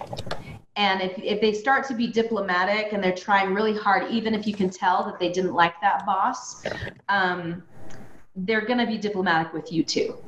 and 0.77 1.01
if, 1.01 1.19
if 1.19 1.41
they 1.41 1.55
start 1.55 1.87
to 1.89 1.95
be 1.95 2.07
diplomatic 2.07 2.93
and 2.93 3.03
they're 3.03 3.15
trying 3.15 3.55
really 3.55 3.77
hard, 3.77 4.11
even 4.11 4.35
if 4.35 4.47
you 4.47 4.55
can 4.55 4.69
tell 4.69 5.05
that 5.05 5.19
they 5.19 5.31
didn't 5.31 5.55
like 5.55 5.81
that 5.81 6.05
boss, 6.05 6.63
um, 7.09 7.63
they're 8.37 8.67
going 8.67 8.79
to 8.79 8.87
be 8.87 8.99
diplomatic 8.99 9.55
with 9.55 9.73
you 9.73 9.83
too. 9.83 10.19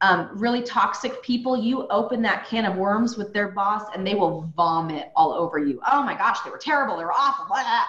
Um, 0.00 0.30
really 0.32 0.62
toxic 0.62 1.22
people, 1.22 1.62
you 1.62 1.86
open 1.88 2.22
that 2.22 2.46
can 2.46 2.64
of 2.64 2.76
worms 2.76 3.18
with 3.18 3.34
their 3.34 3.48
boss 3.48 3.82
and 3.94 4.06
they 4.06 4.14
will 4.14 4.50
vomit 4.56 5.12
all 5.14 5.34
over 5.34 5.58
you. 5.58 5.78
Oh 5.86 6.02
my 6.02 6.14
gosh, 6.14 6.40
they 6.40 6.50
were 6.50 6.56
terrible. 6.56 6.96
They 6.96 7.04
were 7.04 7.12
awful. 7.12 7.44
Blah, 7.44 7.62
blah. 7.62 7.84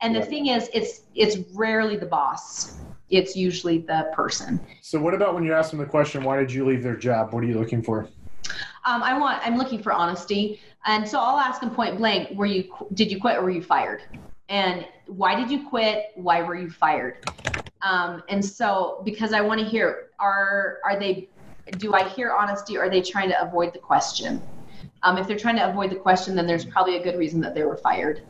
And 0.00 0.12
the 0.16 0.22
thing 0.22 0.48
is, 0.48 0.68
it's 0.74 1.02
it's 1.14 1.36
rarely 1.54 1.96
the 1.96 2.06
boss. 2.06 2.74
It's 3.12 3.36
usually 3.36 3.78
the 3.78 4.10
person. 4.12 4.60
So 4.80 5.00
what 5.00 5.14
about 5.14 5.34
when 5.34 5.44
you 5.44 5.52
ask 5.52 5.70
them 5.70 5.78
the 5.78 5.86
question, 5.86 6.24
why 6.24 6.38
did 6.38 6.52
you 6.52 6.66
leave 6.66 6.82
their 6.82 6.96
job? 6.96 7.32
What 7.32 7.44
are 7.44 7.46
you 7.46 7.58
looking 7.58 7.82
for? 7.82 8.08
Um, 8.84 9.02
I 9.02 9.16
want. 9.16 9.40
I'm 9.46 9.56
looking 9.56 9.80
for 9.80 9.92
honesty, 9.92 10.60
and 10.86 11.08
so 11.08 11.20
I'll 11.20 11.38
ask 11.38 11.60
them 11.60 11.70
point 11.70 11.98
blank: 11.98 12.36
Were 12.36 12.46
you? 12.46 12.64
Did 12.94 13.12
you 13.12 13.20
quit 13.20 13.36
or 13.36 13.42
were 13.42 13.50
you 13.50 13.62
fired? 13.62 14.02
and 14.52 14.86
why 15.06 15.34
did 15.34 15.50
you 15.50 15.68
quit? 15.68 16.06
Why 16.14 16.42
were 16.42 16.54
you 16.54 16.70
fired? 16.70 17.16
Um, 17.80 18.22
and 18.28 18.44
so, 18.44 19.00
because 19.04 19.32
I 19.32 19.40
want 19.40 19.60
to 19.60 19.66
hear, 19.66 20.08
are 20.20 20.78
are 20.84 20.98
they? 20.98 21.30
Do 21.78 21.94
I 21.94 22.08
hear 22.08 22.32
honesty? 22.32 22.76
Or 22.76 22.84
are 22.84 22.90
they 22.90 23.00
trying 23.00 23.30
to 23.30 23.42
avoid 23.42 23.72
the 23.72 23.78
question? 23.78 24.42
Um, 25.04 25.18
if 25.18 25.26
they're 25.26 25.38
trying 25.38 25.56
to 25.56 25.68
avoid 25.68 25.90
the 25.90 25.96
question, 25.96 26.36
then 26.36 26.46
there's 26.46 26.64
probably 26.64 26.96
a 26.96 27.02
good 27.02 27.18
reason 27.18 27.40
that 27.40 27.54
they 27.54 27.64
were 27.64 27.76
fired. 27.76 28.22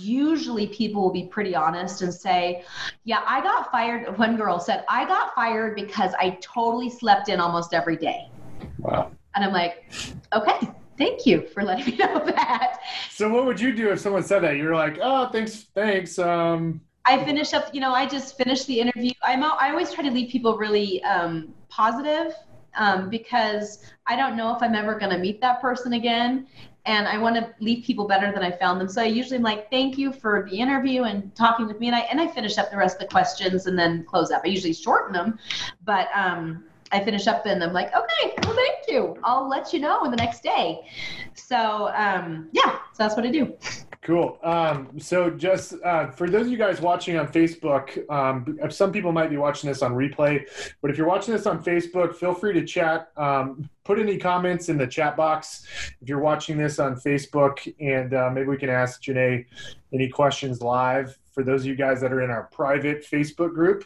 Usually, 0.00 0.66
people 0.68 1.02
will 1.02 1.12
be 1.12 1.26
pretty 1.26 1.54
honest 1.54 2.02
and 2.02 2.12
say, 2.12 2.64
Yeah, 3.04 3.22
I 3.26 3.40
got 3.40 3.70
fired. 3.70 4.18
One 4.18 4.36
girl 4.36 4.58
said, 4.58 4.84
I 4.88 5.06
got 5.06 5.34
fired 5.34 5.74
because 5.74 6.12
I 6.18 6.38
totally 6.40 6.90
slept 6.90 7.28
in 7.28 7.40
almost 7.40 7.72
every 7.72 7.96
day. 7.96 8.30
Wow. 8.78 9.12
And 9.34 9.44
I'm 9.44 9.52
like, 9.52 9.92
Okay, 10.32 10.68
thank 10.96 11.24
you 11.24 11.46
for 11.48 11.62
letting 11.62 11.86
me 11.86 11.96
know 11.98 12.24
that. 12.24 12.80
So, 13.10 13.28
what 13.28 13.46
would 13.46 13.60
you 13.60 13.74
do 13.74 13.90
if 13.92 14.00
someone 14.00 14.24
said 14.24 14.40
that? 14.40 14.56
You're 14.56 14.74
like, 14.74 14.98
Oh, 15.00 15.28
thanks, 15.28 15.66
thanks. 15.74 16.18
Um, 16.18 16.80
I 17.04 17.24
finish 17.24 17.54
up, 17.54 17.72
you 17.72 17.80
know, 17.80 17.92
I 17.92 18.06
just 18.06 18.36
finished 18.36 18.66
the 18.66 18.80
interview. 18.80 19.12
I'm, 19.22 19.42
I 19.42 19.70
always 19.70 19.92
try 19.92 20.04
to 20.04 20.10
leave 20.10 20.30
people 20.30 20.58
really 20.58 21.02
um, 21.04 21.54
positive 21.70 22.34
um, 22.76 23.08
because 23.08 23.84
I 24.06 24.16
don't 24.16 24.36
know 24.36 24.54
if 24.54 24.62
I'm 24.62 24.74
ever 24.74 24.98
going 24.98 25.12
to 25.12 25.18
meet 25.18 25.40
that 25.40 25.60
person 25.60 25.94
again. 25.94 26.46
And 26.86 27.06
I 27.06 27.18
want 27.18 27.36
to 27.36 27.54
leave 27.60 27.84
people 27.84 28.06
better 28.06 28.32
than 28.32 28.42
I 28.42 28.50
found 28.50 28.80
them. 28.80 28.88
So 28.88 29.02
I 29.02 29.06
usually 29.06 29.36
am 29.36 29.42
like, 29.42 29.70
thank 29.70 29.98
you 29.98 30.10
for 30.10 30.48
the 30.50 30.56
interview 30.58 31.02
and 31.02 31.34
talking 31.34 31.66
with 31.66 31.78
me. 31.80 31.88
And 31.88 31.96
I, 31.96 32.00
and 32.00 32.18
I 32.18 32.26
finish 32.28 32.56
up 32.56 32.70
the 32.70 32.78
rest 32.78 32.96
of 32.96 33.00
the 33.00 33.08
questions 33.08 33.66
and 33.66 33.78
then 33.78 34.04
close 34.04 34.30
up. 34.30 34.40
I 34.44 34.48
usually 34.48 34.72
shorten 34.72 35.12
them, 35.12 35.38
but 35.84 36.08
um, 36.14 36.64
I 36.90 37.04
finish 37.04 37.26
up 37.26 37.44
and 37.44 37.62
I'm 37.62 37.74
like, 37.74 37.88
okay, 37.88 38.34
well, 38.42 38.54
thank 38.56 38.88
you. 38.88 39.18
I'll 39.22 39.48
let 39.48 39.72
you 39.74 39.80
know 39.80 40.04
in 40.04 40.10
the 40.10 40.16
next 40.16 40.42
day. 40.42 40.88
So 41.34 41.90
um, 41.94 42.48
yeah, 42.52 42.78
so 42.92 43.02
that's 43.02 43.16
what 43.16 43.26
I 43.26 43.30
do. 43.30 43.54
Cool. 44.08 44.38
Um, 44.42 44.98
so, 44.98 45.28
just 45.28 45.74
uh, 45.84 46.10
for 46.10 46.30
those 46.30 46.46
of 46.46 46.48
you 46.50 46.56
guys 46.56 46.80
watching 46.80 47.18
on 47.18 47.28
Facebook, 47.28 48.10
um, 48.10 48.58
some 48.70 48.90
people 48.90 49.12
might 49.12 49.28
be 49.28 49.36
watching 49.36 49.68
this 49.68 49.82
on 49.82 49.92
replay, 49.92 50.48
but 50.80 50.90
if 50.90 50.96
you're 50.96 51.06
watching 51.06 51.34
this 51.34 51.44
on 51.44 51.62
Facebook, 51.62 52.14
feel 52.14 52.32
free 52.32 52.54
to 52.54 52.64
chat. 52.64 53.10
Um, 53.18 53.68
put 53.84 53.98
any 53.98 54.16
comments 54.16 54.70
in 54.70 54.78
the 54.78 54.86
chat 54.86 55.14
box 55.14 55.66
if 56.00 56.08
you're 56.08 56.20
watching 56.20 56.56
this 56.56 56.78
on 56.78 56.94
Facebook, 56.94 57.70
and 57.80 58.14
uh, 58.14 58.30
maybe 58.32 58.46
we 58.46 58.56
can 58.56 58.70
ask 58.70 59.02
Janae 59.02 59.44
any 59.92 60.08
questions 60.08 60.62
live. 60.62 61.18
For 61.34 61.44
those 61.44 61.60
of 61.60 61.66
you 61.66 61.76
guys 61.76 62.00
that 62.00 62.10
are 62.10 62.22
in 62.22 62.30
our 62.30 62.44
private 62.44 63.04
Facebook 63.04 63.52
group, 63.52 63.84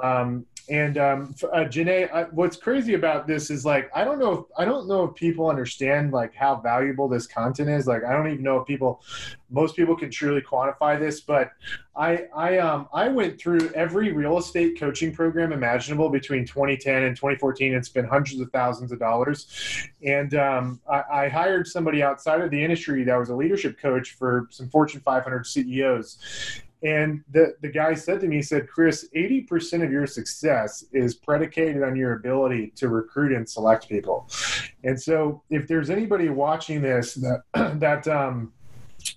um, 0.00 0.46
and 0.68 0.98
um, 0.98 1.34
uh, 1.52 1.64
Janae, 1.64 2.10
I, 2.12 2.24
what's 2.24 2.56
crazy 2.56 2.94
about 2.94 3.26
this 3.26 3.50
is 3.50 3.64
like 3.64 3.88
I 3.94 4.04
don't 4.04 4.18
know 4.18 4.32
if 4.32 4.44
I 4.58 4.64
don't 4.64 4.88
know 4.88 5.04
if 5.04 5.14
people 5.14 5.48
understand 5.48 6.12
like 6.12 6.34
how 6.34 6.56
valuable 6.56 7.08
this 7.08 7.26
content 7.26 7.68
is. 7.68 7.86
Like 7.86 8.02
I 8.04 8.12
don't 8.12 8.26
even 8.28 8.42
know 8.42 8.58
if 8.58 8.66
people, 8.66 9.02
most 9.48 9.76
people 9.76 9.96
can 9.96 10.10
truly 10.10 10.40
quantify 10.40 10.98
this. 10.98 11.20
But 11.20 11.52
I 11.94 12.24
I 12.34 12.58
um 12.58 12.88
I 12.92 13.08
went 13.08 13.40
through 13.40 13.70
every 13.74 14.12
real 14.12 14.38
estate 14.38 14.78
coaching 14.78 15.14
program 15.14 15.52
imaginable 15.52 16.08
between 16.08 16.44
2010 16.44 17.04
and 17.04 17.16
2014 17.16 17.74
and 17.74 17.86
spent 17.86 18.08
hundreds 18.08 18.40
of 18.40 18.50
thousands 18.50 18.90
of 18.90 18.98
dollars. 18.98 19.46
And 20.04 20.34
um, 20.34 20.80
I, 20.90 21.02
I 21.12 21.28
hired 21.28 21.68
somebody 21.68 22.02
outside 22.02 22.40
of 22.40 22.50
the 22.50 22.62
industry 22.62 23.04
that 23.04 23.16
was 23.16 23.28
a 23.28 23.36
leadership 23.36 23.78
coach 23.78 24.14
for 24.14 24.48
some 24.50 24.68
Fortune 24.68 25.00
500 25.00 25.46
CEOs 25.46 26.18
and 26.86 27.24
the, 27.32 27.56
the 27.62 27.68
guy 27.68 27.94
said 27.94 28.20
to 28.20 28.28
me, 28.28 28.36
he 28.36 28.42
said, 28.42 28.68
Chris, 28.68 29.08
80% 29.14 29.82
of 29.82 29.90
your 29.90 30.06
success 30.06 30.84
is 30.92 31.16
predicated 31.16 31.82
on 31.82 31.96
your 31.96 32.12
ability 32.12 32.72
to 32.76 32.88
recruit 32.88 33.32
and 33.32 33.48
select 33.48 33.88
people. 33.88 34.30
And 34.84 35.00
so 35.00 35.42
if 35.50 35.66
there's 35.66 35.90
anybody 35.90 36.28
watching 36.28 36.80
this 36.80 37.14
that, 37.14 37.42
that, 37.80 38.06
um, 38.06 38.52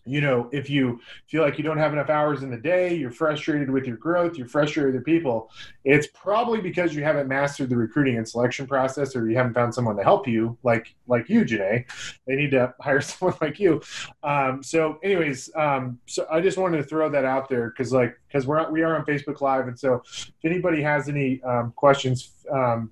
you 0.06 0.22
know, 0.22 0.50
if 0.52 0.70
you 0.70 1.00
feel 1.28 1.44
like 1.44 1.58
you 1.58 1.64
don't 1.64 1.78
have 1.78 1.94
enough 1.94 2.10
hours 2.10 2.44
in 2.44 2.50
the 2.50 2.58
day, 2.58 2.96
you're 2.96 3.12
frustrated 3.12 3.70
with 3.70 3.86
your 3.86 3.98
growth, 3.98 4.38
you're 4.38 4.48
frustrated 4.48 4.94
with 4.94 5.04
the 5.04 5.12
people, 5.12 5.52
it's 5.84 6.08
probably 6.08 6.62
because 6.62 6.96
you 6.96 7.04
haven't 7.04 7.28
mastered 7.28 7.70
the 7.70 7.78
recruiting 7.78 8.18
and 8.18 8.28
selection 8.28 8.68
process 8.68 9.16
or 9.16 9.30
you 9.30 9.36
haven't 9.36 9.54
found 9.54 9.74
someone 9.74 9.96
to 9.96 10.04
help 10.04 10.28
you 10.28 10.58
like 10.64 10.96
like 11.08 11.30
you, 11.30 11.44
Janae. 11.44 11.86
They 12.28 12.36
need 12.36 12.52
to 12.52 12.74
hire 12.82 13.02
someone 13.02 13.38
like 13.42 13.60
you. 13.60 13.82
Um, 14.24 14.64
so 14.64 15.00
anyways, 15.04 15.50
um, 15.56 16.00
so 16.06 16.28
I 16.32 16.42
just 16.42 16.58
wanted 16.58 16.78
to 16.78 16.84
throw 16.84 17.10
that 17.10 17.26
out 17.26 17.50
there 17.50 17.70
because 17.70 17.92
like 17.94 18.20
because 18.28 18.46
we're 18.46 18.70
we 18.72 18.84
are 18.84 18.96
on 18.96 19.06
Facebook 19.06 19.42
Live 19.42 19.68
and 19.68 19.80
so 19.80 20.02
if 20.06 20.34
anybody 20.44 20.82
has 20.82 21.10
any 21.10 21.42
um, 21.44 21.74
questions 21.76 22.32
um, 22.52 22.92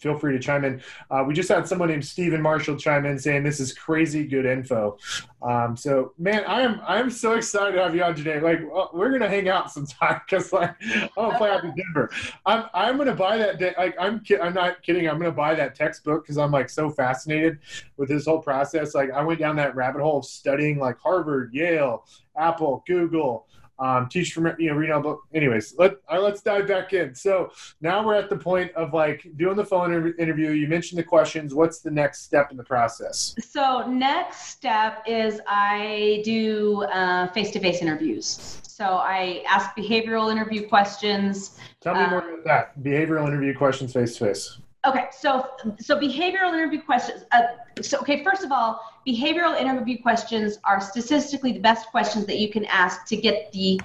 feel 0.00 0.18
free 0.18 0.32
to 0.32 0.38
chime 0.38 0.64
in. 0.64 0.82
Uh, 1.10 1.22
we 1.26 1.34
just 1.34 1.48
had 1.48 1.68
someone 1.68 1.88
named 1.88 2.04
Stephen 2.04 2.40
Marshall 2.40 2.76
chime 2.76 3.04
in 3.06 3.18
saying 3.18 3.44
this 3.44 3.60
is 3.60 3.72
crazy 3.72 4.26
good 4.26 4.46
info. 4.46 4.98
Um, 5.42 5.76
so 5.76 6.12
man, 6.18 6.44
I 6.46 6.62
am 6.62 6.80
I'm 6.86 7.10
so 7.10 7.34
excited 7.34 7.76
to 7.76 7.82
have 7.82 7.94
you 7.94 8.02
on 8.02 8.14
today. 8.14 8.40
Like 8.40 8.60
we're 8.92 9.10
gonna 9.10 9.28
hang 9.28 9.48
out 9.48 9.70
sometime 9.70 10.20
because 10.26 10.52
like 10.52 10.74
I'm 10.82 11.08
gonna 11.14 11.38
fly 11.38 11.50
out 11.50 11.62
to 11.62 11.72
Denver. 11.76 12.10
I'm 12.46 12.64
I'm 12.74 12.96
gonna 12.96 13.14
buy 13.14 13.36
that. 13.38 13.58
De- 13.58 13.74
like 13.76 13.94
I'm 13.98 14.20
ki- 14.20 14.38
I'm 14.38 14.54
not 14.54 14.82
kidding. 14.82 15.08
I'm 15.08 15.18
gonna 15.18 15.32
buy 15.32 15.54
that 15.54 15.74
textbook 15.74 16.24
because 16.24 16.38
I'm 16.38 16.50
like 16.50 16.70
so 16.70 16.90
fascinated 16.90 17.58
with 17.96 18.08
this 18.08 18.26
whole 18.26 18.40
process. 18.40 18.94
Like 18.94 19.10
I 19.10 19.22
went 19.22 19.38
down 19.38 19.56
that 19.56 19.74
rabbit 19.76 20.02
hole 20.02 20.18
of 20.18 20.24
studying 20.24 20.78
like 20.78 20.98
Harvard, 20.98 21.52
Yale, 21.52 22.06
Apple, 22.36 22.82
Google 22.86 23.46
um, 23.80 24.08
teach 24.08 24.32
from 24.32 24.52
you 24.58 24.70
know 24.70 24.76
read 24.76 24.90
all 24.90 25.00
book. 25.00 25.22
Anyways, 25.34 25.74
let 25.78 25.96
uh, 26.12 26.20
let's 26.20 26.42
dive 26.42 26.68
back 26.68 26.92
in. 26.92 27.14
So 27.14 27.50
now 27.80 28.06
we're 28.06 28.14
at 28.14 28.30
the 28.30 28.36
point 28.36 28.72
of 28.72 28.92
like 28.92 29.26
doing 29.36 29.56
the 29.56 29.64
phone 29.64 29.92
inter- 29.92 30.14
interview. 30.18 30.50
You 30.50 30.68
mentioned 30.68 30.98
the 30.98 31.04
questions. 31.04 31.54
What's 31.54 31.80
the 31.80 31.90
next 31.90 32.22
step 32.22 32.50
in 32.50 32.56
the 32.56 32.64
process? 32.64 33.34
So 33.40 33.86
next 33.86 34.48
step 34.48 35.02
is 35.06 35.40
I 35.46 36.22
do 36.24 36.86
face 37.34 37.50
to 37.52 37.60
face 37.60 37.80
interviews. 37.80 38.60
So 38.62 38.84
I 38.84 39.42
ask 39.46 39.76
behavioral 39.76 40.30
interview 40.30 40.66
questions. 40.66 41.58
Tell 41.80 41.94
me 41.94 42.00
um, 42.00 42.10
more 42.10 42.18
about 42.20 42.44
that. 42.44 42.82
Behavioral 42.82 43.26
interview 43.26 43.54
questions 43.54 43.92
face 43.92 44.16
to 44.16 44.26
face. 44.26 44.58
Okay, 44.86 45.06
so 45.12 45.46
so 45.78 45.98
behavioral 45.98 46.54
interview 46.54 46.80
questions. 46.80 47.24
Uh, 47.32 47.42
so 47.82 47.98
okay, 47.98 48.24
first 48.24 48.44
of 48.44 48.50
all, 48.50 48.80
behavioral 49.06 49.58
interview 49.60 50.00
questions 50.00 50.58
are 50.64 50.80
statistically 50.80 51.52
the 51.52 51.60
best 51.60 51.88
questions 51.88 52.24
that 52.26 52.38
you 52.38 52.50
can 52.50 52.64
ask 52.64 53.04
to 53.06 53.16
get 53.16 53.52
the 53.52 53.78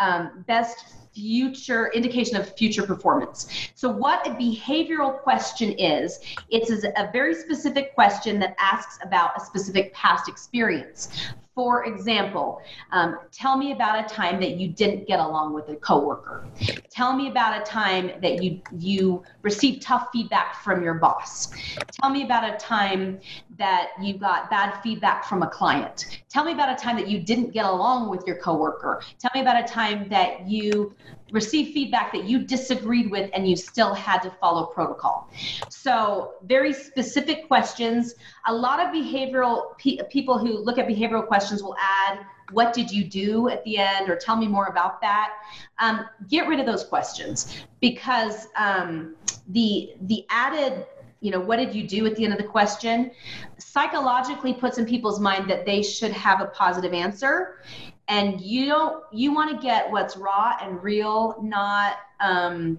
um, 0.00 0.44
best 0.48 0.86
future 1.14 1.92
indication 1.94 2.36
of 2.36 2.52
future 2.56 2.84
performance. 2.84 3.70
So 3.76 3.88
what 3.88 4.26
a 4.26 4.30
behavioral 4.30 5.20
question 5.20 5.70
is, 5.72 6.18
it's 6.50 6.70
a 6.70 7.10
very 7.12 7.36
specific 7.36 7.94
question 7.94 8.40
that 8.40 8.56
asks 8.58 8.98
about 9.04 9.40
a 9.40 9.40
specific 9.40 9.94
past 9.94 10.28
experience. 10.28 11.10
For 11.54 11.84
example, 11.84 12.60
um, 12.90 13.18
tell 13.30 13.56
me 13.56 13.72
about 13.72 14.04
a 14.04 14.12
time 14.12 14.40
that 14.40 14.56
you 14.56 14.68
didn't 14.68 15.06
get 15.06 15.20
along 15.20 15.54
with 15.54 15.68
a 15.68 15.76
coworker. 15.76 16.44
Tell 16.90 17.14
me 17.14 17.28
about 17.28 17.60
a 17.60 17.64
time 17.64 18.10
that 18.22 18.42
you 18.42 18.60
you 18.76 19.22
received 19.42 19.82
tough 19.82 20.08
feedback 20.12 20.62
from 20.64 20.82
your 20.82 20.94
boss. 20.94 21.48
Tell 21.92 22.10
me 22.10 22.24
about 22.24 22.52
a 22.52 22.56
time 22.56 23.20
that 23.56 23.90
you 24.02 24.18
got 24.18 24.50
bad 24.50 24.80
feedback 24.82 25.24
from 25.24 25.42
a 25.42 25.48
client. 25.48 26.22
Tell 26.28 26.44
me 26.44 26.52
about 26.52 26.70
a 26.70 26.82
time 26.82 26.96
that 26.96 27.08
you 27.08 27.20
didn't 27.20 27.52
get 27.52 27.64
along 27.64 28.10
with 28.10 28.26
your 28.26 28.36
coworker. 28.36 29.00
Tell 29.20 29.30
me 29.34 29.40
about 29.40 29.62
a 29.62 29.66
time 29.66 30.08
that 30.08 30.48
you 30.48 30.94
received 31.34 31.74
feedback 31.74 32.12
that 32.12 32.24
you 32.24 32.38
disagreed 32.38 33.10
with 33.10 33.28
and 33.34 33.46
you 33.46 33.56
still 33.56 33.92
had 33.92 34.20
to 34.20 34.30
follow 34.40 34.66
protocol. 34.66 35.28
So, 35.68 36.34
very 36.44 36.72
specific 36.72 37.48
questions. 37.48 38.14
A 38.46 38.54
lot 38.54 38.78
of 38.78 38.94
behavioral 38.94 39.76
pe- 39.76 39.98
people 40.10 40.38
who 40.38 40.56
look 40.58 40.78
at 40.78 40.86
behavioral 40.86 41.26
questions 41.26 41.62
will 41.62 41.76
add, 41.76 42.20
What 42.52 42.72
did 42.72 42.90
you 42.90 43.04
do 43.04 43.48
at 43.48 43.64
the 43.64 43.78
end? 43.78 44.08
or 44.08 44.16
tell 44.16 44.36
me 44.36 44.46
more 44.46 44.66
about 44.66 45.00
that. 45.00 45.32
Um, 45.80 46.06
get 46.30 46.46
rid 46.46 46.60
of 46.60 46.66
those 46.66 46.84
questions 46.84 47.52
because 47.80 48.46
um, 48.56 49.16
the, 49.48 49.94
the 50.02 50.24
added 50.30 50.86
you 51.20 51.30
know 51.30 51.40
what 51.40 51.56
did 51.56 51.74
you 51.74 51.88
do 51.88 52.04
at 52.04 52.14
the 52.16 52.24
end 52.24 52.34
of 52.34 52.38
the 52.38 52.44
question 52.44 53.10
psychologically 53.56 54.52
puts 54.52 54.76
in 54.76 54.84
people's 54.84 55.18
mind 55.18 55.48
that 55.48 55.64
they 55.64 55.82
should 55.82 56.12
have 56.12 56.42
a 56.42 56.46
positive 56.48 56.92
answer 56.92 57.62
and 58.08 58.40
you 58.40 58.66
don't 58.66 59.02
you 59.12 59.32
want 59.32 59.50
to 59.50 59.62
get 59.64 59.90
what's 59.90 60.16
raw 60.16 60.56
and 60.60 60.82
real 60.82 61.36
not 61.42 61.96
um, 62.20 62.78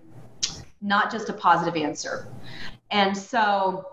not 0.81 1.11
just 1.11 1.29
a 1.29 1.33
positive 1.33 1.75
answer. 1.75 2.27
And 2.91 3.17
so 3.17 3.91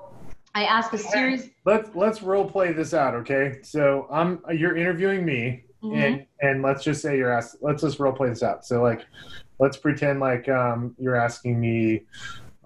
i 0.55 0.65
ask 0.65 0.93
a 0.93 0.99
series 0.99 1.49
let's 1.65 1.89
let's 1.95 2.21
role 2.21 2.45
play 2.45 2.73
this 2.73 2.93
out 2.93 3.15
okay? 3.15 3.59
So 3.63 4.07
i'm 4.11 4.43
you're 4.53 4.77
interviewing 4.77 5.25
me 5.25 5.65
mm-hmm. 5.83 5.97
and 5.97 6.27
and 6.41 6.63
let's 6.63 6.85
just 6.85 7.01
say 7.01 7.17
you're 7.17 7.33
asked 7.33 7.57
let's 7.63 7.83
just 7.83 7.99
role 7.99 8.13
play 8.13 8.29
this 8.29 8.43
out. 8.43 8.67
So 8.67 8.83
like 8.83 9.07
let's 9.59 9.77
pretend 9.77 10.21
like 10.21 10.49
um, 10.49 10.95
you're 10.99 11.17
asking 11.17 11.61
me 11.61 12.03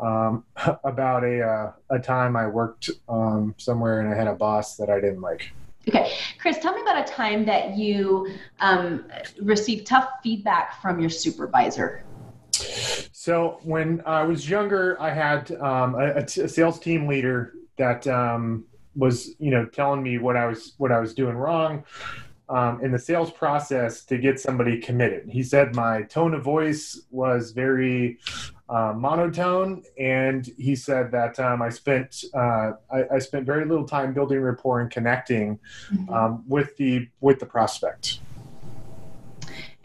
um, 0.01 0.45
about 0.85 1.25
a 1.25 1.43
uh, 1.43 1.73
a 1.91 1.99
time 1.99 2.37
i 2.37 2.47
worked 2.47 2.91
um, 3.09 3.55
somewhere 3.59 4.01
and 4.01 4.13
i 4.13 4.17
had 4.17 4.27
a 4.27 4.35
boss 4.35 4.77
that 4.77 4.91
i 4.91 5.01
didn't 5.01 5.21
like 5.21 5.53
Okay, 5.89 6.13
Chris, 6.39 6.59
tell 6.59 6.75
me 6.75 6.83
about 6.83 7.09
a 7.09 7.13
time 7.13 7.45
that 7.45 7.77
you 7.77 8.27
um, 8.59 9.05
received 9.41 9.87
tough 9.87 10.09
feedback 10.23 10.83
from 10.83 10.99
your 10.99 11.11
supervisor. 11.11 12.05
So 13.13 13.61
when 13.63 14.03
I 14.05 14.25
was 14.25 14.49
younger, 14.49 15.01
I 15.01 15.11
had 15.11 15.53
um, 15.61 15.95
a, 15.95 16.17
a 16.17 16.49
sales 16.49 16.81
team 16.81 17.07
leader 17.07 17.53
that 17.79 18.07
um, 18.09 18.65
was, 18.95 19.35
you 19.39 19.51
know, 19.51 19.67
telling 19.67 20.03
me 20.03 20.19
what 20.19 20.37
I 20.37 20.47
was 20.47 20.75
what 20.79 20.91
I 20.91 20.99
was 20.99 21.15
doing 21.15 21.37
wrong. 21.37 21.85
um, 22.49 22.83
in 22.83 22.93
the 22.93 22.99
sales 22.99 23.31
process 23.31 24.05
to 24.05 24.19
get 24.19 24.39
somebody 24.39 24.79
committed. 24.79 25.29
He 25.29 25.43
said 25.43 25.75
my 25.75 26.03
tone 26.03 26.35
of 26.35 26.43
voice 26.43 27.01
was 27.11 27.51
very 27.51 28.19
uh, 28.69 28.93
monotone, 28.97 29.83
and 29.99 30.51
he 30.59 30.75
said 30.75 31.11
that 31.13 31.39
um, 31.39 31.63
I 31.63 31.69
spent 31.69 32.25
uh, 32.35 32.73
I, 32.93 33.05
I, 33.15 33.19
spent 33.21 33.47
very 33.47 33.65
little 33.65 33.87
time 33.87 34.13
building 34.13 34.41
rapport 34.41 34.81
and 34.81 34.91
connecting 34.91 35.59
mm-hmm. 35.93 36.13
um, 36.13 36.45
with 36.49 36.77
the 36.77 37.09
with 37.21 37.39
the 37.39 37.47
prospect. 37.47 38.21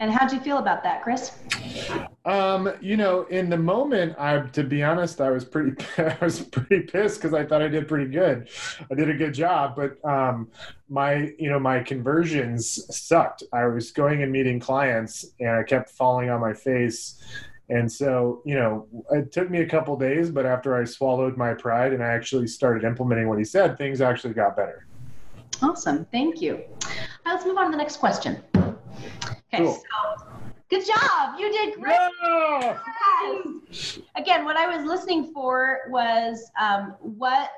And 0.02 0.10
how'd 0.10 0.32
you 0.32 0.40
feel 0.40 0.58
about 0.58 0.82
that, 0.82 1.04
Chris? 1.04 1.30
Um, 2.24 2.72
you 2.80 2.96
know, 2.96 3.22
in 3.26 3.48
the 3.48 3.56
moment, 3.56 4.16
I 4.18 4.40
to 4.40 4.64
be 4.64 4.82
honest, 4.82 5.20
I 5.20 5.30
was 5.30 5.44
pretty 5.44 5.80
I 5.98 6.16
was 6.20 6.40
pretty 6.40 6.80
pissed 6.80 7.20
because 7.20 7.34
I 7.34 7.44
thought 7.44 7.62
I 7.62 7.68
did 7.68 7.86
pretty 7.86 8.10
good. 8.10 8.48
I 8.90 8.94
did 8.96 9.10
a 9.10 9.14
good 9.14 9.32
job, 9.32 9.76
but 9.76 10.04
um, 10.04 10.50
my 10.88 11.32
you 11.38 11.48
know 11.48 11.60
my 11.60 11.84
conversions 11.84 12.84
sucked. 12.92 13.44
I 13.52 13.66
was 13.66 13.92
going 13.92 14.24
and 14.24 14.32
meeting 14.32 14.58
clients, 14.58 15.24
and 15.38 15.50
I 15.50 15.62
kept 15.62 15.90
falling 15.90 16.30
on 16.30 16.40
my 16.40 16.52
face. 16.52 17.22
And 17.72 17.90
so, 17.90 18.42
you 18.44 18.54
know, 18.54 18.86
it 19.12 19.32
took 19.32 19.48
me 19.48 19.62
a 19.62 19.66
couple 19.66 19.96
days, 19.96 20.30
but 20.30 20.44
after 20.44 20.78
I 20.78 20.84
swallowed 20.84 21.38
my 21.38 21.54
pride 21.54 21.94
and 21.94 22.04
I 22.04 22.08
actually 22.08 22.46
started 22.46 22.84
implementing 22.84 23.30
what 23.30 23.38
he 23.38 23.44
said, 23.44 23.78
things 23.78 24.02
actually 24.02 24.34
got 24.34 24.56
better. 24.56 24.86
Awesome. 25.62 26.04
Thank 26.12 26.42
you. 26.42 26.56
Right, 26.56 27.08
let's 27.24 27.46
move 27.46 27.56
on 27.56 27.66
to 27.66 27.70
the 27.70 27.78
next 27.78 27.96
question. 27.96 28.42
Okay, 28.54 29.56
cool. 29.56 29.72
so 29.72 30.26
good 30.68 30.84
job. 30.86 31.38
You 31.38 31.50
did 31.50 31.80
great. 31.80 31.96
Yeah. 32.22 32.78
Yes. 33.70 34.00
Again, 34.16 34.44
what 34.44 34.58
I 34.58 34.76
was 34.76 34.86
listening 34.86 35.32
for 35.32 35.80
was 35.88 36.50
um, 36.60 36.94
what, 37.00 37.52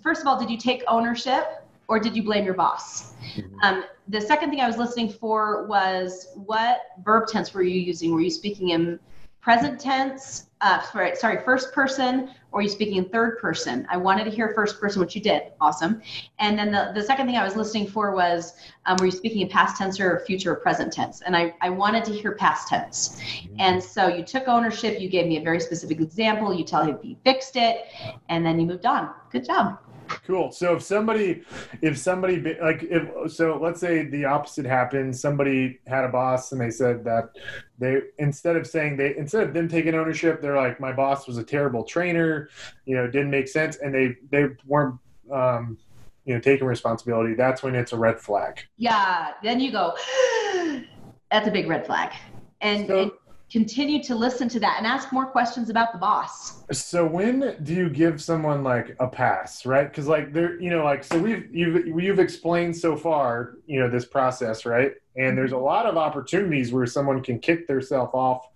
first 0.00 0.20
of 0.20 0.28
all, 0.28 0.38
did 0.38 0.48
you 0.48 0.58
take 0.58 0.84
ownership 0.86 1.66
or 1.88 1.98
did 1.98 2.14
you 2.14 2.22
blame 2.22 2.44
your 2.44 2.54
boss? 2.54 3.14
Mm-hmm. 3.34 3.58
Um, 3.62 3.84
the 4.06 4.20
second 4.20 4.50
thing 4.50 4.60
I 4.60 4.68
was 4.68 4.76
listening 4.76 5.08
for 5.08 5.66
was 5.66 6.28
what 6.34 6.82
verb 7.02 7.26
tense 7.26 7.52
were 7.52 7.64
you 7.64 7.80
using? 7.80 8.12
Were 8.12 8.20
you 8.20 8.30
speaking 8.30 8.68
in 8.68 9.00
present 9.40 9.80
tense, 9.80 10.46
uh, 10.60 10.82
sorry, 10.82 11.16
sorry, 11.16 11.42
first 11.44 11.72
person, 11.72 12.30
or 12.52 12.60
are 12.60 12.62
you 12.62 12.68
speaking 12.68 12.96
in 12.96 13.08
third 13.08 13.38
person? 13.38 13.86
I 13.90 13.96
wanted 13.96 14.24
to 14.24 14.30
hear 14.30 14.52
first 14.54 14.78
person, 14.78 15.00
which 15.00 15.14
you 15.14 15.22
did. 15.22 15.44
Awesome. 15.60 16.02
And 16.38 16.58
then 16.58 16.70
the, 16.70 16.92
the 16.94 17.02
second 17.02 17.26
thing 17.26 17.36
I 17.36 17.44
was 17.44 17.56
listening 17.56 17.86
for 17.86 18.14
was 18.14 18.54
um, 18.86 18.96
were 18.98 19.06
you 19.06 19.12
speaking 19.12 19.40
in 19.40 19.48
past 19.48 19.78
tense 19.78 19.98
or 19.98 20.20
future 20.26 20.52
or 20.52 20.56
present 20.56 20.92
tense? 20.92 21.22
And 21.22 21.34
I, 21.36 21.54
I 21.62 21.70
wanted 21.70 22.04
to 22.06 22.12
hear 22.12 22.32
past 22.32 22.68
tense. 22.68 23.22
And 23.58 23.82
so 23.82 24.08
you 24.08 24.22
took 24.22 24.48
ownership, 24.48 25.00
you 25.00 25.08
gave 25.08 25.26
me 25.26 25.38
a 25.38 25.42
very 25.42 25.60
specific 25.60 26.00
example, 26.00 26.52
you 26.52 26.64
tell 26.64 26.84
me 26.84 26.94
you 27.02 27.16
fixed 27.24 27.56
it, 27.56 27.86
and 28.28 28.44
then 28.44 28.60
you 28.60 28.66
moved 28.66 28.84
on. 28.84 29.14
Good 29.30 29.46
job. 29.46 29.78
Cool. 30.26 30.50
So 30.50 30.74
if 30.74 30.82
somebody, 30.82 31.42
if 31.82 31.96
somebody 31.96 32.56
like 32.60 32.82
if 32.82 33.32
so, 33.32 33.58
let's 33.60 33.80
say 33.80 34.04
the 34.04 34.24
opposite 34.24 34.66
happened. 34.66 35.16
Somebody 35.16 35.78
had 35.86 36.04
a 36.04 36.08
boss 36.08 36.52
and 36.52 36.60
they 36.60 36.70
said 36.70 37.04
that 37.04 37.30
they 37.78 38.00
instead 38.18 38.56
of 38.56 38.66
saying 38.66 38.96
they 38.96 39.16
instead 39.16 39.44
of 39.44 39.54
them 39.54 39.68
taking 39.68 39.94
ownership, 39.94 40.42
they're 40.42 40.56
like, 40.56 40.80
my 40.80 40.92
boss 40.92 41.26
was 41.26 41.38
a 41.38 41.44
terrible 41.44 41.84
trainer. 41.84 42.48
You 42.84 42.96
know, 42.96 43.06
didn't 43.06 43.30
make 43.30 43.48
sense, 43.48 43.76
and 43.76 43.94
they 43.94 44.16
they 44.30 44.48
weren't. 44.66 44.98
Um, 45.30 45.78
you 46.24 46.34
know, 46.34 46.40
taking 46.40 46.66
responsibility. 46.66 47.34
That's 47.34 47.62
when 47.62 47.74
it's 47.74 47.92
a 47.92 47.96
red 47.96 48.20
flag. 48.20 48.60
Yeah. 48.76 49.32
Then 49.42 49.58
you 49.58 49.72
go. 49.72 49.96
That's 51.30 51.48
a 51.48 51.50
big 51.50 51.68
red 51.68 51.86
flag. 51.86 52.12
And, 52.60 52.86
so, 52.86 53.02
and 53.02 53.10
continue 53.50 54.02
to 54.04 54.14
listen 54.14 54.48
to 54.48 54.60
that 54.60 54.76
and 54.78 54.86
ask 54.86 55.12
more 55.12 55.26
questions 55.26 55.70
about 55.70 55.92
the 55.92 55.98
boss. 55.98 56.62
So 56.72 57.04
when 57.04 57.56
do 57.64 57.74
you 57.74 57.90
give 57.90 58.22
someone 58.22 58.62
like 58.62 58.96
a 59.00 59.08
pass, 59.08 59.66
right? 59.66 59.90
Because 59.90 60.06
like 60.06 60.32
there, 60.32 60.60
you 60.60 60.70
know, 60.70 60.84
like 60.84 61.02
so 61.02 61.18
we've 61.18 61.52
you've 61.54 61.86
you've 61.86 62.20
explained 62.20 62.76
so 62.76 62.96
far, 62.96 63.56
you 63.66 63.80
know, 63.80 63.90
this 63.90 64.04
process, 64.04 64.64
right? 64.64 64.92
And 65.16 65.36
there's 65.36 65.52
a 65.52 65.56
mm-hmm. 65.56 65.64
lot 65.64 65.86
of 65.86 65.96
opportunities 65.96 66.72
where 66.72 66.86
someone 66.86 67.22
can 67.22 67.38
kick 67.40 67.66
themselves 67.66 68.12
off 68.14 68.46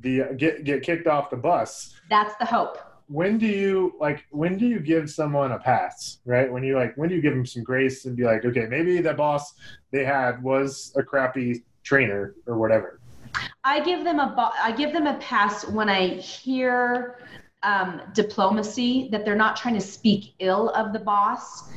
the 0.00 0.34
get 0.36 0.64
get 0.64 0.82
kicked 0.82 1.06
off 1.06 1.30
the 1.30 1.36
bus. 1.36 1.94
That's 2.08 2.34
the 2.36 2.46
hope. 2.46 2.78
When 3.08 3.38
do 3.38 3.46
you 3.46 3.94
like 4.00 4.24
when 4.30 4.56
do 4.56 4.66
you 4.66 4.80
give 4.80 5.10
someone 5.10 5.52
a 5.52 5.58
pass, 5.58 6.18
right? 6.24 6.50
When 6.50 6.62
you 6.62 6.76
like 6.76 6.96
when 6.96 7.10
do 7.10 7.14
you 7.14 7.20
give 7.20 7.34
them 7.34 7.44
some 7.44 7.62
grace 7.62 8.06
and 8.06 8.16
be 8.16 8.24
like, 8.24 8.44
okay, 8.44 8.66
maybe 8.66 9.00
that 9.02 9.18
boss 9.18 9.52
they 9.90 10.04
had 10.04 10.42
was 10.42 10.94
a 10.96 11.02
crappy 11.02 11.64
trainer 11.82 12.34
or 12.46 12.56
whatever 12.58 12.99
I 13.64 13.80
give 13.80 14.04
them 14.04 14.18
a 14.18 14.52
I 14.62 14.72
give 14.72 14.92
them 14.92 15.06
a 15.06 15.14
pass 15.18 15.66
when 15.66 15.88
I 15.88 16.08
hear 16.08 17.18
um, 17.62 18.00
diplomacy 18.14 19.08
that 19.12 19.24
they're 19.24 19.36
not 19.36 19.56
trying 19.56 19.74
to 19.74 19.80
speak 19.80 20.34
ill 20.38 20.70
of 20.70 20.92
the 20.92 20.98
boss, 20.98 21.70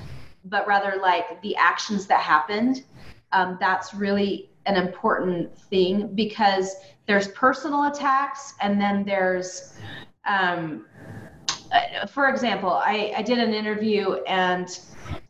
but 0.46 0.66
rather 0.68 1.00
like 1.02 1.42
the 1.42 1.56
actions 1.56 2.08
that 2.08 2.22
happened. 2.22 2.84
Um, 3.32 3.58
that's 3.60 3.94
really 3.94 4.50
an 4.66 4.76
important 4.76 5.58
thing 5.58 6.16
because 6.16 6.76
there's 7.06 7.28
personal 7.30 7.86
attacks 7.86 8.54
and 8.62 8.80
then 8.80 9.04
there's 9.04 9.78
um, 10.26 10.86
uh, 11.72 12.06
for 12.06 12.30
example 12.30 12.72
I, 12.72 13.14
I 13.18 13.22
did 13.24 13.40
an 13.40 13.54
interview 13.54 14.14
and 14.28 14.80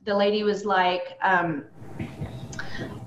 the 0.05 0.15
lady 0.15 0.43
was 0.43 0.65
like 0.65 1.17
um, 1.23 1.65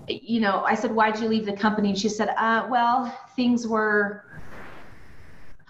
you 0.08 0.40
know, 0.40 0.64
I 0.64 0.74
said, 0.74 0.92
why'd 0.92 1.18
you 1.20 1.28
leave 1.28 1.46
the 1.46 1.52
company? 1.52 1.90
And 1.90 1.98
she 1.98 2.08
said, 2.08 2.30
uh, 2.36 2.66
well, 2.68 3.16
things 3.34 3.66
were 3.66 4.24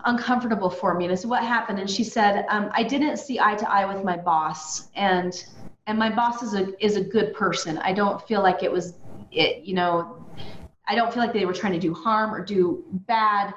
uncomfortable 0.05 0.70
for 0.70 0.94
me. 0.94 1.05
And 1.05 1.12
I 1.12 1.16
said, 1.16 1.31
what 1.31 1.42
happened? 1.42 1.79
And 1.79 1.90
she 1.90 2.05
said, 2.05 2.46
um, 2.49 2.70
I 2.72 2.83
didn't 2.83 3.16
see 3.18 3.40
eye 3.40 3.57
to 3.57 3.70
eye 3.70 3.92
with 3.92 4.05
my 4.05 4.16
boss. 4.16 4.88
And, 4.94 5.44
and 5.87 5.99
my 5.99 6.11
boss 6.11 6.42
is 6.42 6.55
a, 6.55 6.85
is 6.85 6.96
a 6.96 7.03
good 7.03 7.35
person. 7.35 7.79
I 7.79 7.92
don't 7.92 8.27
feel 8.27 8.42
like 8.42 8.62
it 8.62 8.70
was, 8.70 8.94
it, 9.33 9.64
you 9.64 9.75
know, 9.75 10.25
I 10.87 10.94
don't 10.94 11.12
feel 11.12 11.22
like 11.22 11.33
they 11.33 11.46
were 11.46 11.53
trying 11.53 11.72
to 11.72 11.81
do 11.81 11.92
harm 11.92 12.33
or 12.33 12.44
do 12.44 12.85
bad, 13.09 13.53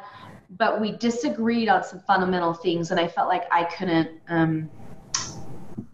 but 0.57 0.81
we 0.81 0.93
disagreed 0.93 1.69
on 1.69 1.83
some 1.83 1.99
fundamental 1.99 2.53
things. 2.53 2.89
And 2.89 2.99
I 2.99 3.07
felt 3.07 3.27
like 3.27 3.43
I 3.51 3.65
couldn't, 3.65 4.09
um, 4.27 4.69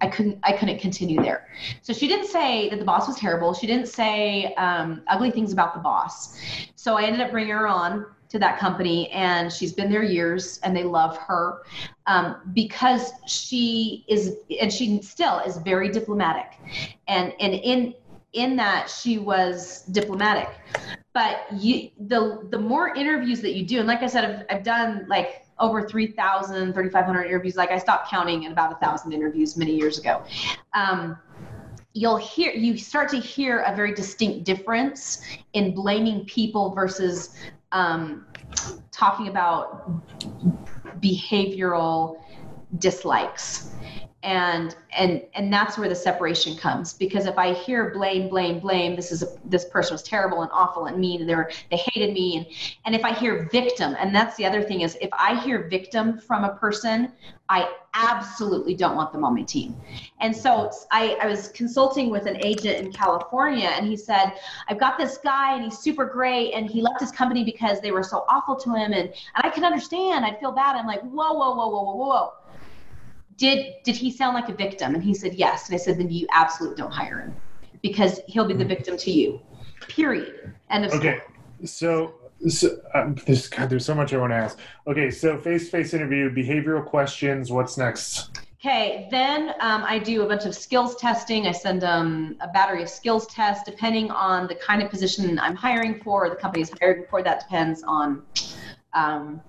I 0.01 0.07
couldn't 0.07 0.39
I 0.43 0.53
couldn't 0.53 0.79
continue 0.79 1.21
there. 1.21 1.47
So 1.81 1.93
she 1.93 2.07
didn't 2.07 2.27
say 2.27 2.69
that 2.69 2.79
the 2.79 2.85
boss 2.85 3.07
was 3.07 3.17
terrible. 3.17 3.53
She 3.53 3.67
didn't 3.67 3.87
say 3.87 4.53
um, 4.55 5.01
ugly 5.07 5.31
things 5.31 5.53
about 5.53 5.73
the 5.73 5.79
boss. 5.79 6.39
So 6.75 6.97
I 6.97 7.03
ended 7.03 7.21
up 7.21 7.31
bringing 7.31 7.53
her 7.53 7.67
on 7.67 8.05
to 8.29 8.39
that 8.39 8.59
company, 8.59 9.09
and 9.11 9.51
she's 9.51 9.71
been 9.71 9.89
there 9.89 10.03
years, 10.03 10.59
and 10.63 10.75
they 10.75 10.83
love 10.83 11.15
her 11.17 11.61
um, 12.07 12.37
because 12.53 13.11
she 13.27 14.03
is, 14.07 14.35
and 14.59 14.73
she 14.73 15.01
still 15.01 15.39
is 15.39 15.57
very 15.57 15.89
diplomatic, 15.89 16.53
and 17.07 17.33
and 17.39 17.53
in 17.53 17.93
in 18.33 18.57
that 18.57 18.89
she 18.89 19.17
was 19.17 19.83
diplomatic 19.91 20.49
but 21.13 21.45
you 21.53 21.89
the 22.07 22.45
the 22.51 22.59
more 22.59 22.93
interviews 22.93 23.41
that 23.41 23.53
you 23.53 23.65
do 23.65 23.79
and 23.79 23.87
like 23.87 24.03
i 24.03 24.07
said 24.07 24.25
i've, 24.25 24.57
I've 24.57 24.63
done 24.63 25.05
like 25.07 25.44
over 25.59 25.87
3,000, 25.87 26.73
3,500 26.73 27.23
interviews. 27.23 27.55
Like 27.55 27.71
I 27.71 27.77
stopped 27.77 28.09
counting 28.09 28.45
at 28.45 28.51
about 28.51 28.73
a 28.73 28.75
thousand 28.75 29.13
interviews 29.13 29.55
many 29.55 29.75
years 29.75 29.97
ago. 29.97 30.23
Um, 30.73 31.17
you'll 31.93 32.17
hear 32.17 32.51
you 32.51 32.77
start 32.77 33.09
to 33.09 33.17
hear 33.17 33.59
a 33.59 33.75
very 33.75 33.93
distinct 33.93 34.43
difference 34.43 35.21
in 35.53 35.73
blaming 35.73 36.25
people 36.25 36.75
versus 36.75 37.35
um, 37.71 38.25
talking 38.91 39.29
about 39.29 39.89
behavioral 41.01 42.21
dislikes 42.79 43.69
and 44.25 44.75
and 44.97 45.21
and 45.35 45.53
that's 45.53 45.77
where 45.77 45.87
the 45.87 45.95
separation 45.95 46.57
comes 46.57 46.93
because 46.93 47.27
if 47.27 47.37
i 47.37 47.53
hear 47.53 47.91
blame 47.91 48.27
blame 48.27 48.59
blame 48.59 48.95
this 48.95 49.11
is 49.11 49.21
a, 49.21 49.27
this 49.45 49.65
person 49.65 49.93
was 49.93 50.01
terrible 50.01 50.41
and 50.41 50.49
awful 50.51 50.87
and 50.87 50.97
mean 50.97 51.21
and 51.21 51.29
they 51.29 51.35
were 51.35 51.49
they 51.69 51.77
hated 51.77 52.11
me 52.11 52.37
and 52.37 52.45
and 52.85 52.95
if 52.95 53.05
i 53.05 53.13
hear 53.13 53.47
victim 53.51 53.95
and 53.99 54.13
that's 54.15 54.35
the 54.35 54.43
other 54.45 54.63
thing 54.63 54.81
is 54.81 54.97
if 54.99 55.11
i 55.13 55.39
hear 55.41 55.67
victim 55.69 56.17
from 56.17 56.43
a 56.43 56.55
person 56.55 57.11
i 57.49 57.71
absolutely 57.93 58.75
don't 58.75 58.95
want 58.95 59.13
them 59.13 59.23
on 59.23 59.33
my 59.33 59.43
team. 59.43 59.75
And 60.19 60.35
so 60.35 60.71
i 60.91 61.15
i 61.21 61.27
was 61.27 61.49
consulting 61.49 62.09
with 62.09 62.25
an 62.25 62.37
agent 62.37 62.83
in 62.83 62.91
california 62.91 63.69
and 63.69 63.85
he 63.85 63.95
said 63.95 64.33
i've 64.67 64.79
got 64.79 64.97
this 64.97 65.19
guy 65.23 65.53
and 65.53 65.63
he's 65.63 65.77
super 65.77 66.05
great 66.05 66.53
and 66.53 66.67
he 66.67 66.81
left 66.81 66.99
his 66.99 67.11
company 67.11 67.43
because 67.43 67.79
they 67.79 67.91
were 67.91 68.03
so 68.03 68.25
awful 68.27 68.55
to 68.55 68.73
him 68.73 68.91
and 68.91 69.09
and 69.09 69.13
i 69.35 69.49
can 69.49 69.63
understand 69.63 70.25
i'd 70.25 70.39
feel 70.39 70.51
bad 70.51 70.75
i'm 70.75 70.87
like 70.87 71.01
whoa 71.01 71.33
whoa 71.33 71.55
whoa 71.55 71.67
whoa 71.67 71.83
whoa 71.83 71.95
whoa 71.95 72.33
did 73.37 73.73
did 73.83 73.95
he 73.95 74.11
sound 74.11 74.33
like 74.33 74.49
a 74.49 74.53
victim 74.53 74.95
and 74.95 75.03
he 75.03 75.13
said 75.13 75.33
yes 75.33 75.67
and 75.67 75.75
i 75.75 75.77
said 75.77 75.97
then 75.97 76.09
you 76.09 76.27
absolutely 76.31 76.77
don't 76.77 76.91
hire 76.91 77.19
him 77.19 77.35
because 77.81 78.19
he'll 78.27 78.47
be 78.47 78.53
the 78.53 78.65
victim 78.65 78.97
to 78.97 79.11
you 79.11 79.39
period 79.87 80.53
end 80.69 80.85
of 80.85 80.93
okay 80.93 81.19
so 81.63 82.13
so 82.47 82.79
um, 82.93 83.15
there's 83.25 83.47
God, 83.47 83.69
there's 83.69 83.85
so 83.85 83.95
much 83.95 84.13
I 84.13 84.17
want 84.17 84.31
to 84.31 84.35
ask. 84.35 84.59
Okay, 84.87 85.09
so 85.09 85.37
face-to-face 85.37 85.93
interview, 85.93 86.29
behavioral 86.29 86.85
questions. 86.85 87.51
What's 87.51 87.77
next? 87.77 88.29
Okay, 88.59 89.07
then 89.11 89.49
um, 89.61 89.83
I 89.83 89.99
do 89.99 90.23
a 90.23 90.27
bunch 90.27 90.45
of 90.45 90.55
skills 90.55 90.95
testing. 90.95 91.47
I 91.47 91.51
send 91.51 91.81
them 91.81 92.35
a 92.41 92.47
battery 92.47 92.81
of 92.81 92.89
skills 92.89 93.27
tests 93.27 93.63
depending 93.63 94.11
on 94.11 94.47
the 94.47 94.55
kind 94.55 94.81
of 94.81 94.89
position 94.89 95.37
I'm 95.39 95.55
hiring 95.55 96.01
for, 96.01 96.25
or 96.25 96.29
the 96.29 96.35
company's 96.35 96.71
hiring 96.79 97.05
for. 97.09 97.21
That 97.21 97.41
depends 97.41 97.83
on 97.83 98.23
um, 98.93 99.41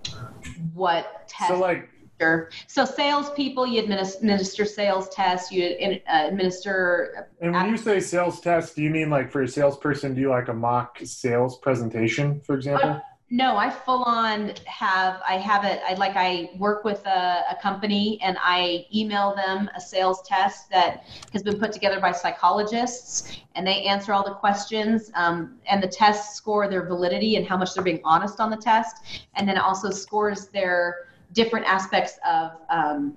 what 0.75 1.27
test. 1.29 1.51
So, 1.51 1.59
like, 1.59 1.89
Sure. 2.21 2.51
So 2.67 2.85
salespeople, 2.85 3.67
you 3.67 3.83
administer 3.83 4.65
sales 4.65 5.09
tests, 5.11 5.53
you 5.53 6.01
uh, 6.09 6.27
administer. 6.29 7.29
And 7.41 7.53
when 7.53 7.69
you 7.69 7.77
say 7.77 8.01
sales 8.01 8.41
tests, 8.41 8.75
do 8.75 8.83
you 8.83 8.91
mean 8.91 9.11
like 9.11 9.31
for 9.31 9.43
a 9.43 9.49
salesperson, 9.49 10.15
do 10.15 10.23
you 10.23 10.31
like 10.31 10.49
a 10.49 10.55
mock 10.55 10.99
sales 11.05 11.59
presentation, 11.59 12.41
for 12.41 12.55
example? 12.55 12.91
Uh, 12.91 13.01
no, 13.29 13.57
I 13.57 13.71
full 13.71 14.05
on 14.05 14.53
have, 14.67 15.21
I 15.29 15.37
have 15.39 15.65
it, 15.65 15.81
I 15.85 15.95
like, 15.95 16.13
I 16.15 16.51
work 16.59 16.85
with 16.85 17.05
a, 17.07 17.43
a, 17.51 17.57
company 17.61 18.21
and 18.23 18.39
I 18.41 18.87
email 18.95 19.35
them 19.35 19.69
a 19.75 19.81
sales 19.81 20.23
test 20.23 20.71
that 20.71 21.05
has 21.33 21.43
been 21.43 21.59
put 21.59 21.73
together 21.73 21.99
by 21.99 22.13
psychologists 22.13 23.37
and 23.57 23.67
they 23.67 23.83
answer 23.83 24.13
all 24.13 24.23
the 24.23 24.35
questions 24.35 25.11
um, 25.15 25.59
and 25.69 25.83
the 25.83 25.89
tests 25.89 26.37
score 26.37 26.69
their 26.69 26.87
validity 26.87 27.35
and 27.35 27.45
how 27.45 27.57
much 27.57 27.75
they're 27.75 27.83
being 27.83 28.01
honest 28.05 28.39
on 28.39 28.49
the 28.49 28.57
test. 28.57 29.25
And 29.35 29.49
then 29.49 29.57
it 29.57 29.63
also 29.63 29.91
scores 29.91 30.47
their 30.47 31.09
different 31.37 31.67
aspects 31.67 32.19
of, 32.29 32.53
um, 32.71 33.17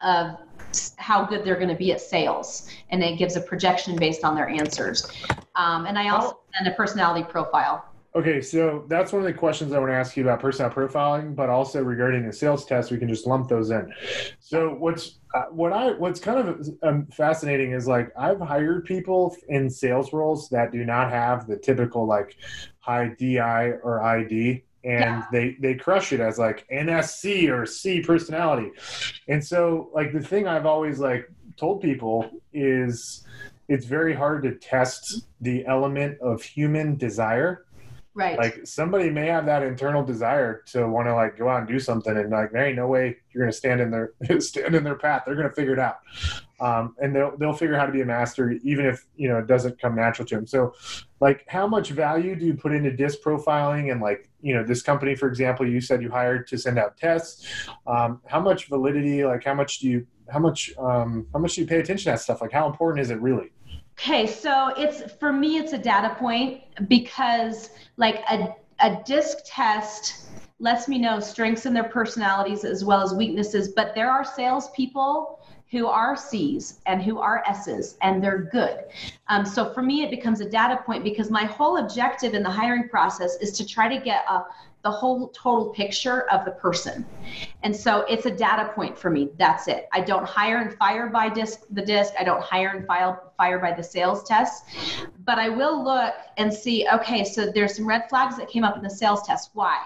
of 0.00 0.38
how 0.96 1.24
good 1.24 1.44
they're 1.44 1.54
going 1.54 1.68
to 1.68 1.76
be 1.76 1.92
at 1.92 2.00
sales 2.00 2.68
and 2.90 3.04
it 3.04 3.16
gives 3.16 3.36
a 3.36 3.40
projection 3.40 3.94
based 3.96 4.24
on 4.24 4.34
their 4.34 4.48
answers. 4.48 5.06
Um, 5.54 5.86
and 5.86 5.96
i 5.96 6.08
also 6.08 6.40
send 6.56 6.66
a 6.66 6.72
personality 6.72 7.24
profile. 7.30 7.84
Okay, 8.16 8.40
so 8.40 8.84
that's 8.88 9.12
one 9.12 9.22
of 9.22 9.26
the 9.26 9.32
questions 9.32 9.72
I 9.72 9.78
want 9.80 9.90
to 9.90 9.96
ask 9.96 10.16
you 10.16 10.22
about 10.22 10.38
personal 10.38 10.70
profiling, 10.70 11.34
but 11.34 11.50
also 11.50 11.82
regarding 11.82 12.24
the 12.24 12.32
sales 12.32 12.64
test, 12.64 12.92
we 12.92 12.96
can 12.96 13.08
just 13.08 13.26
lump 13.26 13.48
those 13.48 13.70
in. 13.70 13.92
So 14.38 14.70
what's 14.70 15.18
uh, 15.34 15.46
what 15.50 15.72
I 15.72 15.90
what's 15.92 16.20
kind 16.20 16.48
of 16.48 16.68
um, 16.84 17.06
fascinating 17.06 17.72
is 17.72 17.88
like 17.88 18.12
I've 18.16 18.38
hired 18.38 18.84
people 18.84 19.36
in 19.48 19.68
sales 19.68 20.12
roles 20.12 20.48
that 20.50 20.70
do 20.70 20.84
not 20.84 21.10
have 21.10 21.48
the 21.48 21.56
typical 21.56 22.06
like 22.06 22.36
high 22.78 23.08
DI 23.18 23.72
or 23.82 24.00
ID, 24.04 24.62
and 24.84 25.00
yeah. 25.00 25.24
they 25.32 25.56
they 25.60 25.74
crush 25.74 26.12
it 26.12 26.20
as 26.20 26.38
like 26.38 26.66
NSC 26.68 27.50
or 27.50 27.66
C 27.66 28.00
personality, 28.00 28.70
and 29.28 29.44
so 29.44 29.90
like 29.94 30.12
the 30.12 30.20
thing 30.20 30.46
I've 30.46 30.66
always 30.66 30.98
like 30.98 31.30
told 31.56 31.80
people 31.80 32.30
is 32.52 33.24
it's 33.68 33.86
very 33.86 34.14
hard 34.14 34.42
to 34.42 34.54
test 34.56 35.26
the 35.40 35.64
element 35.66 36.20
of 36.20 36.42
human 36.42 36.96
desire 36.96 37.64
Right. 38.16 38.38
Like 38.38 38.60
somebody 38.64 39.10
may 39.10 39.26
have 39.26 39.44
that 39.46 39.64
internal 39.64 40.04
desire 40.04 40.62
to 40.66 40.88
want 40.88 41.08
to 41.08 41.14
like 41.14 41.36
go 41.36 41.48
out 41.48 41.58
and 41.58 41.68
do 41.68 41.80
something, 41.80 42.16
and 42.16 42.30
like 42.30 42.52
there 42.52 42.64
ain't 42.64 42.76
no 42.76 42.86
way 42.86 43.16
you're 43.32 43.46
to 43.46 43.52
stand 43.52 43.80
in 43.80 43.90
their 43.90 44.12
stand 44.40 44.76
in 44.76 44.84
their 44.84 44.94
path. 44.94 45.24
They're 45.26 45.34
to 45.34 45.50
figure 45.50 45.72
it 45.72 45.80
out, 45.80 45.98
um, 46.60 46.94
and 47.02 47.14
they'll 47.14 47.36
they'll 47.36 47.52
figure 47.52 47.76
how 47.76 47.86
to 47.86 47.92
be 47.92 48.02
a 48.02 48.06
master, 48.06 48.52
even 48.62 48.86
if 48.86 49.04
you 49.16 49.28
know 49.28 49.38
it 49.38 49.48
doesn't 49.48 49.80
come 49.80 49.96
natural 49.96 50.26
to 50.28 50.36
them. 50.36 50.46
So, 50.46 50.74
like, 51.18 51.44
how 51.48 51.66
much 51.66 51.90
value 51.90 52.36
do 52.36 52.46
you 52.46 52.54
put 52.54 52.72
into 52.72 52.92
disc 52.92 53.18
profiling? 53.20 53.90
And 53.90 54.00
like, 54.00 54.30
you 54.40 54.54
know, 54.54 54.62
this 54.62 54.80
company, 54.80 55.16
for 55.16 55.26
example, 55.26 55.68
you 55.68 55.80
said 55.80 56.00
you 56.00 56.10
hired 56.10 56.46
to 56.48 56.58
send 56.58 56.78
out 56.78 56.96
tests. 56.96 57.48
Um, 57.88 58.20
how 58.26 58.40
much 58.40 58.68
validity? 58.68 59.24
Like, 59.24 59.42
how 59.42 59.54
much 59.54 59.80
do 59.80 59.88
you 59.88 60.06
how 60.32 60.38
much 60.38 60.72
um, 60.78 61.26
how 61.32 61.40
much 61.40 61.54
do 61.56 61.62
you 61.62 61.66
pay 61.66 61.80
attention 61.80 62.04
to 62.04 62.10
that 62.10 62.20
stuff? 62.20 62.40
Like, 62.40 62.52
how 62.52 62.68
important 62.68 63.02
is 63.02 63.10
it 63.10 63.20
really? 63.20 63.50
Okay, 63.98 64.26
so 64.26 64.72
it's 64.76 65.12
for 65.14 65.32
me, 65.32 65.56
it's 65.56 65.72
a 65.72 65.78
data 65.78 66.14
point 66.18 66.62
because 66.88 67.70
like 67.96 68.22
a, 68.30 68.54
a 68.80 69.02
disc 69.04 69.38
test 69.46 70.26
lets 70.58 70.88
me 70.88 70.98
know 70.98 71.20
strengths 71.20 71.64
in 71.64 71.72
their 71.72 71.84
personalities 71.84 72.64
as 72.64 72.84
well 72.84 73.00
as 73.00 73.14
weaknesses. 73.14 73.68
But 73.68 73.94
there 73.94 74.10
are 74.10 74.24
salespeople 74.24 75.40
who 75.70 75.86
are 75.86 76.16
C's 76.16 76.80
and 76.86 77.02
who 77.02 77.18
are 77.18 77.42
S's, 77.46 77.96
and 78.02 78.22
they're 78.22 78.48
good. 78.52 78.84
Um, 79.28 79.44
so 79.44 79.72
for 79.72 79.82
me, 79.82 80.02
it 80.02 80.10
becomes 80.10 80.40
a 80.40 80.48
data 80.48 80.80
point 80.84 81.02
because 81.02 81.30
my 81.30 81.44
whole 81.44 81.78
objective 81.78 82.34
in 82.34 82.42
the 82.42 82.50
hiring 82.50 82.88
process 82.88 83.36
is 83.40 83.52
to 83.58 83.66
try 83.66 83.88
to 83.88 84.04
get 84.04 84.24
a 84.28 84.44
the 84.84 84.90
whole 84.90 85.28
total 85.28 85.70
picture 85.70 86.30
of 86.30 86.44
the 86.44 86.50
person. 86.52 87.06
And 87.62 87.74
so 87.74 88.02
it's 88.02 88.26
a 88.26 88.30
data 88.30 88.70
point 88.74 88.98
for 88.98 89.10
me. 89.10 89.30
That's 89.38 89.66
it. 89.66 89.88
I 89.92 90.02
don't 90.02 90.26
hire 90.26 90.58
and 90.58 90.76
fire 90.76 91.08
by 91.08 91.30
disc 91.30 91.62
the 91.70 91.82
disc. 91.82 92.12
I 92.20 92.22
don't 92.22 92.42
hire 92.42 92.68
and 92.68 92.86
file 92.86 93.32
fire 93.38 93.58
by 93.58 93.72
the 93.72 93.82
sales 93.82 94.22
test. 94.24 94.64
But 95.24 95.38
I 95.38 95.48
will 95.48 95.82
look 95.82 96.14
and 96.36 96.52
see, 96.52 96.86
okay, 96.92 97.24
so 97.24 97.50
there's 97.50 97.74
some 97.74 97.88
red 97.88 98.08
flags 98.10 98.36
that 98.36 98.48
came 98.48 98.62
up 98.62 98.76
in 98.76 98.82
the 98.82 98.90
sales 98.90 99.26
test. 99.26 99.50
Why? 99.54 99.82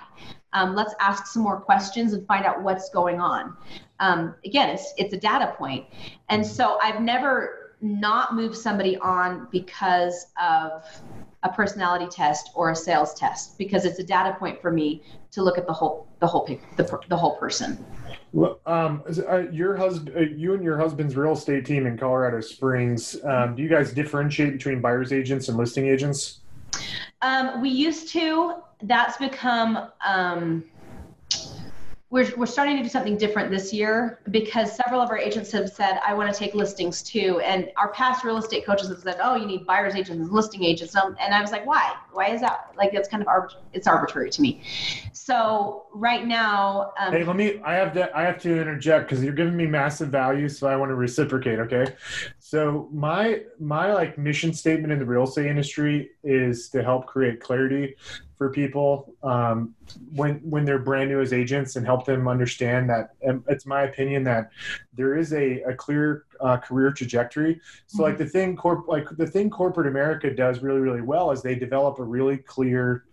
Um, 0.53 0.75
let's 0.75 0.95
ask 1.01 1.27
some 1.27 1.43
more 1.43 1.61
questions 1.61 2.13
and 2.13 2.27
find 2.27 2.45
out 2.45 2.63
what's 2.63 2.91
going 2.91 3.21
on. 3.21 3.57
Um, 4.01 4.35
again, 4.45 4.71
it's 4.71 4.93
it's 4.97 5.15
a 5.15 5.19
data 5.19 5.55
point. 5.57 5.87
And 6.29 6.45
so 6.45 6.79
I've 6.83 7.01
never 7.01 7.77
not 7.81 8.35
moved 8.35 8.57
somebody 8.57 8.99
on 8.99 9.47
because 9.53 10.27
of 10.43 10.85
a 11.43 11.49
personality 11.49 12.07
test 12.11 12.51
or 12.55 12.71
a 12.71 12.77
sales 12.77 13.15
test 13.15 13.57
because 13.59 13.85
it's 13.85 13.99
a 13.99 14.05
data 14.05 14.37
point 14.39 14.61
for 14.61 14.73
me 14.73 15.03
to 15.31 15.43
look 15.43 15.57
at 15.57 15.67
the 15.67 15.73
whole 15.73 16.07
the 16.19 16.27
whole 16.27 16.45
the, 16.77 17.01
the 17.09 17.17
whole 17.17 17.37
person 17.37 17.85
well, 18.33 18.61
um, 18.67 19.03
uh, 19.27 19.49
your 19.51 19.77
husband, 19.77 20.17
uh, 20.17 20.21
you 20.21 20.53
and 20.53 20.63
your 20.63 20.79
husband's 20.79 21.17
real 21.17 21.33
estate 21.33 21.65
team 21.65 21.87
in 21.87 21.97
Colorado 21.97 22.41
Springs, 22.41 23.17
um, 23.25 23.55
do 23.55 23.63
you 23.63 23.69
guys 23.69 23.93
differentiate 23.93 24.53
between 24.53 24.83
buyers 24.83 25.13
agents 25.13 25.49
and 25.49 25.57
listing 25.57 25.89
agents? 25.89 26.41
Um, 27.23 27.61
we 27.61 27.71
used 27.71 28.11
to. 28.11 28.57
That's 28.83 29.17
become 29.17 29.91
um, 30.07 30.65
we're, 32.11 32.35
we're 32.37 32.47
starting 32.47 32.77
to 32.79 32.83
do 32.83 32.89
something 32.89 33.19
different 33.19 33.51
this 33.51 33.71
year 33.71 34.21
because 34.31 34.75
several 34.75 35.03
of 35.03 35.11
our 35.11 35.19
agents 35.19 35.53
have 35.53 35.69
said, 35.69 36.01
I 36.07 36.15
want 36.15 36.33
to 36.33 36.39
take 36.39 36.55
listings 36.55 37.03
too. 37.03 37.39
And 37.41 37.71
our 37.77 37.93
past 37.93 38.25
real 38.25 38.39
estate 38.39 38.65
coaches 38.65 38.89
have 38.89 39.01
said, 39.01 39.19
oh, 39.23 39.37
you 39.37 39.45
need 39.45 39.67
buyer's 39.67 39.95
agents 39.95 40.23
and 40.23 40.31
listing 40.31 40.65
agents. 40.65 40.95
And 40.95 41.35
I 41.35 41.43
was 41.43 41.53
like, 41.53 41.67
why? 41.67 41.95
Why 42.13 42.29
is 42.29 42.41
that? 42.41 42.73
Like, 42.79 42.95
it's 42.95 43.09
kind 43.09 43.23
of, 43.23 43.27
arbit- 43.27 43.57
it's 43.75 43.87
arbitrary 43.87 44.31
to 44.31 44.41
me. 44.41 44.63
So 45.13 45.85
right 45.93 46.27
now. 46.27 46.93
Um, 46.99 47.13
hey, 47.13 47.25
let 47.25 47.37
me, 47.37 47.61
I 47.63 47.75
have 47.75 47.93
to, 47.93 48.17
I 48.17 48.23
have 48.23 48.41
to 48.43 48.59
interject 48.59 49.09
because 49.09 49.23
you're 49.23 49.35
giving 49.35 49.57
me 49.57 49.67
massive 49.67 50.09
value. 50.09 50.49
So 50.49 50.67
I 50.67 50.77
want 50.77 50.91
to 50.91 50.95
reciprocate. 50.95 51.59
Okay. 51.59 51.95
So 52.49 52.89
my, 52.91 53.43
my 53.61 53.93
like 53.93 54.17
mission 54.17 54.55
statement 54.55 54.91
in 54.91 54.99
the 54.99 55.05
real 55.05 55.25
estate 55.25 55.49
industry 55.49 56.13
is 56.25 56.71
to 56.71 56.83
help 56.83 57.05
create 57.05 57.41
clarity 57.41 57.95
for 58.39 58.49
people 58.49 59.15
um, 59.23 59.75
when 60.15 60.37
when 60.37 60.65
they're 60.65 60.79
brand 60.79 61.11
new 61.11 61.21
as 61.21 61.35
agents 61.35 61.77
and 61.77 61.85
help 61.85 62.07
them 62.07 62.27
understand 62.27 62.89
that 62.89 63.11
it's 63.49 63.67
my 63.67 63.83
opinion 63.83 64.25
that 64.25 64.51
there 64.95 65.19
is 65.19 65.35
a, 65.35 65.61
a 65.63 65.75
clear 65.75 66.25
uh, 66.41 66.57
career 66.57 66.93
trajectory 66.93 67.61
so 67.87 67.97
mm-hmm. 67.97 68.05
like 68.05 68.17
the 68.17 68.25
thing 68.25 68.57
corp 68.57 68.87
like 68.87 69.09
the 69.17 69.27
thing 69.27 69.51
corporate 69.51 69.89
america 69.89 70.33
does 70.33 70.61
really 70.61 70.79
really 70.79 71.01
well 71.01 71.33
is 71.33 71.43
they 71.43 71.57
develop 71.57 71.99
a 71.99 72.05
really 72.05 72.37
clear 72.37 73.05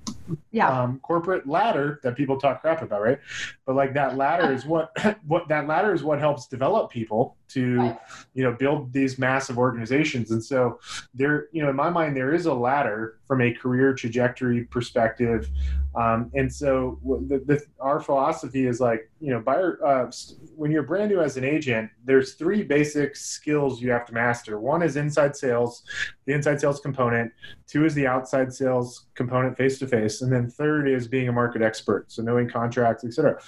yeah. 0.51 0.69
um, 0.69 0.99
corporate 0.99 1.47
ladder 1.47 1.99
that 2.03 2.15
people 2.15 2.39
talk 2.39 2.61
crap 2.61 2.81
about 2.81 3.01
right? 3.01 3.19
But 3.65 3.75
like 3.75 3.93
that 3.93 4.17
ladder 4.17 4.51
is 4.51 4.65
what 4.65 4.95
what 5.27 5.47
that 5.49 5.67
ladder 5.67 5.93
is 5.93 6.03
what 6.03 6.19
helps 6.19 6.47
develop 6.47 6.91
people 6.91 7.35
to 7.47 7.77
right. 7.77 7.99
you 8.33 8.43
know 8.43 8.53
build 8.53 8.91
these 8.91 9.19
massive 9.19 9.57
organizations. 9.57 10.31
And 10.31 10.43
so 10.43 10.79
there 11.13 11.47
you 11.51 11.61
know 11.61 11.69
in 11.69 11.75
my 11.75 11.89
mind 11.89 12.15
there 12.15 12.33
is 12.33 12.45
a 12.45 12.53
ladder 12.53 13.19
from 13.27 13.41
a 13.41 13.51
career 13.53 13.93
trajectory 13.93 14.63
perspective. 14.63 15.49
Um, 15.95 16.29
and 16.33 16.51
so 16.51 16.99
the, 17.27 17.39
the, 17.45 17.61
our 17.79 18.01
philosophy 18.01 18.65
is 18.65 18.79
like 18.79 19.09
you 19.19 19.31
know 19.31 19.39
buyer 19.39 19.79
uh, 19.85 20.11
when 20.55 20.71
you're 20.71 20.83
brand 20.83 21.11
new 21.11 21.21
as 21.21 21.37
an 21.37 21.43
agent 21.43 21.89
there's 22.03 22.33
three 22.33 22.63
basic 22.63 23.15
skills 23.15 23.81
you 23.81 23.91
have 23.91 24.05
to 24.05 24.13
master. 24.13 24.59
One 24.59 24.81
is 24.81 24.95
inside 24.95 25.35
sales 25.35 25.83
the 26.25 26.33
inside 26.33 26.59
sales 26.59 26.79
component. 26.79 27.31
Two 27.67 27.85
is 27.85 27.93
the 27.93 28.07
outside 28.07 28.53
sales 28.53 29.04
component 29.15 29.57
face 29.57 29.79
to 29.79 29.87
face 29.87 30.21
and 30.21 30.31
then 30.31 30.49
third 30.49 30.87
is 30.87 31.07
being 31.07 31.29
a 31.29 31.31
market 31.31 31.61
expert 31.61 32.11
so 32.11 32.21
knowing 32.21 32.49
contracts 32.49 33.03
etc 33.03 33.39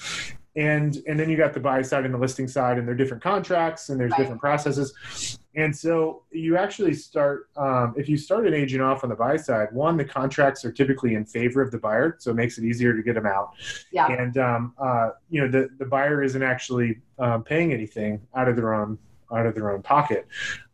and 0.58 1.04
and 1.08 1.20
then 1.20 1.30
you 1.30 1.38
got 1.38 1.54
the 1.54 1.60
buy 1.60 1.82
side 1.82 2.04
and 2.04 2.14
the 2.14 2.18
listing 2.18 2.48
side 2.48 2.78
and 2.78 2.88
they're 2.88 2.96
different 2.96 3.22
contracts 3.22 3.90
and 3.90 4.00
there's 4.00 4.12
right. 4.12 4.20
different 4.20 4.42
processes 4.42 5.38
and 5.56 5.76
so 5.76 6.24
you 6.32 6.58
actually 6.58 6.94
start 6.94 7.50
um, 7.58 7.94
if 7.96 8.10
you 8.10 8.18
start 8.18 8.48
an 8.48 8.54
agent 8.54 8.82
off 8.82 9.04
on 9.04 9.10
the 9.10 9.16
buy 9.16 9.38
side 9.38 9.68
one 9.72 9.96
the 9.96 10.04
contracts 10.04 10.66
are 10.66 10.72
typically 10.72 11.14
in 11.14 11.24
favor 11.24 11.62
of 11.62 11.70
the 11.72 11.78
buyer 11.78 12.16
so 12.20 12.32
it 12.32 12.34
makes 12.34 12.58
it 12.58 12.64
easier 12.64 12.96
to 12.96 13.04
get 13.04 13.14
them 13.14 13.28
out 13.28 13.52
yeah. 13.92 14.08
and 14.08 14.38
um, 14.38 14.74
uh, 14.80 15.10
you 15.30 15.40
know 15.40 15.48
the, 15.48 15.70
the 15.78 15.86
buyer 15.86 16.24
isn't 16.24 16.44
actually 16.44 16.98
um, 17.20 17.44
paying 17.44 17.72
anything 17.72 18.20
out 18.36 18.48
of 18.48 18.56
their 18.56 18.74
own 18.74 18.98
out 19.32 19.46
of 19.46 19.54
their 19.54 19.72
own 19.72 19.82
pocket 19.82 20.28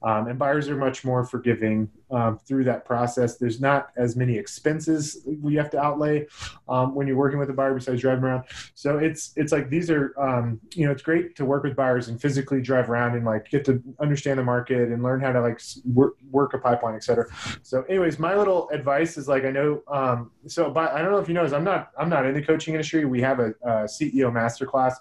um, 0.04 0.28
and 0.28 0.38
buyers 0.38 0.68
are 0.70 0.76
much 0.76 1.06
more 1.06 1.24
forgiving 1.24 1.90
um, 2.12 2.38
through 2.38 2.66
that 2.66 2.86
process. 2.86 3.38
There's 3.38 3.62
not 3.62 3.90
as 3.96 4.16
many 4.16 4.38
expenses 4.38 5.26
we 5.42 5.56
have 5.56 5.70
to 5.72 5.80
outlay 5.80 6.28
um, 6.68 6.94
when 6.94 7.08
you're 7.08 7.18
working 7.18 7.40
with 7.40 7.50
a 7.50 7.54
buyer 7.54 7.74
besides 7.74 8.02
driving 8.02 8.24
around. 8.24 8.44
So 8.76 8.98
it's 8.98 9.32
it's 9.36 9.52
like 9.52 9.70
these 9.70 9.90
are 9.90 10.14
um, 10.20 10.60
you 10.76 10.86
know 10.86 10.92
it's 10.92 11.02
great 11.02 11.36
to 11.38 11.46
work 11.46 11.64
with 11.64 11.76
buyers 11.76 12.10
and 12.10 12.22
physically 12.22 12.62
drive 12.62 12.90
around 12.90 13.16
and 13.16 13.26
like 13.26 13.50
get 13.50 13.64
to 13.66 13.82
understand 14.00 14.40
the 14.40 14.44
market 14.44 14.90
and 14.90 15.02
learn 15.02 15.22
how 15.22 15.32
to 15.32 15.42
like 15.42 15.62
work, 15.86 16.16
work 16.30 16.54
a 16.54 16.58
pipeline, 16.58 16.96
etc. 16.96 17.26
So, 17.62 17.84
anyways, 17.84 18.20
my 18.20 18.36
little 18.36 18.70
advice 18.70 19.18
is 19.18 19.28
like 19.28 19.46
I 19.46 19.52
know 19.52 19.82
um, 19.88 20.32
so 20.48 20.70
but 20.70 20.92
I 20.92 21.02
don't 21.02 21.12
know 21.12 21.20
if 21.20 21.28
you 21.28 21.34
know 21.34 21.46
I'm 21.46 21.64
not 21.64 21.92
I'm 21.98 22.10
not 22.10 22.26
in 22.26 22.34
the 22.34 22.42
coaching 22.42 22.74
industry. 22.74 23.06
We 23.06 23.22
have 23.22 23.40
a, 23.40 23.54
a 23.64 23.70
CEO 23.86 24.32
masterclass, 24.32 24.96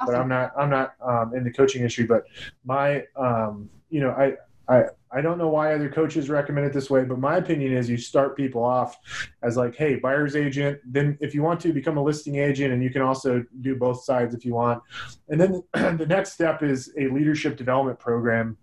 awesome. 0.00 0.06
but 0.06 0.14
I'm 0.14 0.28
not 0.28 0.52
I'm 0.58 0.70
not 0.70 0.94
um, 1.00 1.34
in 1.34 1.44
the 1.44 1.52
coaching 1.52 1.80
industry. 1.80 2.04
But 2.04 2.24
my 2.64 3.04
you 3.90 4.00
know 4.00 4.10
I 4.10 4.34
I 4.68 4.84
I 5.10 5.22
don't 5.22 5.38
know 5.38 5.48
why 5.48 5.74
other 5.74 5.88
coaches 5.88 6.28
recommend 6.28 6.66
it 6.66 6.72
this 6.72 6.90
way, 6.90 7.04
but 7.04 7.18
my 7.18 7.36
opinion 7.36 7.72
is 7.72 7.88
you 7.88 7.96
start 7.96 8.36
people 8.36 8.62
off 8.62 8.98
as 9.42 9.56
like, 9.56 9.74
hey, 9.74 9.96
buyer's 9.96 10.36
agent. 10.36 10.80
Then, 10.84 11.16
if 11.20 11.34
you 11.34 11.42
want 11.42 11.60
to 11.60 11.72
become 11.72 11.96
a 11.96 12.02
listing 12.02 12.36
agent, 12.36 12.74
and 12.74 12.82
you 12.82 12.90
can 12.90 13.00
also 13.00 13.44
do 13.62 13.74
both 13.74 14.04
sides 14.04 14.34
if 14.34 14.44
you 14.44 14.54
want. 14.54 14.82
And 15.28 15.40
then 15.40 15.62
the 15.96 16.06
next 16.06 16.32
step 16.32 16.62
is 16.62 16.92
a 16.98 17.08
leadership 17.08 17.56
development 17.56 17.98
program 17.98 18.58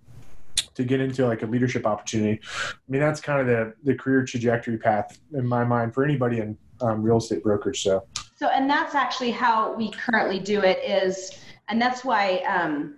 to 0.75 0.83
get 0.83 0.99
into 0.99 1.25
like 1.25 1.41
a 1.41 1.47
leadership 1.47 1.87
opportunity. 1.87 2.39
I 2.43 2.91
mean, 2.91 3.01
that's 3.01 3.19
kind 3.19 3.41
of 3.41 3.47
the 3.47 3.73
the 3.83 3.95
career 3.95 4.23
trajectory 4.23 4.77
path 4.77 5.19
in 5.33 5.47
my 5.47 5.63
mind 5.63 5.95
for 5.95 6.03
anybody 6.03 6.39
in 6.39 6.57
um, 6.81 7.01
real 7.01 7.17
estate 7.17 7.41
brokerage. 7.41 7.81
So, 7.81 8.05
so 8.35 8.49
and 8.49 8.69
that's 8.69 8.93
actually 8.93 9.31
how 9.31 9.73
we 9.73 9.89
currently 9.91 10.39
do 10.39 10.61
it 10.61 10.77
is, 10.83 11.39
and 11.69 11.81
that's 11.81 12.05
why. 12.05 12.43
Um, 12.47 12.97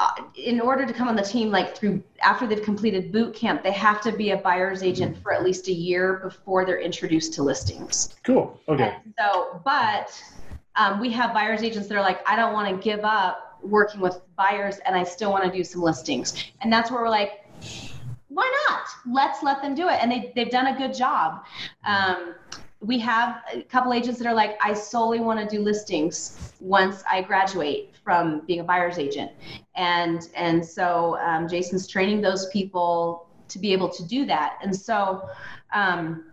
uh, 0.00 0.22
in 0.34 0.62
order 0.62 0.86
to 0.86 0.94
come 0.94 1.08
on 1.08 1.14
the 1.14 1.22
team, 1.22 1.50
like 1.50 1.76
through 1.76 2.02
after 2.22 2.46
they've 2.46 2.62
completed 2.62 3.12
boot 3.12 3.34
camp, 3.34 3.62
they 3.62 3.70
have 3.70 4.00
to 4.00 4.10
be 4.10 4.30
a 4.30 4.36
buyer's 4.36 4.82
agent 4.82 5.14
for 5.22 5.30
at 5.30 5.44
least 5.44 5.68
a 5.68 5.72
year 5.72 6.20
before 6.24 6.64
they're 6.64 6.80
introduced 6.80 7.34
to 7.34 7.42
listings. 7.42 8.14
Cool. 8.24 8.58
Okay. 8.66 8.96
And 9.04 9.12
so, 9.18 9.60
but 9.62 10.10
um, 10.76 11.00
we 11.00 11.10
have 11.10 11.34
buyer's 11.34 11.62
agents 11.62 11.86
that 11.88 11.98
are 11.98 12.00
like, 12.00 12.26
I 12.26 12.34
don't 12.34 12.54
want 12.54 12.74
to 12.74 12.82
give 12.82 13.04
up 13.04 13.58
working 13.62 14.00
with 14.00 14.22
buyers 14.36 14.78
and 14.86 14.96
I 14.96 15.04
still 15.04 15.30
want 15.32 15.44
to 15.44 15.52
do 15.52 15.62
some 15.62 15.82
listings. 15.82 16.50
And 16.62 16.72
that's 16.72 16.90
where 16.90 17.02
we're 17.02 17.10
like, 17.10 17.44
why 18.28 18.50
not? 18.70 18.86
Let's 19.06 19.42
let 19.42 19.60
them 19.60 19.74
do 19.74 19.88
it. 19.88 19.98
And 20.00 20.10
they, 20.10 20.32
they've 20.34 20.50
done 20.50 20.68
a 20.68 20.78
good 20.78 20.94
job. 20.94 21.44
Um, 21.84 22.36
we 22.80 22.98
have 22.98 23.42
a 23.52 23.62
couple 23.62 23.92
agents 23.92 24.18
that 24.18 24.26
are 24.26 24.34
like, 24.34 24.58
I 24.62 24.72
solely 24.72 25.20
want 25.20 25.38
to 25.38 25.56
do 25.56 25.62
listings 25.62 26.54
once 26.60 27.02
I 27.10 27.22
graduate 27.22 27.94
from 28.02 28.40
being 28.46 28.60
a 28.60 28.64
buyer's 28.64 28.98
agent. 28.98 29.32
And, 29.76 30.28
and 30.34 30.64
so 30.64 31.18
um, 31.18 31.46
Jason's 31.46 31.86
training 31.86 32.22
those 32.22 32.48
people 32.48 33.28
to 33.48 33.58
be 33.58 33.72
able 33.72 33.88
to 33.90 34.06
do 34.06 34.24
that. 34.26 34.58
And 34.62 34.74
so, 34.74 35.28
um, 35.74 36.24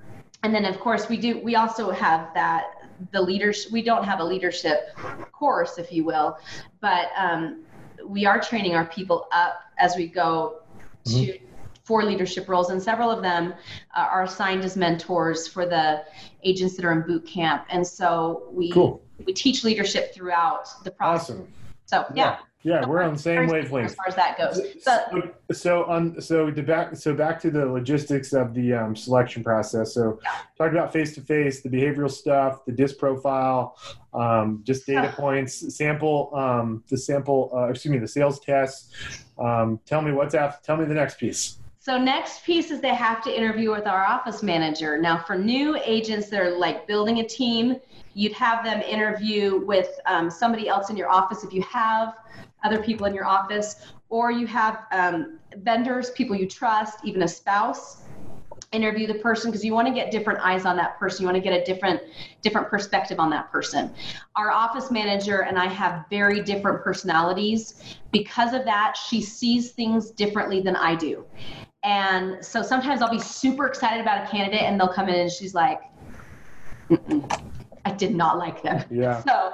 and 0.44 0.54
then 0.56 0.66
of 0.66 0.80
course 0.80 1.10
we 1.10 1.18
do, 1.18 1.42
we 1.44 1.56
also 1.56 1.92
have 1.92 2.34
that 2.34 2.78
the 3.12 3.22
leaders 3.22 3.68
we 3.72 3.82
don't 3.82 4.04
have 4.04 4.20
a 4.20 4.24
leadership 4.24 4.96
course 5.32 5.78
if 5.78 5.92
you 5.92 6.04
will 6.04 6.38
but 6.82 7.10
um, 7.18 7.64
we 8.06 8.26
are 8.26 8.40
training 8.42 8.74
our 8.74 8.86
people 8.86 9.28
up 9.32 9.62
as 9.78 9.96
we 9.96 10.08
go 10.08 10.62
to 11.06 11.12
mm-hmm. 11.12 11.47
For 11.88 12.04
leadership 12.04 12.50
roles 12.50 12.70
and 12.70 12.84
several 12.84 13.10
of 13.10 13.22
them 13.22 13.54
uh, 13.96 14.08
are 14.12 14.24
assigned 14.24 14.64
as 14.64 14.76
mentors 14.76 15.48
for 15.48 15.66
the 15.66 16.04
agents 16.44 16.76
that 16.76 16.84
are 16.84 16.92
in 16.92 17.02
boot 17.08 17.26
camp 17.26 17.66
and 17.70 17.88
so 17.88 18.50
we 18.52 18.70
cool. 18.72 19.02
we 19.26 19.34
teach 19.34 19.64
leadership 19.64 20.14
throughout 20.14 20.68
the 20.84 20.92
process 20.92 21.32
awesome. 21.32 21.48
so 21.86 22.06
yeah. 22.14 22.32
yeah. 22.32 22.38
Yeah, 22.64 22.86
we're 22.86 23.02
on 23.02 23.14
the 23.14 23.20
same 23.20 23.48
wavelength 23.48 23.92
as 23.92 23.96
far 23.96 24.08
as 24.10 24.16
that 24.16 24.38
goes. 24.38 24.60
So, 24.82 25.32
so 25.54 25.86
on 25.86 26.20
so 26.20 26.52
the 26.52 26.62
back 26.64 26.98
so 26.98 27.14
back 27.14 27.40
to 27.42 27.50
the 27.52 27.66
logistics 27.66 28.34
of 28.34 28.54
the 28.54 28.74
um, 28.74 28.94
selection 28.94 29.42
process. 29.42 29.94
So 29.94 30.20
yeah. 30.22 30.32
talk 30.58 30.72
about 30.72 30.92
face 30.92 31.16
to 31.16 31.22
face, 31.22 31.62
the 31.62 31.70
behavioral 31.70 32.12
stuff, 32.12 32.66
the 32.66 32.74
disc 32.74 32.98
profile, 32.98 33.78
um, 34.14 34.64
just 34.66 34.86
data 34.86 35.14
points, 35.16 35.78
sample 35.78 36.30
um, 36.34 36.84
the 36.90 36.98
sample. 36.98 37.52
Uh, 37.56 37.70
excuse 37.70 37.92
me, 37.92 38.00
the 38.00 38.08
sales 38.08 38.40
tests. 38.42 38.92
Um, 39.40 39.80
tell 39.86 40.02
me 40.02 40.12
what's 40.12 40.34
after. 40.34 40.62
Tell 40.66 40.76
me 40.76 40.84
the 40.84 40.96
next 40.96 41.20
piece. 41.20 41.60
So 41.88 41.98
next 41.98 42.44
piece 42.44 42.70
is 42.70 42.82
they 42.82 42.94
have 42.94 43.24
to 43.24 43.34
interview 43.34 43.72
with 43.72 43.88
our 43.88 44.04
office 44.04 44.44
manager. 44.44 44.98
Now 44.98 45.20
for 45.20 45.38
new 45.38 45.80
agents 45.86 46.28
that 46.28 46.42
are 46.42 46.58
like 46.58 46.86
building 46.86 47.20
a 47.20 47.24
team, 47.26 47.78
you'd 48.14 48.34
have 48.34 48.66
them 48.66 48.82
interview 48.82 49.66
with 49.66 49.98
um, 50.06 50.30
somebody 50.30 50.68
else 50.68 50.90
in 50.90 50.98
your 50.98 51.10
office 51.10 51.46
if 51.46 51.54
you 51.54 51.62
have 51.62 52.16
other 52.66 52.84
people 52.84 53.06
in 53.06 53.16
your 53.16 53.24
office, 53.24 53.94
or 54.10 54.32
you 54.32 54.46
have 54.48 54.84
um, 54.92 55.40
vendors, 55.60 56.12
people 56.12 56.36
you 56.36 56.46
trust, 56.46 57.00
even 57.06 57.22
a 57.24 57.28
spouse 57.28 58.02
interview 58.74 59.08
the 59.08 59.14
person 59.20 59.50
because 59.50 59.64
you 59.64 59.74
want 59.74 59.88
to 59.88 59.94
get 59.94 60.12
different 60.12 60.42
eyes 60.42 60.66
on 60.66 60.76
that 60.76 61.00
person. 61.00 61.22
You 61.22 61.28
want 61.28 61.42
to 61.42 61.50
get 61.50 61.58
a 61.58 61.64
different 61.64 62.02
different 62.42 62.68
perspective 62.68 63.18
on 63.18 63.30
that 63.30 63.50
person. 63.50 63.94
Our 64.36 64.52
office 64.52 64.92
manager 64.92 65.44
and 65.44 65.58
i 65.58 65.68
have 65.68 66.04
very 66.10 66.42
different 66.42 66.84
personalities. 66.84 67.82
Because 68.12 68.54
of 68.54 68.66
that 68.66 68.98
she 68.98 69.22
sees 69.22 69.72
things 69.72 70.12
differently 70.12 70.60
than 70.60 70.76
i 70.76 70.96
do 70.96 71.24
and 71.88 72.44
so 72.46 72.62
sometimes 72.62 73.02
i'll 73.02 73.10
be 73.10 73.20
super 73.20 73.66
excited 73.66 74.02
about 74.02 74.28
a 74.28 74.30
candidate 74.30 74.62
and 74.62 74.80
they'll 74.80 74.94
come 74.94 75.08
in 75.08 75.16
and 75.16 75.32
she's 75.32 75.56
like 75.56 75.80
I 77.88 77.92
did 77.92 78.16
not 78.16 78.38
like 78.38 78.62
them. 78.62 78.84
Yeah. 78.92 79.24
So, 79.28 79.54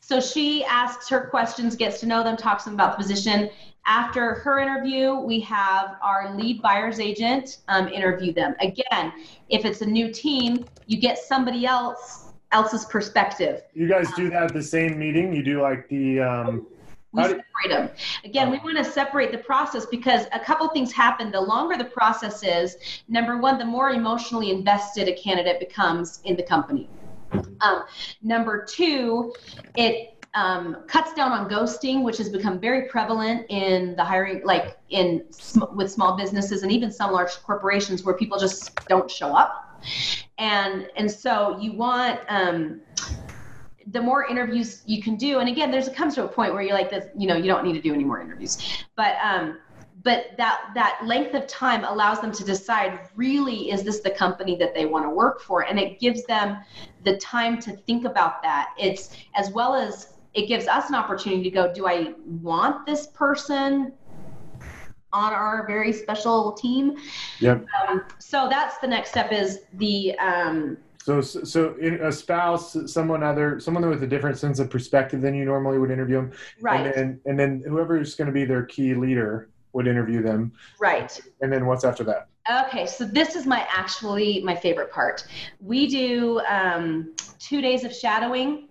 so 0.00 0.20
she 0.20 0.64
asks 0.64 1.08
her 1.08 1.28
questions, 1.28 1.76
gets 1.76 2.00
to 2.00 2.06
know 2.06 2.22
them, 2.22 2.36
talks 2.36 2.64
to 2.64 2.70
them 2.70 2.74
about 2.74 2.98
the 2.98 3.02
position. 3.02 3.48
After 3.86 4.34
her 4.34 4.58
interview, 4.58 5.14
we 5.14 5.40
have 5.40 5.96
our 6.02 6.36
lead 6.36 6.60
buyer's 6.60 7.00
agent 7.00 7.58
um, 7.68 7.88
interview 7.88 8.32
them. 8.32 8.54
Again, 8.60 9.12
if 9.48 9.64
it's 9.64 9.80
a 9.80 9.86
new 9.86 10.12
team, 10.12 10.66
you 10.86 10.98
get 10.98 11.16
somebody 11.18 11.64
else 11.64 12.32
else's 12.52 12.84
perspective. 12.84 13.62
You 13.72 13.88
guys 13.88 14.12
do 14.14 14.28
that 14.30 14.42
at 14.42 14.52
the 14.52 14.62
same 14.62 14.98
meeting. 14.98 15.32
You 15.32 15.42
do 15.42 15.62
like 15.62 15.88
the. 15.88 16.20
Um, 16.20 16.66
we 17.12 17.22
separate 17.22 17.68
them. 17.68 17.90
Again, 18.24 18.48
oh. 18.48 18.50
we 18.52 18.58
want 18.58 18.76
to 18.76 18.84
separate 18.84 19.32
the 19.32 19.38
process 19.38 19.86
because 19.86 20.26
a 20.32 20.40
couple 20.40 20.68
things 20.68 20.92
happen. 20.92 21.30
The 21.30 21.40
longer 21.40 21.76
the 21.76 21.84
process 21.84 22.42
is, 22.42 22.76
number 23.08 23.38
one, 23.38 23.58
the 23.58 23.64
more 23.64 23.90
emotionally 23.90 24.50
invested 24.50 25.08
a 25.08 25.14
candidate 25.14 25.58
becomes 25.58 26.20
in 26.24 26.36
the 26.36 26.42
company. 26.42 26.88
Um, 27.60 27.84
number 28.22 28.64
two, 28.64 29.32
it 29.76 30.24
um, 30.34 30.84
cuts 30.86 31.12
down 31.14 31.32
on 31.32 31.48
ghosting, 31.48 32.02
which 32.02 32.18
has 32.18 32.28
become 32.28 32.60
very 32.60 32.88
prevalent 32.88 33.46
in 33.48 33.96
the 33.96 34.04
hiring, 34.04 34.44
like 34.44 34.78
in 34.90 35.24
with 35.72 35.90
small 35.90 36.16
businesses 36.16 36.62
and 36.62 36.70
even 36.70 36.90
some 36.90 37.12
large 37.12 37.32
corporations 37.42 38.04
where 38.04 38.14
people 38.14 38.38
just 38.38 38.74
don't 38.86 39.10
show 39.10 39.34
up. 39.34 39.82
And 40.38 40.88
and 40.96 41.10
so 41.10 41.58
you 41.58 41.72
want 41.72 42.20
um, 42.28 42.80
the 43.90 44.00
more 44.00 44.26
interviews 44.26 44.82
you 44.86 45.02
can 45.02 45.16
do. 45.16 45.38
And 45.38 45.48
again, 45.48 45.70
there's 45.70 45.88
it 45.88 45.96
comes 45.96 46.14
to 46.14 46.24
a 46.24 46.28
point 46.28 46.52
where 46.52 46.62
you're 46.62 46.74
like 46.74 46.90
this, 46.90 47.06
you 47.16 47.26
know, 47.26 47.36
you 47.36 47.44
don't 47.44 47.64
need 47.64 47.74
to 47.74 47.80
do 47.80 47.92
any 47.92 48.04
more 48.04 48.20
interviews. 48.20 48.58
But 48.96 49.16
um, 49.22 49.58
but 50.02 50.30
that 50.36 50.70
that 50.74 51.00
length 51.04 51.34
of 51.34 51.46
time 51.46 51.84
allows 51.84 52.20
them 52.20 52.32
to 52.32 52.44
decide 52.44 53.00
really 53.16 53.70
is 53.70 53.82
this 53.82 54.00
the 54.00 54.10
company 54.10 54.56
that 54.56 54.74
they 54.74 54.86
want 54.86 55.04
to 55.04 55.10
work 55.10 55.40
for 55.40 55.62
and 55.62 55.78
it 55.78 55.98
gives 55.98 56.24
them 56.24 56.58
the 57.04 57.16
time 57.18 57.60
to 57.60 57.72
think 57.72 58.04
about 58.04 58.42
that 58.42 58.72
it's 58.78 59.14
as 59.34 59.50
well 59.50 59.74
as 59.74 60.14
it 60.32 60.46
gives 60.46 60.66
us 60.66 60.88
an 60.88 60.94
opportunity 60.94 61.42
to 61.42 61.50
go 61.50 61.72
do 61.72 61.86
i 61.86 62.12
want 62.24 62.86
this 62.86 63.08
person 63.08 63.92
on 65.12 65.32
our 65.32 65.66
very 65.66 65.92
special 65.92 66.52
team 66.52 66.96
yep. 67.40 67.66
Um, 67.88 68.04
so 68.18 68.48
that's 68.48 68.78
the 68.78 68.86
next 68.86 69.10
step 69.10 69.32
is 69.32 69.60
the 69.74 70.16
um, 70.18 70.78
so, 71.02 71.20
so 71.20 71.74
in 71.76 71.94
a 71.94 72.12
spouse, 72.12 72.76
someone 72.92 73.22
other, 73.22 73.58
someone 73.58 73.88
with 73.88 74.02
a 74.02 74.06
different 74.06 74.38
sense 74.38 74.58
of 74.58 74.68
perspective 74.68 75.22
than 75.22 75.34
you 75.34 75.44
normally 75.44 75.78
would 75.78 75.90
interview 75.90 76.16
them, 76.16 76.32
right? 76.60 76.86
And 76.86 76.94
then, 76.94 77.20
and 77.24 77.40
then 77.40 77.64
whoever's 77.66 78.14
going 78.14 78.26
to 78.26 78.32
be 78.32 78.44
their 78.44 78.64
key 78.64 78.94
leader 78.94 79.48
would 79.72 79.86
interview 79.86 80.22
them. 80.22 80.52
Right. 80.78 81.18
And 81.40 81.52
then 81.52 81.66
what's 81.66 81.84
after 81.84 82.04
that? 82.04 82.28
Okay, 82.66 82.86
so 82.86 83.04
this 83.04 83.36
is 83.36 83.46
my 83.46 83.66
actually 83.70 84.42
my 84.42 84.54
favorite 84.54 84.90
part. 84.90 85.26
We 85.60 85.86
do 85.86 86.40
um, 86.40 87.14
two 87.38 87.60
days 87.60 87.84
of 87.84 87.94
shadowing. 87.94 88.68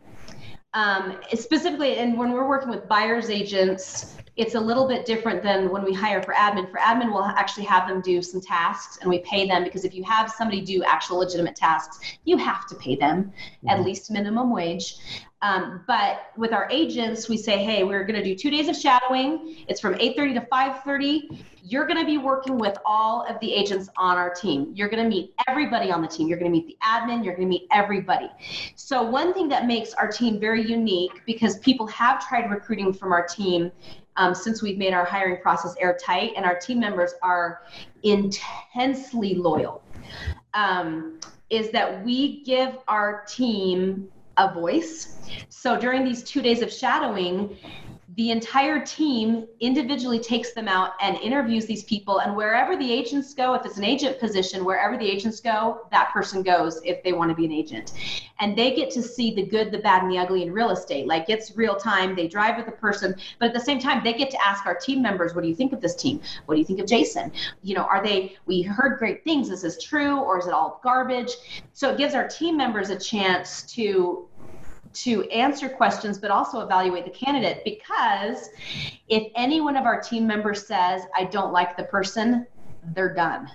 Um, 0.75 1.17
specifically, 1.33 1.95
and 1.97 2.15
when 2.15 2.31
we're 2.31 2.47
working 2.47 2.69
with 2.69 2.87
buyers 2.87 3.31
agents, 3.31 4.15
it's 4.39 4.55
a 4.55 4.59
little 4.59 4.87
bit 4.87 5.05
different 5.05 5.43
than 5.43 5.69
when 5.69 5.83
we 5.83 5.93
hire 5.93 6.23
for 6.23 6.33
admin. 6.33 6.71
For 6.71 6.77
admin, 6.77 7.11
we'll 7.11 7.25
actually 7.25 7.65
have 7.65 7.89
them 7.89 7.99
do 7.99 8.21
some 8.21 8.39
tasks 8.39 8.97
and 9.01 9.09
we 9.09 9.19
pay 9.19 9.45
them 9.45 9.65
because 9.65 9.83
if 9.83 9.93
you 9.93 10.01
have 10.05 10.31
somebody 10.31 10.61
do 10.61 10.81
actual 10.85 11.17
legitimate 11.17 11.57
tasks, 11.57 11.99
you 12.23 12.37
have 12.37 12.65
to 12.67 12.75
pay 12.75 12.95
them 12.95 13.25
mm-hmm. 13.25 13.67
at 13.67 13.81
least 13.81 14.09
minimum 14.09 14.49
wage. 14.49 14.95
Um, 15.41 15.83
but 15.87 16.31
with 16.37 16.53
our 16.53 16.69
agents, 16.71 17.27
we 17.27 17.35
say, 17.35 17.63
hey, 17.63 17.83
we're 17.83 18.05
going 18.05 18.21
to 18.21 18.23
do 18.23 18.33
two 18.33 18.49
days 18.49 18.69
of 18.69 18.75
shadowing. 18.75 19.57
It's 19.67 19.81
from 19.81 19.95
8:30 19.95 20.33
to 20.35 20.41
5:30. 20.41 21.43
You're 21.61 21.85
going 21.85 21.99
to 21.99 22.05
be 22.05 22.17
working 22.17 22.57
with 22.57 22.77
all 22.85 23.25
of 23.25 23.39
the 23.41 23.53
agents 23.53 23.89
on 23.97 24.17
our 24.17 24.33
team. 24.33 24.71
You're 24.73 24.89
going 24.89 25.03
to 25.03 25.09
meet 25.09 25.33
everybody 25.47 25.91
on 25.91 26.01
the 26.01 26.07
team. 26.07 26.27
You're 26.27 26.39
going 26.39 26.51
to 26.51 26.57
meet 26.57 26.67
the 26.67 26.77
admin. 26.83 27.23
You're 27.23 27.35
going 27.35 27.47
to 27.47 27.49
meet 27.49 27.67
everybody. 27.71 28.29
So 28.75 29.03
one 29.03 29.33
thing 29.33 29.49
that 29.49 29.65
makes 29.65 29.93
our 29.93 30.09
team 30.09 30.39
very 30.39 30.65
unique, 30.65 31.21
because 31.25 31.59
people 31.59 31.87
have 31.87 32.25
tried 32.27 32.49
recruiting 32.49 32.91
from 32.93 33.11
our 33.11 33.25
team 33.25 33.71
um, 34.19 34.35
since 34.35 34.61
we've 34.61 34.77
made 34.77 34.93
our 34.93 35.05
hiring 35.05 35.41
process 35.41 35.73
airtight, 35.79 36.33
and 36.35 36.45
our 36.45 36.59
team 36.59 36.79
members 36.79 37.13
are 37.23 37.63
intensely 38.03 39.33
loyal. 39.33 39.81
Um, 40.53 41.19
is 41.49 41.71
that 41.71 42.03
we 42.05 42.43
give 42.43 42.77
our 42.87 43.23
team 43.27 44.11
a 44.37 44.53
voice. 44.53 45.17
So 45.49 45.79
during 45.79 46.03
these 46.03 46.21
two 46.21 46.41
days 46.41 46.61
of 46.61 46.71
shadowing, 46.71 47.57
the 48.15 48.31
entire 48.31 48.83
team 48.83 49.45
individually 49.59 50.19
takes 50.19 50.53
them 50.53 50.67
out 50.67 50.93
and 50.99 51.17
interviews 51.17 51.65
these 51.65 51.83
people 51.83 52.19
and 52.21 52.35
wherever 52.35 52.75
the 52.75 52.91
agents 52.91 53.33
go 53.35 53.53
if 53.53 53.65
it's 53.65 53.77
an 53.77 53.83
agent 53.83 54.19
position 54.19 54.65
wherever 54.65 54.97
the 54.97 55.05
agents 55.05 55.39
go 55.39 55.81
that 55.91 56.11
person 56.11 56.41
goes 56.41 56.81
if 56.83 57.03
they 57.03 57.13
want 57.13 57.29
to 57.29 57.35
be 57.35 57.45
an 57.45 57.51
agent. 57.51 57.93
And 58.39 58.57
they 58.57 58.73
get 58.73 58.89
to 58.91 59.03
see 59.03 59.35
the 59.35 59.45
good 59.45 59.71
the 59.71 59.77
bad 59.79 60.03
and 60.03 60.11
the 60.11 60.17
ugly 60.17 60.43
in 60.43 60.51
real 60.51 60.71
estate. 60.71 61.07
Like 61.07 61.29
it's 61.29 61.55
real 61.55 61.75
time 61.75 62.15
they 62.15 62.27
drive 62.27 62.57
with 62.57 62.65
the 62.65 62.71
person 62.71 63.15
but 63.37 63.49
at 63.49 63.53
the 63.53 63.59
same 63.59 63.79
time 63.79 64.03
they 64.03 64.13
get 64.13 64.31
to 64.31 64.45
ask 64.45 64.65
our 64.65 64.75
team 64.75 65.01
members 65.01 65.35
what 65.35 65.41
do 65.41 65.47
you 65.47 65.55
think 65.55 65.73
of 65.73 65.81
this 65.81 65.95
team? 65.95 66.19
What 66.45 66.55
do 66.55 66.59
you 66.59 66.65
think 66.65 66.79
of 66.79 66.87
jason? 66.87 67.31
You 67.61 67.75
know 67.75 67.83
are 67.83 68.03
they 68.03 68.37
we 68.47 68.61
heard 68.63 68.97
great 68.97 69.23
things 69.23 69.49
is 69.49 69.61
this 69.61 69.81
true 69.83 70.17
or 70.17 70.39
is 70.39 70.47
it 70.47 70.53
all 70.53 70.79
garbage? 70.83 71.31
So 71.73 71.91
it 71.91 71.97
gives 71.97 72.15
our 72.15 72.27
team 72.27 72.57
members 72.57 72.89
a 72.89 72.97
chance 72.97 73.61
to 73.73 74.27
to 74.91 75.23
answer 75.29 75.69
questions 75.69 76.17
but 76.17 76.31
also 76.31 76.61
evaluate 76.61 77.05
the 77.05 77.11
candidate 77.11 77.63
because 77.63 78.49
if 79.07 79.31
any 79.35 79.61
one 79.61 79.75
of 79.75 79.85
our 79.85 80.01
team 80.01 80.25
members 80.25 80.65
says 80.65 81.03
i 81.15 81.23
don't 81.23 81.53
like 81.53 81.77
the 81.77 81.83
person 81.83 82.45
they're 82.93 83.13
done. 83.13 83.49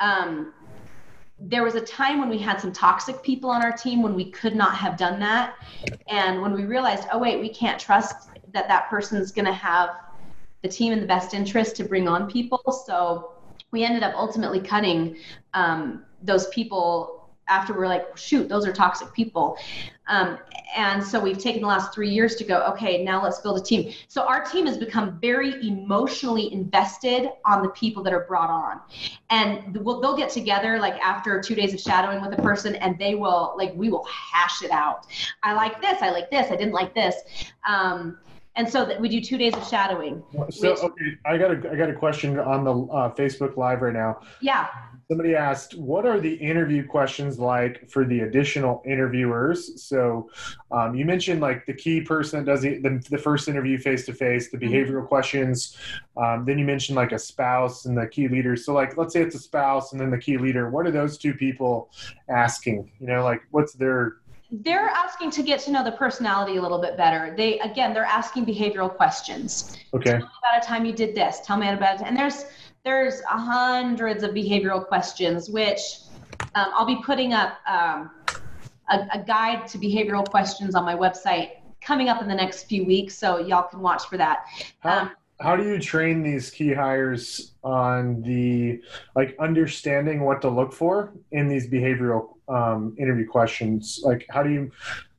Um, 0.00 0.52
there 1.40 1.62
was 1.62 1.76
a 1.76 1.80
time 1.80 2.18
when 2.18 2.28
we 2.28 2.38
had 2.38 2.60
some 2.60 2.72
toxic 2.72 3.22
people 3.22 3.48
on 3.48 3.62
our 3.62 3.72
team 3.72 4.02
when 4.02 4.14
we 4.14 4.30
could 4.30 4.56
not 4.56 4.74
have 4.74 4.96
done 4.96 5.20
that. 5.20 5.54
And 6.08 6.42
when 6.42 6.52
we 6.52 6.64
realized 6.64 7.06
oh 7.12 7.18
wait 7.18 7.38
we 7.40 7.48
can't 7.48 7.80
trust 7.80 8.30
that 8.52 8.66
that 8.68 8.88
person's 8.88 9.30
going 9.30 9.44
to 9.44 9.52
have 9.52 9.90
the 10.62 10.68
team 10.68 10.92
in 10.92 11.00
the 11.00 11.06
best 11.06 11.34
interest 11.34 11.76
to 11.76 11.84
bring 11.84 12.08
on 12.08 12.28
people. 12.28 12.60
So 12.86 13.32
we 13.70 13.84
ended 13.84 14.02
up 14.02 14.14
ultimately 14.16 14.60
cutting 14.60 15.16
um, 15.54 16.04
those 16.22 16.48
people 16.48 17.30
after 17.46 17.72
we're 17.72 17.86
like, 17.86 18.16
shoot, 18.16 18.48
those 18.48 18.66
are 18.66 18.72
toxic 18.72 19.12
people. 19.14 19.56
Um, 20.08 20.38
and 20.76 21.02
so 21.02 21.18
we've 21.20 21.38
taken 21.38 21.62
the 21.62 21.66
last 21.68 21.94
three 21.94 22.10
years 22.10 22.34
to 22.36 22.44
go, 22.44 22.62
okay, 22.72 23.02
now 23.02 23.22
let's 23.22 23.38
build 23.40 23.58
a 23.58 23.62
team. 23.62 23.92
So 24.08 24.22
our 24.22 24.44
team 24.44 24.66
has 24.66 24.76
become 24.76 25.18
very 25.20 25.54
emotionally 25.66 26.52
invested 26.52 27.30
on 27.44 27.62
the 27.62 27.70
people 27.70 28.02
that 28.02 28.12
are 28.12 28.24
brought 28.24 28.50
on. 28.50 28.80
And 29.30 29.76
we'll, 29.84 30.00
they'll 30.00 30.16
get 30.16 30.30
together 30.30 30.78
like 30.78 30.94
after 31.00 31.40
two 31.40 31.54
days 31.54 31.72
of 31.72 31.80
shadowing 31.80 32.20
with 32.20 32.38
a 32.38 32.42
person 32.42 32.74
and 32.76 32.98
they 32.98 33.14
will, 33.14 33.54
like, 33.56 33.72
we 33.74 33.90
will 33.90 34.04
hash 34.04 34.62
it 34.62 34.70
out. 34.70 35.06
I 35.42 35.54
like 35.54 35.80
this, 35.80 36.02
I 36.02 36.10
like 36.10 36.30
this, 36.30 36.50
I 36.50 36.56
didn't 36.56 36.74
like 36.74 36.94
this. 36.94 37.16
Um, 37.66 38.18
and 38.56 38.68
so 38.68 38.84
that 38.84 39.00
we 39.00 39.08
do 39.08 39.20
two 39.20 39.38
days 39.38 39.54
of 39.54 39.66
shadowing. 39.66 40.22
So 40.50 40.72
okay, 40.72 41.16
I 41.24 41.38
got 41.38 41.52
a 41.52 41.70
I 41.70 41.76
got 41.76 41.90
a 41.90 41.94
question 41.94 42.40
on 42.40 42.64
the 42.64 42.72
uh, 42.72 43.14
Facebook 43.14 43.56
Live 43.56 43.82
right 43.82 43.94
now. 43.94 44.20
Yeah. 44.40 44.66
Somebody 45.10 45.34
asked, 45.34 45.74
"What 45.76 46.04
are 46.04 46.20
the 46.20 46.34
interview 46.34 46.86
questions 46.86 47.38
like 47.38 47.88
for 47.88 48.04
the 48.04 48.20
additional 48.20 48.82
interviewers?" 48.84 49.82
So, 49.82 50.30
um, 50.70 50.94
you 50.94 51.06
mentioned 51.06 51.40
like 51.40 51.64
the 51.64 51.72
key 51.72 52.02
person 52.02 52.44
that 52.44 52.50
does 52.50 52.60
the, 52.60 52.78
the, 52.78 53.02
the 53.08 53.16
first 53.16 53.48
interview 53.48 53.78
face 53.78 54.04
to 54.06 54.12
face, 54.12 54.50
the 54.50 54.58
mm-hmm. 54.58 54.68
behavioral 54.68 54.98
mm-hmm. 54.98 55.06
questions. 55.06 55.78
Um, 56.16 56.44
then 56.44 56.58
you 56.58 56.66
mentioned 56.66 56.96
like 56.96 57.12
a 57.12 57.18
spouse 57.18 57.86
and 57.86 57.96
the 57.96 58.06
key 58.06 58.28
leader. 58.28 58.54
So, 58.54 58.74
like, 58.74 58.98
let's 58.98 59.14
say 59.14 59.22
it's 59.22 59.34
a 59.34 59.38
spouse 59.38 59.92
and 59.92 60.00
then 60.00 60.10
the 60.10 60.18
key 60.18 60.36
leader. 60.36 60.68
What 60.68 60.86
are 60.86 60.90
those 60.90 61.16
two 61.16 61.32
people 61.32 61.90
asking? 62.28 62.92
You 63.00 63.06
know, 63.06 63.24
like, 63.24 63.40
what's 63.50 63.72
their 63.72 64.16
they're 64.50 64.88
asking 64.88 65.30
to 65.32 65.42
get 65.42 65.60
to 65.60 65.70
know 65.70 65.84
the 65.84 65.92
personality 65.92 66.56
a 66.56 66.62
little 66.62 66.80
bit 66.80 66.96
better. 66.96 67.34
They 67.36 67.58
again, 67.60 67.92
they're 67.92 68.04
asking 68.04 68.46
behavioral 68.46 68.94
questions. 68.94 69.76
Okay. 69.92 70.12
Tell 70.12 70.20
me 70.20 70.24
about 70.24 70.62
a 70.62 70.66
time 70.66 70.86
you 70.86 70.92
did 70.92 71.14
this. 71.14 71.40
Tell 71.44 71.58
me 71.58 71.68
about 71.68 72.00
it. 72.00 72.06
And 72.06 72.16
there's 72.16 72.46
there's 72.88 73.20
hundreds 73.26 74.22
of 74.22 74.30
behavioral 74.30 74.82
questions, 74.86 75.50
which 75.50 75.80
um, 76.54 76.70
I'll 76.72 76.86
be 76.86 76.98
putting 77.04 77.34
up 77.34 77.58
um, 77.68 78.10
a, 78.90 79.06
a 79.12 79.24
guide 79.26 79.66
to 79.68 79.78
behavioral 79.78 80.26
questions 80.26 80.74
on 80.74 80.86
my 80.86 80.94
website 80.94 81.50
coming 81.82 82.08
up 82.08 82.22
in 82.22 82.28
the 82.28 82.34
next 82.34 82.64
few 82.64 82.86
weeks, 82.86 83.14
so 83.14 83.38
y'all 83.40 83.68
can 83.68 83.80
watch 83.80 84.06
for 84.06 84.16
that. 84.16 84.46
How, 84.80 85.00
um, 85.00 85.10
how 85.38 85.54
do 85.54 85.64
you 85.64 85.78
train 85.78 86.22
these 86.22 86.50
key 86.50 86.72
hires 86.72 87.52
on 87.62 88.22
the 88.22 88.80
like 89.14 89.36
understanding 89.38 90.24
what 90.24 90.40
to 90.40 90.48
look 90.48 90.72
for 90.72 91.12
in 91.30 91.46
these 91.46 91.68
behavioral 91.68 92.37
um, 92.48 92.94
interview 92.98 93.26
questions. 93.26 94.00
Like 94.02 94.26
how 94.30 94.42
do 94.42 94.50
you 94.50 94.70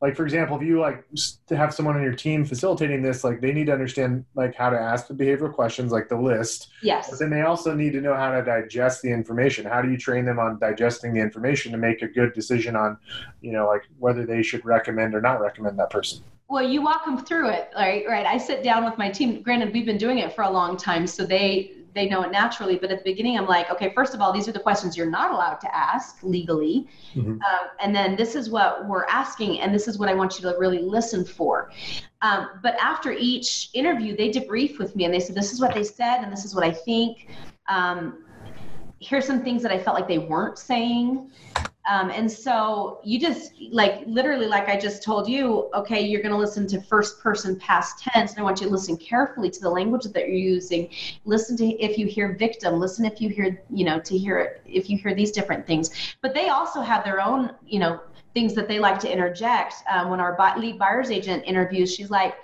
like 0.01 0.15
for 0.15 0.23
example 0.23 0.57
if 0.57 0.63
you 0.63 0.79
like 0.79 1.05
to 1.47 1.55
have 1.55 1.73
someone 1.73 1.95
on 1.95 2.01
your 2.01 2.13
team 2.13 2.45
facilitating 2.45 3.01
this 3.01 3.23
like 3.23 3.41
they 3.41 3.51
need 3.51 3.65
to 3.67 3.73
understand 3.73 4.25
like 4.33 4.55
how 4.55 4.69
to 4.69 4.79
ask 4.79 5.07
the 5.07 5.13
behavioral 5.13 5.53
questions 5.53 5.91
like 5.91 6.09
the 6.09 6.19
list. 6.19 6.69
Yes. 6.81 7.09
But 7.09 7.19
then 7.19 7.29
they 7.29 7.41
also 7.41 7.73
need 7.73 7.93
to 7.93 8.01
know 8.01 8.15
how 8.15 8.31
to 8.31 8.43
digest 8.43 9.01
the 9.01 9.11
information. 9.11 9.65
How 9.65 9.81
do 9.81 9.89
you 9.89 9.97
train 9.97 10.25
them 10.25 10.39
on 10.39 10.59
digesting 10.59 11.13
the 11.13 11.19
information 11.19 11.71
to 11.71 11.77
make 11.77 12.01
a 12.01 12.07
good 12.07 12.33
decision 12.33 12.75
on 12.75 12.97
you 13.41 13.51
know 13.51 13.67
like 13.67 13.83
whether 13.97 14.25
they 14.25 14.41
should 14.41 14.65
recommend 14.65 15.13
or 15.13 15.21
not 15.21 15.39
recommend 15.39 15.77
that 15.79 15.89
person? 15.89 16.23
Well 16.49 16.67
you 16.67 16.81
walk 16.81 17.05
them 17.05 17.23
through 17.23 17.49
it 17.49 17.69
right 17.75 18.05
right. 18.07 18.25
I 18.25 18.37
sit 18.37 18.63
down 18.63 18.85
with 18.85 18.97
my 18.97 19.09
team. 19.09 19.41
Granted 19.41 19.73
we've 19.73 19.85
been 19.85 19.97
doing 19.97 20.19
it 20.19 20.33
for 20.33 20.43
a 20.43 20.49
long 20.49 20.77
time 20.77 21.05
so 21.05 21.25
they 21.25 21.73
they 21.99 22.07
know 22.07 22.23
it 22.23 22.31
naturally. 22.31 22.77
But 22.77 22.91
at 22.91 23.03
the 23.03 23.11
beginning, 23.11 23.37
I'm 23.37 23.45
like, 23.45 23.69
okay, 23.69 23.91
first 23.93 24.13
of 24.13 24.21
all, 24.21 24.31
these 24.31 24.47
are 24.47 24.51
the 24.51 24.59
questions 24.59 24.95
you're 24.95 25.09
not 25.09 25.31
allowed 25.31 25.55
to 25.55 25.75
ask 25.75 26.17
legally. 26.23 26.87
Mm-hmm. 27.13 27.31
Um, 27.31 27.65
and 27.81 27.93
then 27.93 28.15
this 28.15 28.35
is 28.35 28.49
what 28.49 28.87
we're 28.87 29.05
asking, 29.05 29.59
and 29.59 29.73
this 29.73 29.87
is 29.87 29.99
what 29.99 30.07
I 30.07 30.13
want 30.13 30.39
you 30.39 30.49
to 30.49 30.57
really 30.57 30.79
listen 30.79 31.25
for. 31.25 31.71
Um, 32.21 32.49
but 32.63 32.75
after 32.75 33.11
each 33.11 33.69
interview, 33.73 34.15
they 34.15 34.29
debrief 34.29 34.79
with 34.79 34.95
me 34.95 35.05
and 35.05 35.13
they 35.13 35.19
said, 35.19 35.35
this 35.35 35.53
is 35.53 35.61
what 35.61 35.73
they 35.73 35.83
said, 35.83 36.21
and 36.21 36.31
this 36.31 36.45
is 36.45 36.55
what 36.55 36.63
I 36.63 36.71
think. 36.71 37.27
Um, 37.67 38.23
here's 38.99 39.25
some 39.25 39.43
things 39.43 39.61
that 39.63 39.71
I 39.71 39.79
felt 39.79 39.95
like 39.95 40.07
they 40.07 40.17
weren't 40.17 40.57
saying. 40.57 41.31
Um, 41.89 42.11
and 42.11 42.31
so 42.31 42.99
you 43.03 43.19
just 43.19 43.53
like 43.71 44.03
literally, 44.05 44.45
like 44.45 44.69
I 44.69 44.77
just 44.77 45.01
told 45.01 45.27
you, 45.27 45.71
okay, 45.73 45.99
you're 45.99 46.21
going 46.21 46.33
to 46.33 46.37
listen 46.37 46.67
to 46.67 46.81
first 46.81 47.19
person 47.19 47.55
past 47.55 48.03
tense. 48.03 48.31
And 48.31 48.39
I 48.39 48.43
want 48.43 48.61
you 48.61 48.67
to 48.67 48.71
listen 48.71 48.95
carefully 48.95 49.49
to 49.49 49.59
the 49.59 49.71
language 49.71 50.03
that 50.03 50.27
you're 50.27 50.37
using. 50.37 50.89
Listen 51.25 51.57
to 51.57 51.65
if 51.65 51.97
you 51.97 52.05
hear 52.05 52.35
victim, 52.35 52.79
listen 52.79 53.05
if 53.05 53.19
you 53.19 53.29
hear, 53.29 53.63
you 53.71 53.85
know, 53.85 53.99
to 54.01 54.15
hear 54.15 54.61
if 54.67 54.87
you 54.87 54.99
hear 54.99 55.15
these 55.15 55.31
different 55.31 55.65
things. 55.65 55.89
But 56.21 56.35
they 56.35 56.49
also 56.49 56.81
have 56.81 57.03
their 57.03 57.21
own, 57.21 57.53
you 57.65 57.79
know, 57.79 57.99
things 58.35 58.53
that 58.53 58.67
they 58.67 58.77
like 58.77 58.99
to 58.99 59.11
interject. 59.11 59.73
Um, 59.91 60.11
when 60.11 60.19
our 60.19 60.37
lead 60.59 60.77
buyer's 60.77 61.09
agent 61.09 61.43
interviews, 61.47 61.95
she's 61.95 62.11
like, 62.11 62.35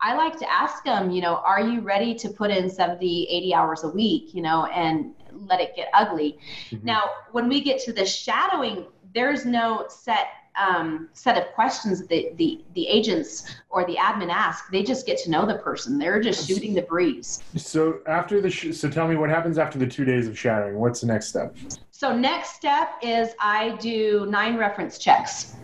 I 0.00 0.16
like 0.16 0.38
to 0.38 0.50
ask 0.50 0.82
them, 0.82 1.10
you 1.10 1.20
know, 1.20 1.42
are 1.46 1.60
you 1.60 1.82
ready 1.82 2.14
to 2.14 2.30
put 2.30 2.50
in 2.50 2.70
70, 2.70 3.26
80 3.28 3.54
hours 3.54 3.84
a 3.84 3.88
week, 3.88 4.32
you 4.32 4.40
know, 4.40 4.64
and 4.66 5.12
let 5.46 5.60
it 5.60 5.74
get 5.76 5.88
ugly. 5.92 6.38
Mm-hmm. 6.70 6.86
Now, 6.86 7.10
when 7.32 7.48
we 7.48 7.60
get 7.60 7.80
to 7.84 7.92
the 7.92 8.06
shadowing 8.06 8.86
there's 9.14 9.46
no 9.46 9.86
set 9.88 10.26
um, 10.56 11.08
set 11.14 11.36
of 11.36 11.52
questions 11.52 11.98
that 11.98 12.08
the, 12.08 12.30
the, 12.36 12.64
the 12.74 12.86
agents 12.86 13.56
or 13.70 13.84
the 13.86 13.96
admin 13.96 14.30
ask. 14.30 14.70
They 14.70 14.84
just 14.84 15.04
get 15.04 15.18
to 15.24 15.30
know 15.30 15.44
the 15.44 15.58
person. 15.58 15.98
They're 15.98 16.20
just 16.20 16.46
shooting 16.46 16.74
the 16.74 16.82
breeze. 16.82 17.42
So 17.56 17.98
after 18.06 18.40
the 18.40 18.50
sh- 18.50 18.72
so 18.72 18.88
tell 18.88 19.08
me 19.08 19.16
what 19.16 19.30
happens 19.30 19.58
after 19.58 19.78
the 19.78 19.86
two 19.86 20.04
days 20.04 20.28
of 20.28 20.38
shadowing. 20.38 20.76
What's 20.76 21.00
the 21.00 21.08
next 21.08 21.26
step? 21.26 21.56
So 21.90 22.16
next 22.16 22.54
step 22.54 22.90
is 23.02 23.30
I 23.40 23.76
do 23.80 24.26
nine 24.28 24.56
reference 24.56 24.98
checks. 24.98 25.56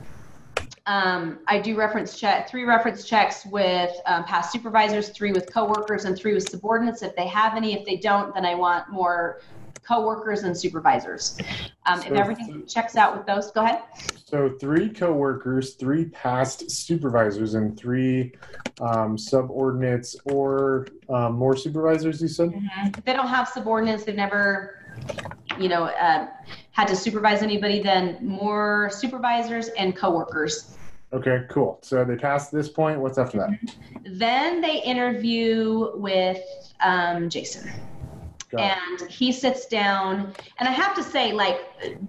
Um, 0.86 1.38
I 1.46 1.61
do 1.61 1.76
reference 1.76 2.18
check 2.18 2.48
three 2.48 2.64
reference 2.64 3.05
checks 3.05 3.46
with 3.46 3.92
um, 4.07 4.24
past 4.24 4.51
supervisors, 4.51 5.11
three 5.11 5.30
with 5.30 5.53
coworkers, 5.53 6.05
and 6.05 6.16
three 6.16 6.34
with 6.34 6.48
subordinates 6.48 7.03
if 7.03 7.14
they 7.14 7.28
have 7.28 7.55
any. 7.55 7.78
If 7.78 7.86
they 7.86 7.96
don't, 7.96 8.34
then 8.34 8.44
I 8.44 8.57
want 8.57 8.90
more 8.90 9.40
coworkers 9.87 10.43
and 10.43 10.57
supervisors. 10.57 11.39
Um, 11.87 12.01
so 12.01 12.09
if 12.09 12.12
everything 12.12 12.53
th- 12.53 12.72
checks 12.72 12.97
out 12.97 13.16
with 13.16 13.26
those, 13.26 13.51
go 13.51 13.64
ahead. 13.64 13.83
So 14.24 14.51
three 14.61 14.89
coworkers, 14.89 15.74
three 15.74 16.07
past 16.07 16.70
supervisors, 16.70 17.55
and 17.55 17.76
three 17.76 18.33
um, 18.81 19.16
subordinates 19.18 20.16
or 20.24 20.87
um, 21.09 21.35
more 21.35 21.57
supervisors. 21.57 22.22
You 22.22 22.28
said. 22.28 22.51
Mm-hmm. 22.51 22.89
If 22.99 23.05
they 23.05 23.12
don't 23.12 23.28
have 23.28 23.49
subordinates, 23.49 24.05
they've 24.05 24.14
never 24.14 24.81
you 25.59 25.68
know, 25.68 25.85
uh, 25.85 26.28
had 26.72 26.89
to 26.89 26.97
supervise 26.97 27.43
anybody, 27.43 27.83
then 27.83 28.18
more 28.22 28.91
supervisors 28.93 29.68
and 29.68 29.97
coworkers. 29.97 30.76
Okay, 31.12 31.45
cool. 31.51 31.78
So 31.83 32.05
they 32.05 32.16
passed 32.16 32.53
this 32.53 32.68
point. 32.68 33.01
What's 33.01 33.18
after 33.18 33.39
that? 33.39 33.51
Then 34.05 34.61
they 34.61 34.81
interview 34.83 35.91
with 35.95 36.41
um, 36.81 37.28
Jason 37.28 37.70
and 38.59 39.11
he 39.11 39.32
sits 39.32 39.66
down 39.66 40.34
and 40.59 40.68
i 40.68 40.72
have 40.72 40.94
to 40.94 41.03
say 41.03 41.32
like 41.32 41.61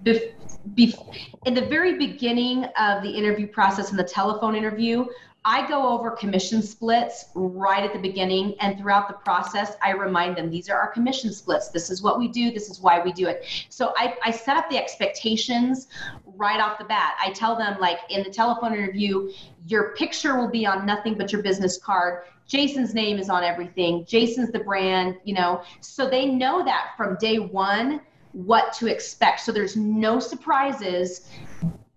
bef- 0.02 0.32
bef- 0.74 1.04
in 1.44 1.54
the 1.54 1.66
very 1.66 1.96
beginning 1.96 2.64
of 2.78 3.02
the 3.02 3.10
interview 3.10 3.46
process 3.46 3.90
in 3.90 3.96
the 3.96 4.04
telephone 4.04 4.54
interview 4.54 5.06
I 5.44 5.66
go 5.66 5.88
over 5.88 6.12
commission 6.12 6.62
splits 6.62 7.26
right 7.34 7.82
at 7.82 7.92
the 7.92 7.98
beginning, 7.98 8.54
and 8.60 8.78
throughout 8.78 9.08
the 9.08 9.14
process, 9.14 9.74
I 9.82 9.90
remind 9.90 10.36
them 10.36 10.50
these 10.50 10.68
are 10.70 10.78
our 10.78 10.92
commission 10.92 11.32
splits. 11.32 11.70
This 11.70 11.90
is 11.90 12.00
what 12.00 12.18
we 12.18 12.28
do. 12.28 12.52
This 12.52 12.70
is 12.70 12.80
why 12.80 13.00
we 13.00 13.12
do 13.12 13.26
it. 13.26 13.44
So 13.68 13.92
I, 13.96 14.14
I 14.24 14.30
set 14.30 14.56
up 14.56 14.70
the 14.70 14.76
expectations 14.76 15.88
right 16.24 16.60
off 16.60 16.78
the 16.78 16.84
bat. 16.84 17.14
I 17.20 17.32
tell 17.32 17.56
them, 17.56 17.80
like 17.80 17.98
in 18.08 18.22
the 18.22 18.30
telephone 18.30 18.72
interview, 18.72 19.32
your 19.66 19.94
picture 19.96 20.36
will 20.36 20.50
be 20.50 20.64
on 20.64 20.86
nothing 20.86 21.14
but 21.14 21.32
your 21.32 21.42
business 21.42 21.76
card. 21.76 22.22
Jason's 22.52 22.92
name 22.92 23.18
is 23.18 23.30
on 23.30 23.42
everything. 23.42 24.04
Jason's 24.04 24.52
the 24.52 24.58
brand, 24.58 25.16
you 25.24 25.32
know. 25.32 25.62
So 25.80 26.10
they 26.10 26.26
know 26.26 26.62
that 26.62 26.90
from 26.98 27.16
day 27.16 27.38
one 27.38 28.02
what 28.32 28.74
to 28.74 28.88
expect. 28.88 29.40
So 29.40 29.52
there's 29.52 29.74
no 29.74 30.20
surprises 30.20 31.30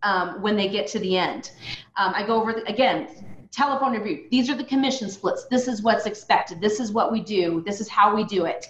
um, 0.02 0.42
when 0.42 0.56
they 0.56 0.70
get 0.70 0.88
to 0.88 1.00
the 1.00 1.18
end. 1.18 1.52
Um, 1.98 2.14
I 2.16 2.26
go 2.26 2.42
over 2.42 2.54
the, 2.54 2.64
again 2.72 3.10
telephone 3.52 3.96
interview. 3.96 4.28
These 4.32 4.50
are 4.50 4.56
the 4.56 4.66
commission 4.66 5.10
splits. 5.10 5.46
This 5.46 5.70
is 5.70 5.82
what's 5.82 6.06
expected. 6.06 6.60
This 6.60 6.82
is 6.82 6.92
what 6.92 7.10
we 7.10 7.22
do. 7.22 7.64
This 7.66 7.80
is 7.80 7.88
how 7.88 8.14
we 8.14 8.26
do 8.26 8.44
it. 8.46 8.68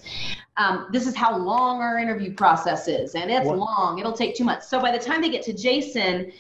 Um, 0.57 0.89
this 0.91 1.07
is 1.07 1.15
how 1.15 1.36
long 1.36 1.81
our 1.81 1.97
interview 1.97 2.36
process 2.36 2.88
is, 2.88 3.15
and 3.15 3.31
it's 3.31 3.47
What- 3.47 3.57
long. 3.57 3.97
It'll 3.97 4.13
take 4.13 4.36
two 4.36 4.43
months. 4.43 4.67
So 4.67 4.79
by 4.79 4.91
the 4.91 5.03
time 5.03 5.21
they 5.21 5.29
get 5.29 5.43
to 5.45 5.53
Jason, 5.53 6.31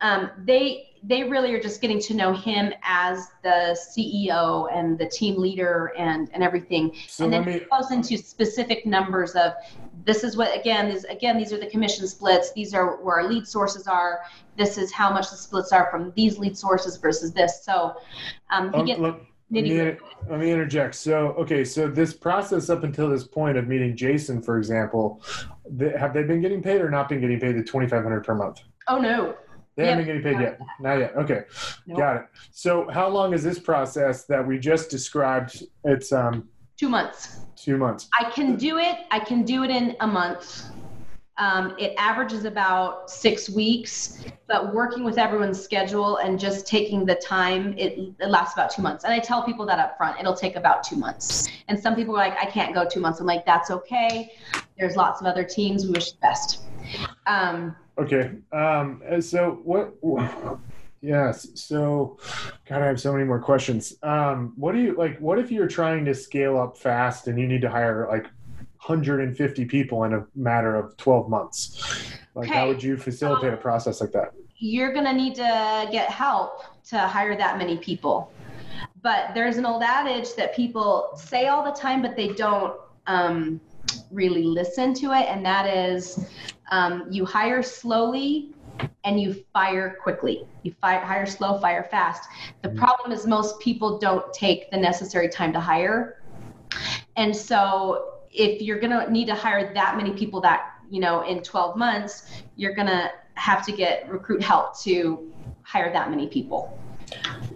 um, 0.00 0.30
they 0.44 0.89
they 1.02 1.24
really 1.24 1.52
are 1.54 1.60
just 1.60 1.80
getting 1.80 1.98
to 2.00 2.14
know 2.14 2.32
him 2.32 2.72
as 2.82 3.28
the 3.42 3.78
CEO 3.96 4.68
and 4.72 4.98
the 4.98 5.06
team 5.06 5.38
leader 5.38 5.92
and 5.96 6.30
and 6.34 6.42
everything. 6.42 6.94
So 7.08 7.24
and 7.24 7.32
then 7.32 7.44
me. 7.44 7.54
it 7.54 7.70
goes 7.70 7.90
into 7.90 8.18
specific 8.18 8.84
numbers 8.84 9.32
of 9.32 9.52
this 10.04 10.24
is 10.24 10.36
what 10.36 10.56
again 10.58 10.88
is 10.88 11.04
again 11.04 11.38
these 11.38 11.52
are 11.52 11.58
the 11.58 11.66
commission 11.66 12.06
splits. 12.06 12.52
These 12.52 12.74
are 12.74 13.02
where 13.02 13.20
our 13.20 13.28
lead 13.28 13.46
sources 13.46 13.86
are. 13.86 14.20
This 14.56 14.76
is 14.76 14.92
how 14.92 15.10
much 15.12 15.30
the 15.30 15.36
splits 15.36 15.72
are 15.72 15.90
from 15.90 16.12
these 16.16 16.38
lead 16.38 16.56
sources 16.56 16.96
versus 16.98 17.32
this. 17.32 17.64
So 17.64 17.94
um, 18.50 18.72
he 18.72 18.80
Um, 18.80 18.86
gets 18.86 19.00
let, 19.00 19.14
let, 19.52 19.64
me, 19.64 19.96
let 20.28 20.38
me 20.38 20.52
interject. 20.52 20.94
So, 20.94 21.28
okay, 21.38 21.64
so 21.64 21.88
this 21.88 22.12
process 22.14 22.70
up 22.70 22.84
until 22.84 23.08
this 23.08 23.24
point 23.24 23.56
of 23.56 23.66
meeting 23.66 23.96
Jason, 23.96 24.40
for 24.42 24.58
example, 24.58 25.22
have 25.98 26.14
they 26.14 26.22
been 26.22 26.40
getting 26.40 26.62
paid 26.62 26.80
or 26.80 26.90
not 26.90 27.08
been 27.08 27.20
getting 27.20 27.40
paid 27.40 27.56
the 27.56 27.64
twenty 27.64 27.88
five 27.88 28.02
hundred 28.02 28.24
per 28.24 28.34
month? 28.34 28.60
Oh 28.86 28.98
no, 28.98 29.34
They 29.80 29.88
haven't 29.88 30.06
been 30.06 30.22
getting 30.22 30.38
paid 30.38 30.42
yet. 30.42 30.60
Not 30.80 30.98
yet. 30.98 31.16
Okay, 31.16 31.42
no. 31.86 31.96
got 31.96 32.16
it. 32.16 32.22
So, 32.52 32.88
how 32.90 33.08
long 33.08 33.32
is 33.32 33.42
this 33.42 33.58
process 33.58 34.24
that 34.26 34.46
we 34.46 34.58
just 34.58 34.90
described? 34.90 35.64
It's 35.84 36.12
um 36.12 36.48
two 36.76 36.88
months. 36.88 37.40
two 37.56 37.76
months. 37.76 38.08
I 38.18 38.30
can 38.30 38.56
do 38.56 38.78
it. 38.78 38.98
I 39.10 39.20
can 39.20 39.42
do 39.44 39.64
it 39.64 39.70
in 39.70 39.96
a 40.00 40.06
month. 40.06 40.70
Um, 41.40 41.74
it 41.78 41.94
averages 41.96 42.44
about 42.44 43.10
six 43.10 43.48
weeks, 43.48 44.22
but 44.46 44.74
working 44.74 45.04
with 45.04 45.16
everyone's 45.16 45.58
schedule 45.58 46.18
and 46.18 46.38
just 46.38 46.66
taking 46.66 47.06
the 47.06 47.14
time, 47.14 47.72
it, 47.78 48.12
it 48.20 48.28
lasts 48.28 48.52
about 48.52 48.70
two 48.70 48.82
months. 48.82 49.04
And 49.04 49.12
I 49.14 49.20
tell 49.20 49.42
people 49.42 49.64
that 49.64 49.78
up 49.78 49.96
front, 49.96 50.20
it'll 50.20 50.36
take 50.36 50.56
about 50.56 50.84
two 50.84 50.96
months. 50.96 51.48
And 51.68 51.80
some 51.80 51.96
people 51.96 52.14
are 52.14 52.18
like, 52.18 52.36
I 52.38 52.44
can't 52.44 52.74
go 52.74 52.86
two 52.86 53.00
months. 53.00 53.20
I'm 53.20 53.26
like, 53.26 53.46
that's 53.46 53.70
okay. 53.70 54.32
There's 54.78 54.96
lots 54.96 55.22
of 55.22 55.26
other 55.26 55.42
teams. 55.42 55.86
We 55.86 55.92
wish 55.92 56.12
the 56.12 56.18
best. 56.18 56.64
Um, 57.26 57.74
Okay. 57.98 58.32
Um. 58.52 59.02
So 59.20 59.60
what? 59.64 59.94
Yes. 61.02 61.48
So, 61.54 62.18
God, 62.68 62.82
I 62.82 62.86
have 62.86 63.00
so 63.00 63.12
many 63.12 63.24
more 63.24 63.40
questions. 63.40 63.96
Um. 64.02 64.52
What 64.56 64.72
do 64.72 64.80
you 64.80 64.94
like? 64.96 65.18
What 65.18 65.38
if 65.38 65.50
you're 65.50 65.68
trying 65.68 66.04
to 66.04 66.14
scale 66.14 66.58
up 66.58 66.76
fast 66.76 67.26
and 67.26 67.38
you 67.38 67.46
need 67.46 67.62
to 67.62 67.70
hire 67.70 68.06
like 68.10 68.24
150 68.84 69.64
people 69.64 70.04
in 70.04 70.14
a 70.14 70.26
matter 70.34 70.76
of 70.76 70.96
12 70.96 71.28
months? 71.28 72.12
Like, 72.34 72.48
how 72.48 72.68
would 72.68 72.82
you 72.82 72.96
facilitate 72.96 73.52
a 73.52 73.56
process 73.56 74.00
like 74.00 74.12
that? 74.12 74.32
you're 74.60 74.92
going 74.92 75.06
to 75.06 75.12
need 75.12 75.34
to 75.34 75.88
get 75.90 76.10
help 76.10 76.64
to 76.84 76.98
hire 76.98 77.36
that 77.36 77.58
many 77.58 77.78
people. 77.78 78.30
But 79.02 79.32
there's 79.34 79.56
an 79.56 79.64
old 79.64 79.82
adage 79.82 80.34
that 80.34 80.54
people 80.54 81.12
say 81.16 81.48
all 81.48 81.64
the 81.64 81.72
time, 81.72 82.02
but 82.02 82.14
they 82.14 82.28
don't 82.34 82.78
um, 83.06 83.60
really 84.10 84.44
listen 84.44 84.92
to 84.94 85.12
it. 85.12 85.26
And 85.28 85.44
that 85.46 85.66
is 85.66 86.28
um, 86.70 87.06
you 87.10 87.24
hire 87.24 87.62
slowly 87.62 88.50
and 89.04 89.20
you 89.20 89.44
fire 89.52 89.98
quickly. 90.02 90.46
You 90.62 90.72
fire, 90.80 91.00
hire 91.00 91.26
slow, 91.26 91.58
fire 91.58 91.86
fast. 91.90 92.28
The 92.62 92.70
problem 92.70 93.12
is 93.12 93.26
most 93.26 93.58
people 93.60 93.98
don't 93.98 94.32
take 94.32 94.70
the 94.70 94.76
necessary 94.76 95.28
time 95.28 95.52
to 95.52 95.60
hire. 95.60 96.22
And 97.16 97.34
so 97.34 98.14
if 98.32 98.62
you're 98.62 98.78
going 98.78 98.92
to 98.92 99.10
need 99.10 99.26
to 99.26 99.34
hire 99.34 99.74
that 99.74 99.96
many 99.96 100.12
people 100.12 100.40
that, 100.42 100.74
you 100.90 101.00
know, 101.00 101.22
in 101.22 101.42
12 101.42 101.76
months, 101.76 102.30
you're 102.56 102.74
going 102.74 102.86
to 102.86 103.10
have 103.34 103.64
to 103.66 103.72
get 103.72 104.08
recruit 104.08 104.42
help 104.42 104.78
to 104.80 105.32
hire 105.62 105.92
that 105.92 106.10
many 106.10 106.28
people. 106.28 106.78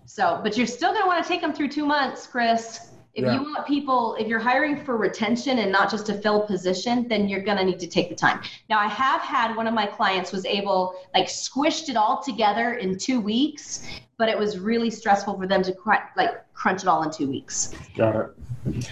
So, 0.05 0.41
but 0.43 0.57
you're 0.57 0.67
still 0.67 0.91
going 0.91 1.03
to 1.03 1.07
want 1.07 1.23
to 1.23 1.29
take 1.29 1.41
them 1.41 1.53
through 1.53 1.69
two 1.69 1.87
months, 1.87 2.27
Chris. 2.27 2.91
If 3.15 3.25
Yeah. 3.25 3.35
you 3.35 3.43
want 3.45 3.65
people, 3.65 4.17
if 4.19 4.27
you're 4.27 4.41
hiring 4.41 4.77
for 4.77 4.97
retention 4.97 5.61
and 5.61 5.71
not 5.71 5.89
just 5.89 6.05
to 6.07 6.15
fill 6.15 6.43
a 6.43 6.47
position, 6.47 7.07
then 7.07 7.29
you're 7.29 7.43
going 7.43 7.59
to 7.59 7.65
need 7.65 7.79
to 7.79 7.87
take 7.87 8.09
the 8.09 8.15
time. 8.17 8.41
Now, 8.69 8.79
I 8.81 8.89
have 8.89 9.21
had 9.21 9.55
one 9.57 9.69
of 9.69 9.75
my 9.75 9.87
clients 9.87 10.33
was 10.33 10.45
able, 10.45 10.95
like, 11.15 11.27
squished 11.27 11.89
it 11.89 11.97
all 11.97 12.21
together 12.21 12.75
in 12.75 12.99
two 12.99 13.21
weeks, 13.21 13.87
but 14.17 14.29
it 14.29 14.37
was 14.37 14.59
really 14.59 14.91
stressful 14.91 15.39
for 15.39 15.47
them 15.47 15.63
to 15.63 15.73
cr- 15.73 16.11
like 16.17 16.31
crunch 16.55 16.83
it 16.83 16.89
all 16.89 17.05
in 17.05 17.11
two 17.13 17.29
weeks. 17.29 17.73
Got 17.97 18.17
it. 18.17 18.91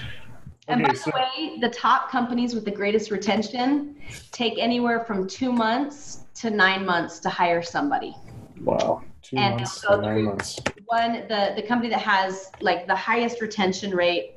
And 0.68 0.80
Okay, 0.80 0.92
by 0.92 0.94
so 0.94 1.10
the 1.10 1.18
way, 1.18 1.58
the 1.60 1.68
top 1.70 2.08
companies 2.08 2.54
with 2.54 2.64
the 2.64 2.70
greatest 2.70 3.10
retention 3.10 3.96
take 4.30 4.54
anywhere 4.58 5.00
from 5.00 5.26
two 5.26 5.52
months 5.52 6.20
to 6.34 6.50
nine 6.50 6.86
months 6.86 7.18
to 7.20 7.28
hire 7.28 7.60
somebody. 7.62 8.14
wow, 8.62 9.02
two 9.32 9.38
And 9.38 9.56
months 9.56 9.80
they'll 9.80 9.90
to 9.92 9.96
go 9.96 10.02
nine 10.02 10.14
through- 10.16 10.24
months. 10.26 10.60
One, 10.86 11.12
the 11.28 11.52
the 11.56 11.62
company 11.62 11.88
that 11.90 12.00
has 12.00 12.50
like 12.60 12.86
the 12.86 12.94
highest 12.94 13.40
retention 13.40 13.94
rate 13.96 14.34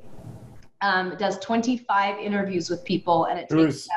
um, 0.82 1.16
does 1.18 1.38
25 1.38 2.18
interviews 2.18 2.68
with 2.70 2.84
people, 2.84 3.26
and 3.26 3.38
it 3.38 3.46
Who 3.50 3.64
takes 3.64 3.76
is 3.76 3.88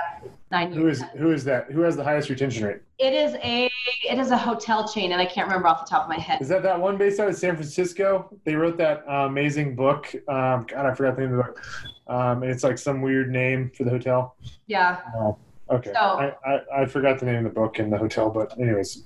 nine 0.52 0.72
who 0.74 0.82
years. 0.82 1.00
is 1.02 1.06
who 1.18 1.32
is 1.32 1.44
that? 1.46 1.72
Who 1.72 1.82
has 1.82 1.96
the 1.96 2.04
highest 2.04 2.30
retention 2.30 2.66
rate? 2.66 2.82
It 2.98 3.14
is 3.14 3.36
a 3.44 3.70
it 4.10 4.18
is 4.20 4.32
a 4.32 4.38
hotel 4.38 4.88
chain, 4.88 5.12
and 5.14 5.22
I 5.22 5.26
can't 5.26 5.48
remember 5.48 5.68
off 5.68 5.86
the 5.86 5.90
top 5.90 6.04
of 6.04 6.10
my 6.10 6.20
head. 6.20 6.42
Is 6.42 6.50
that 6.50 6.64
that 6.64 6.80
one 6.80 6.98
based 6.98 7.20
out 7.20 7.30
of 7.30 7.36
San 7.36 7.56
Francisco? 7.56 8.30
They 8.44 8.56
wrote 8.56 8.78
that 8.78 9.04
uh, 9.10 9.26
amazing 9.28 9.76
book. 9.76 10.14
Um, 10.28 10.66
God, 10.68 10.86
I 10.86 10.94
forgot 10.96 11.16
the 11.16 11.22
name 11.24 11.32
of 11.32 11.38
the 11.38 11.44
book. 11.44 11.64
Um, 12.08 12.42
and 12.44 12.52
it's 12.52 12.64
like 12.64 12.78
some 12.78 13.02
weird 13.02 13.30
name 13.30 13.72
for 13.76 13.84
the 13.84 13.92
hotel. 13.92 14.36
Yeah. 14.68 15.00
Oh, 15.16 15.38
okay. 15.70 15.92
So- 15.94 16.00
I, 16.00 16.34
I, 16.46 16.82
I 16.82 16.86
forgot 16.86 17.20
the 17.20 17.26
name 17.26 17.38
of 17.38 17.44
the 17.46 17.50
book 17.60 17.80
in 17.80 17.90
the 17.90 17.98
hotel, 17.98 18.30
but 18.30 18.58
anyways, 18.60 19.04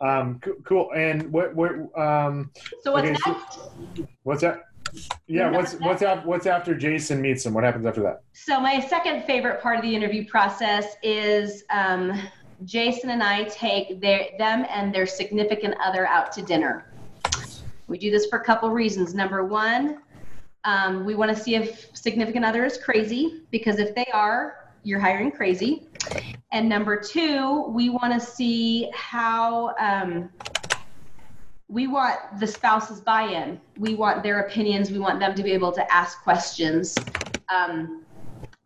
um, 0.00 0.38
co- 0.40 0.54
cool. 0.64 0.90
And 0.94 1.30
what 1.32 1.54
what 1.54 1.72
um, 1.98 2.50
So 2.82 2.92
what's 2.92 3.08
Okay, 3.08 3.16
so- 3.24 3.32
next? 3.32 3.58
what's 4.22 4.40
that? 4.42 4.62
Yeah, 5.26 5.50
what's 5.50 5.74
what's 5.74 6.02
after 6.02 6.26
what's 6.28 6.46
after 6.46 6.74
Jason 6.74 7.20
meets 7.20 7.44
him? 7.44 7.54
What 7.54 7.64
happens 7.64 7.86
after 7.86 8.02
that? 8.02 8.22
So 8.32 8.60
my 8.60 8.80
second 8.80 9.24
favorite 9.24 9.60
part 9.60 9.76
of 9.76 9.82
the 9.82 9.94
interview 9.94 10.26
process 10.26 10.94
is 11.02 11.64
um, 11.70 12.12
Jason 12.64 13.10
and 13.10 13.22
I 13.22 13.44
take 13.44 14.00
their 14.00 14.28
them 14.38 14.64
and 14.70 14.94
their 14.94 15.04
significant 15.06 15.74
other 15.84 16.06
out 16.06 16.30
to 16.32 16.42
dinner. 16.42 16.92
We 17.88 17.98
do 17.98 18.10
this 18.10 18.26
for 18.26 18.38
a 18.38 18.44
couple 18.44 18.70
reasons. 18.70 19.12
Number 19.14 19.44
one, 19.44 19.98
um, 20.64 21.04
we 21.04 21.14
want 21.14 21.36
to 21.36 21.40
see 21.40 21.56
if 21.56 21.88
significant 21.92 22.44
other 22.44 22.64
is 22.64 22.78
crazy 22.78 23.42
because 23.50 23.78
if 23.78 23.94
they 23.94 24.06
are, 24.14 24.65
you're 24.86 25.00
hiring 25.00 25.32
crazy. 25.32 25.88
And 26.52 26.68
number 26.68 26.96
two, 26.96 27.64
we 27.68 27.90
want 27.90 28.12
to 28.12 28.20
see 28.24 28.88
how 28.94 29.74
um, 29.80 30.30
we 31.66 31.88
want 31.88 32.16
the 32.38 32.46
spouse's 32.46 33.00
buy-in. 33.00 33.60
We 33.78 33.96
want 33.96 34.22
their 34.22 34.42
opinions. 34.42 34.92
We 34.92 35.00
want 35.00 35.18
them 35.18 35.34
to 35.34 35.42
be 35.42 35.50
able 35.50 35.72
to 35.72 35.92
ask 35.92 36.22
questions. 36.22 36.96
Um, 37.52 38.04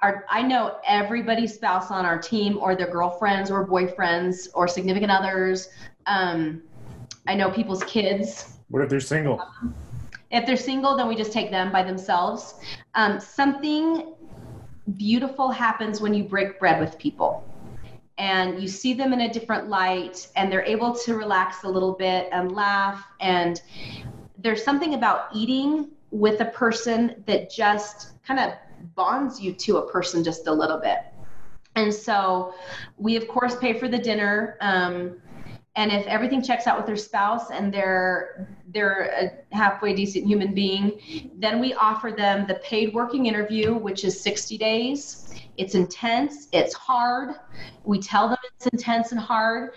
our, 0.02 0.26
I 0.28 0.42
know 0.42 0.76
everybody's 0.86 1.54
spouse 1.54 1.90
on 1.90 2.04
our 2.04 2.18
team, 2.18 2.58
or 2.58 2.76
their 2.76 2.90
girlfriends, 2.90 3.50
or 3.50 3.66
boyfriends, 3.66 4.48
or 4.52 4.68
significant 4.68 5.10
others. 5.10 5.70
Um, 6.04 6.62
I 7.26 7.34
know 7.34 7.50
people's 7.50 7.82
kids. 7.84 8.58
What 8.68 8.82
if 8.82 8.90
they're 8.90 9.00
single? 9.00 9.42
If 10.30 10.46
they're 10.46 10.56
single, 10.58 10.98
then 10.98 11.08
we 11.08 11.16
just 11.16 11.32
take 11.32 11.50
them 11.50 11.72
by 11.72 11.82
themselves. 11.82 12.54
Um, 12.94 13.18
something 13.18 14.14
beautiful 14.96 15.50
happens 15.50 16.00
when 16.00 16.14
you 16.14 16.24
break 16.24 16.58
bread 16.58 16.80
with 16.80 16.98
people 16.98 17.44
and 18.18 18.60
you 18.60 18.68
see 18.68 18.92
them 18.92 19.12
in 19.12 19.22
a 19.22 19.32
different 19.32 19.68
light 19.68 20.28
and 20.36 20.52
they're 20.52 20.64
able 20.64 20.94
to 20.94 21.16
relax 21.16 21.64
a 21.64 21.68
little 21.68 21.94
bit 21.94 22.28
and 22.32 22.52
laugh. 22.52 23.02
And 23.20 23.60
there's 24.38 24.62
something 24.62 24.94
about 24.94 25.28
eating 25.34 25.88
with 26.10 26.40
a 26.40 26.46
person 26.46 27.22
that 27.26 27.50
just 27.50 28.22
kind 28.22 28.38
of 28.38 28.52
bonds 28.94 29.40
you 29.40 29.52
to 29.54 29.78
a 29.78 29.90
person 29.90 30.22
just 30.22 30.46
a 30.46 30.52
little 30.52 30.78
bit. 30.78 30.98
And 31.76 31.92
so 31.92 32.54
we, 32.98 33.16
of 33.16 33.26
course, 33.26 33.56
pay 33.56 33.78
for 33.78 33.88
the 33.88 33.98
dinner. 33.98 34.58
Um, 34.60 35.16
and 35.76 35.92
if 35.92 36.06
everything 36.06 36.42
checks 36.42 36.66
out 36.66 36.76
with 36.76 36.86
their 36.86 36.96
spouse 36.96 37.50
and 37.50 37.72
they're 37.72 38.48
they're 38.72 39.34
a 39.52 39.54
halfway 39.54 39.94
decent 39.94 40.26
human 40.26 40.54
being, 40.54 41.30
then 41.36 41.60
we 41.60 41.74
offer 41.74 42.12
them 42.16 42.46
the 42.46 42.54
paid 42.56 42.94
working 42.94 43.26
interview, 43.26 43.74
which 43.74 44.04
is 44.04 44.20
60 44.20 44.58
days. 44.58 45.34
It's 45.56 45.74
intense, 45.74 46.48
it's 46.52 46.74
hard. 46.74 47.36
We 47.84 48.00
tell 48.00 48.28
them 48.28 48.38
it's 48.54 48.66
intense 48.66 49.12
and 49.12 49.20
hard. 49.20 49.70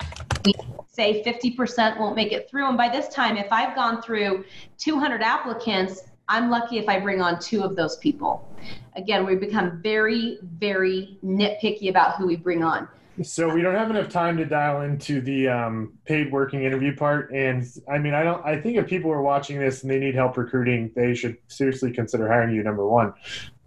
We 0.45 0.53
say 0.87 1.23
50% 1.23 1.99
won't 1.99 2.15
make 2.15 2.31
it 2.31 2.49
through. 2.49 2.67
And 2.67 2.77
by 2.77 2.89
this 2.89 3.07
time, 3.07 3.37
if 3.37 3.51
I've 3.51 3.75
gone 3.75 4.01
through 4.01 4.45
200 4.77 5.21
applicants, 5.21 6.03
I'm 6.29 6.49
lucky 6.49 6.77
if 6.77 6.87
I 6.87 6.99
bring 6.99 7.21
on 7.21 7.39
two 7.39 7.63
of 7.63 7.75
those 7.75 7.97
people. 7.97 8.47
Again, 8.95 9.25
we 9.25 9.35
become 9.35 9.81
very, 9.81 10.37
very 10.41 11.17
nitpicky 11.23 11.89
about 11.89 12.15
who 12.15 12.27
we 12.27 12.35
bring 12.35 12.63
on. 12.63 12.87
So 13.22 13.53
we 13.53 13.61
don't 13.61 13.76
have 13.76 13.91
enough 13.91 14.09
time 14.09 14.38
to 14.38 14.45
dial 14.45 14.82
into 14.82 15.22
the 15.22 15.47
um, 15.47 15.93
paid 16.05 16.32
working 16.32 16.64
interview 16.64 16.95
part. 16.95 17.32
And 17.32 17.64
I 17.88 17.99
mean, 17.99 18.16
I 18.16 18.24
don't. 18.24 18.43
I 18.43 18.59
think 18.59 18.78
if 18.78 18.88
people 18.88 19.11
are 19.11 19.22
watching 19.22 19.59
this 19.59 19.84
and 19.84 19.91
they 19.91 19.99
need 19.99 20.16
help 20.16 20.36
recruiting, 20.36 20.91
they 20.95 21.14
should 21.14 21.38
seriously 21.47 21.91
consider 21.91 22.28
hiring 22.28 22.55
you. 22.55 22.64
Number 22.64 22.88
one, 22.88 23.14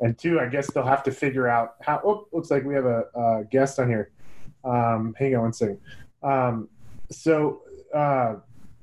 and 0.00 0.18
two, 0.18 0.40
I 0.40 0.46
guess 0.46 0.72
they'll 0.72 0.86
have 0.86 1.04
to 1.04 1.12
figure 1.12 1.46
out 1.46 1.76
how. 1.80 2.00
Oh, 2.04 2.26
looks 2.32 2.50
like 2.50 2.64
we 2.64 2.74
have 2.74 2.86
a, 2.86 3.04
a 3.14 3.44
guest 3.44 3.78
on 3.78 3.88
here. 3.88 4.10
Um, 4.64 5.14
hang 5.16 5.36
on 5.36 5.42
one 5.42 5.52
second. 5.52 5.78
Um, 6.24 6.68
so 7.10 7.62
uh, 7.94 8.36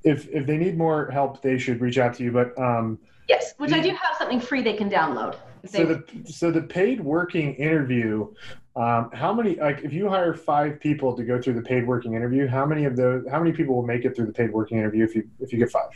if 0.05 0.29
if 0.29 0.45
they 0.45 0.57
need 0.57 0.77
more 0.77 1.09
help, 1.11 1.41
they 1.41 1.57
should 1.57 1.81
reach 1.81 1.97
out 1.97 2.13
to 2.15 2.23
you. 2.23 2.31
But 2.31 2.57
um, 2.57 2.99
yes, 3.27 3.53
which 3.57 3.73
I 3.73 3.81
do 3.81 3.89
have 3.89 4.15
something 4.17 4.39
free 4.39 4.61
they 4.61 4.75
can 4.75 4.89
download. 4.89 5.35
So 5.65 5.85
the 5.85 6.31
so 6.31 6.51
the 6.51 6.61
paid 6.61 7.01
working 7.01 7.55
interview. 7.55 8.33
Um, 8.75 9.11
how 9.13 9.31
many 9.33 9.55
like 9.55 9.83
if 9.83 9.93
you 9.93 10.09
hire 10.09 10.33
five 10.33 10.79
people 10.79 11.15
to 11.15 11.23
go 11.23 11.39
through 11.39 11.53
the 11.53 11.61
paid 11.61 11.85
working 11.85 12.15
interview, 12.15 12.47
how 12.47 12.65
many 12.65 12.85
of 12.85 12.95
those 12.95 13.23
how 13.29 13.39
many 13.39 13.51
people 13.51 13.75
will 13.75 13.85
make 13.85 14.03
it 14.03 14.15
through 14.15 14.25
the 14.25 14.33
paid 14.33 14.51
working 14.51 14.79
interview 14.79 15.03
if 15.03 15.15
you 15.15 15.29
if 15.39 15.53
you 15.53 15.59
get 15.59 15.69
five? 15.69 15.89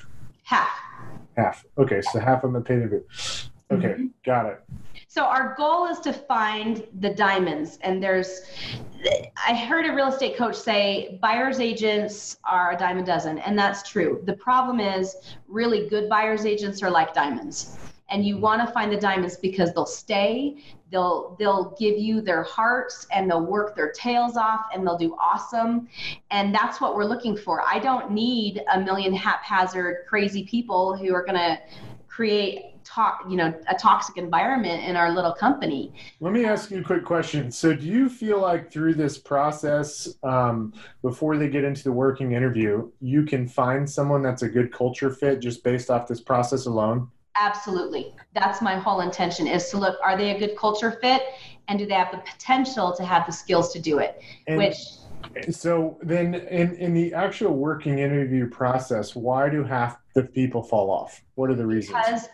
Half. 0.44 0.70
Half. 1.36 1.66
Okay, 1.78 2.02
so 2.02 2.20
half 2.20 2.44
of 2.44 2.54
the 2.54 2.62
paid 2.62 2.78
interview. 2.78 3.02
Okay, 3.72 3.88
mm-hmm. 3.88 4.06
got 4.24 4.46
it. 4.46 4.64
So 5.08 5.24
our 5.24 5.56
goal 5.58 5.88
is 5.88 6.00
to 6.02 6.14
find 6.14 6.86
the 7.00 7.14
diamonds, 7.14 7.80
and 7.82 8.02
there's. 8.02 8.44
I 9.48 9.56
heard 9.56 9.86
a 9.86 9.94
real 9.94 10.10
estate 10.10 10.38
coach 10.38 10.56
say 10.56 11.18
buyers 11.22 11.60
agents 11.60 12.38
are 12.44 12.74
a 12.74 12.78
dime 12.78 13.00
a 13.00 13.04
dozen, 13.04 13.40
and 13.40 13.58
that's 13.58 13.90
true. 13.90 14.22
The 14.26 14.34
problem 14.34 14.80
is 14.80 15.16
really 15.48 15.90
good 15.90 16.10
buyers 16.10 16.46
agents 16.46 16.84
are 16.84 16.92
like 16.92 17.14
diamonds 17.14 17.78
and 18.10 18.26
you 18.26 18.38
want 18.38 18.66
to 18.66 18.74
find 18.74 18.92
the 18.92 18.98
diamonds 18.98 19.38
because 19.38 19.74
they'll 19.74 19.86
stay 19.86 20.64
they'll 20.92 21.36
they'll 21.40 21.76
give 21.80 21.98
you 21.98 22.22
their 22.22 22.44
hearts 22.44 23.08
and 23.14 23.30
they'll 23.30 23.46
work 23.46 23.76
their 23.76 23.92
tails 23.92 24.38
off 24.38 24.62
and 24.74 24.86
they'll 24.86 24.98
do 24.98 25.16
awesome 25.16 25.88
and 26.32 26.54
that's 26.54 26.80
what 26.80 26.96
we're 26.96 27.06
looking 27.06 27.36
for 27.36 27.62
i 27.68 27.80
don't 27.80 28.12
need 28.12 28.64
a 28.74 28.80
million 28.80 29.14
haphazard 29.14 30.06
crazy 30.08 30.46
people 30.46 30.96
who 30.96 31.14
are 31.14 31.26
going 31.26 31.38
to 31.38 31.58
create 32.08 32.78
talk, 32.88 33.26
you 33.30 33.36
know, 33.36 33.54
a 33.68 33.76
toxic 33.76 34.18
environment 34.18 34.84
in 34.84 34.96
our 34.96 35.12
little 35.12 35.34
company. 35.34 35.94
Let 36.20 36.34
me 36.34 36.46
ask 36.46 36.72
you 36.72 36.80
a 36.80 36.84
quick 36.84 37.04
question. 37.04 37.52
So, 37.52 37.76
do 37.76 37.86
you 37.86 38.10
feel 38.10 38.42
like 38.42 38.72
through 38.72 38.96
this 38.96 39.18
process, 39.18 40.16
um, 40.24 40.74
before 41.02 41.38
they 41.38 41.50
get 41.50 41.64
into 41.64 41.84
the 41.84 41.92
working 41.92 42.32
interview, 42.32 42.90
you 43.02 43.24
can 43.24 43.48
find 43.48 43.90
someone 43.90 44.24
that's 44.24 44.42
a 44.42 44.50
good 44.50 44.72
culture 44.74 45.12
fit 45.12 45.40
just 45.40 45.64
based 45.64 45.90
off 45.92 46.08
this 46.08 46.22
process 46.22 46.66
alone? 46.66 47.10
Absolutely. 47.40 48.14
That's 48.34 48.62
my 48.62 48.76
whole 48.78 49.02
intention 49.02 49.48
is 49.48 49.70
to 49.70 49.78
look, 49.78 49.98
are 50.04 50.18
they 50.18 50.36
a 50.36 50.40
good 50.40 50.58
culture 50.58 50.92
fit? 51.02 51.22
And 51.68 51.78
do 51.78 51.86
they 51.86 51.94
have 51.94 52.12
the 52.12 52.20
potential 52.20 52.96
to 52.96 53.04
have 53.04 53.26
the 53.26 53.32
skills 53.32 53.74
to 53.74 53.80
do 53.80 54.00
it? 54.00 54.22
And, 54.48 54.58
Which 54.58 54.78
so 55.50 55.98
then 56.02 56.36
in, 56.36 56.76
in 56.76 56.94
the 56.94 57.14
actual 57.14 57.54
working 57.54 58.00
interview 58.00 58.50
process, 58.50 59.16
why 59.16 59.50
do 59.50 59.64
half 59.64 59.98
the 60.14 60.24
people 60.24 60.64
fall 60.64 60.90
off? 60.90 61.22
What 61.36 61.50
are 61.50 61.56
the 61.56 61.66
reasons? 61.66 61.98
Because 61.98 62.30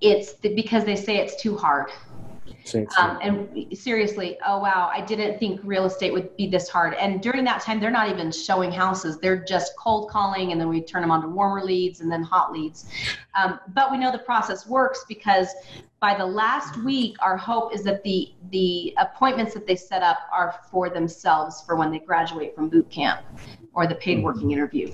it's 0.00 0.34
the, 0.34 0.54
because 0.54 0.84
they 0.84 0.96
say 0.96 1.18
it's 1.18 1.40
too 1.40 1.56
hard. 1.56 1.90
Um, 2.98 3.18
and 3.22 3.76
seriously, 3.76 4.38
oh 4.46 4.58
wow, 4.58 4.90
I 4.92 5.00
didn't 5.00 5.38
think 5.38 5.60
real 5.64 5.84
estate 5.84 6.12
would 6.12 6.36
be 6.36 6.48
this 6.48 6.68
hard. 6.68 6.94
And 6.94 7.22
during 7.22 7.44
that 7.44 7.60
time, 7.62 7.80
they're 7.80 7.90
not 7.90 8.10
even 8.10 8.32
showing 8.32 8.72
houses; 8.72 9.18
they're 9.18 9.44
just 9.44 9.76
cold 9.76 10.10
calling, 10.10 10.52
and 10.52 10.60
then 10.60 10.68
we 10.68 10.80
turn 10.80 11.02
them 11.02 11.10
on 11.10 11.22
to 11.22 11.28
warmer 11.28 11.64
leads 11.64 12.00
and 12.00 12.10
then 12.10 12.22
hot 12.22 12.52
leads. 12.52 12.86
Um, 13.34 13.60
but 13.74 13.90
we 13.90 13.98
know 13.98 14.10
the 14.10 14.18
process 14.18 14.66
works 14.66 15.04
because 15.08 15.48
by 16.00 16.16
the 16.16 16.26
last 16.26 16.76
week, 16.84 17.16
our 17.20 17.36
hope 17.36 17.74
is 17.74 17.82
that 17.84 18.02
the 18.02 18.32
the 18.50 18.94
appointments 18.98 19.54
that 19.54 19.66
they 19.66 19.76
set 19.76 20.02
up 20.02 20.18
are 20.32 20.60
for 20.70 20.90
themselves 20.90 21.62
for 21.62 21.76
when 21.76 21.90
they 21.90 21.98
graduate 21.98 22.54
from 22.54 22.68
boot 22.68 22.90
camp 22.90 23.20
or 23.76 23.86
the 23.86 23.94
paid 23.94 24.24
working 24.24 24.50
interview. 24.50 24.92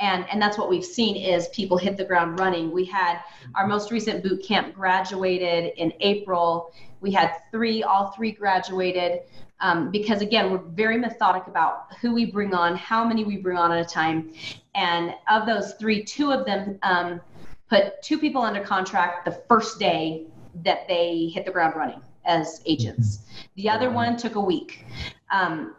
And 0.00 0.26
and 0.32 0.42
that's 0.42 0.58
what 0.58 0.68
we've 0.68 0.84
seen 0.84 1.14
is 1.14 1.46
people 1.48 1.76
hit 1.76 1.96
the 1.96 2.04
ground 2.04 2.40
running. 2.40 2.72
We 2.72 2.84
had 2.84 3.20
our 3.54 3.68
most 3.68 3.92
recent 3.92 4.24
boot 4.24 4.42
camp 4.42 4.74
graduated 4.74 5.72
in 5.76 5.92
April 6.00 6.72
we 7.02 7.10
had 7.10 7.34
three, 7.50 7.82
all 7.82 8.12
three 8.12 8.32
graduated. 8.32 9.22
Um, 9.60 9.90
because 9.90 10.22
again, 10.22 10.50
we're 10.50 10.58
very 10.58 10.96
methodic 10.96 11.46
about 11.46 11.94
who 12.00 12.14
we 12.14 12.26
bring 12.26 12.54
on, 12.54 12.76
how 12.76 13.04
many 13.04 13.24
we 13.24 13.36
bring 13.36 13.58
on 13.58 13.70
at 13.70 13.84
a 13.84 13.88
time. 13.88 14.32
And 14.74 15.14
of 15.28 15.46
those 15.46 15.74
three, 15.74 16.02
two 16.02 16.32
of 16.32 16.46
them 16.46 16.78
um, 16.82 17.20
put 17.68 18.00
two 18.02 18.18
people 18.18 18.42
under 18.42 18.62
contract 18.62 19.24
the 19.24 19.42
first 19.48 19.78
day 19.78 20.26
that 20.64 20.88
they 20.88 21.30
hit 21.32 21.44
the 21.44 21.52
ground 21.52 21.74
running 21.76 22.00
as 22.24 22.62
agents. 22.66 23.20
The 23.56 23.68
other 23.68 23.90
one 23.90 24.16
took 24.16 24.36
a 24.36 24.40
week. 24.40 24.84
Um, 25.32 25.74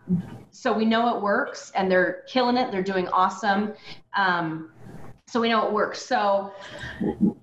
so 0.52 0.74
we 0.74 0.86
know 0.86 1.16
it 1.16 1.22
works 1.22 1.72
and 1.76 1.90
they're 1.90 2.24
killing 2.28 2.58
it. 2.58 2.72
They're 2.72 2.84
doing 2.84 3.08
awesome. 3.10 3.74
Um, 4.16 4.72
so 5.28 5.40
we 5.40 5.50
know 5.50 5.66
it 5.66 5.74
works. 5.74 6.02
So 6.02 6.54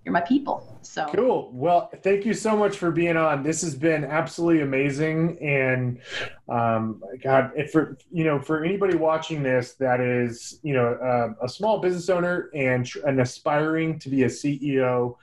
you're 0.05 0.13
my 0.13 0.21
people. 0.21 0.78
So 0.89 1.05
cool. 1.15 1.51
Well, 1.53 1.91
thank 2.03 2.25
you 2.25 2.33
so 2.33 2.57
much 2.57 2.79
for 2.79 2.91
being 2.91 3.19
on. 3.19 3.43
This 3.43 3.61
has 3.61 3.75
been 3.75 4.05
absolutely 4.05 4.63
amazing. 4.63 5.39
And 5.39 6.01
um, 6.49 7.03
God, 7.23 7.53
if 7.55 7.73
for 7.73 7.99
you 8.11 8.25
know, 8.25 8.41
for 8.41 8.65
anybody 8.65 8.97
watching 8.97 9.43
this 9.43 9.75
that 9.75 10.01
is 10.01 10.59
you 10.63 10.73
know 10.73 10.95
uh, 10.95 11.45
a 11.45 11.49
small 11.49 11.79
business 11.79 12.09
owner 12.09 12.49
and 12.55 12.91
an 13.05 13.21
aspiring 13.21 13.99
to 13.99 14.09
be 14.09 14.23
a 14.23 14.29
CEO 14.29 15.17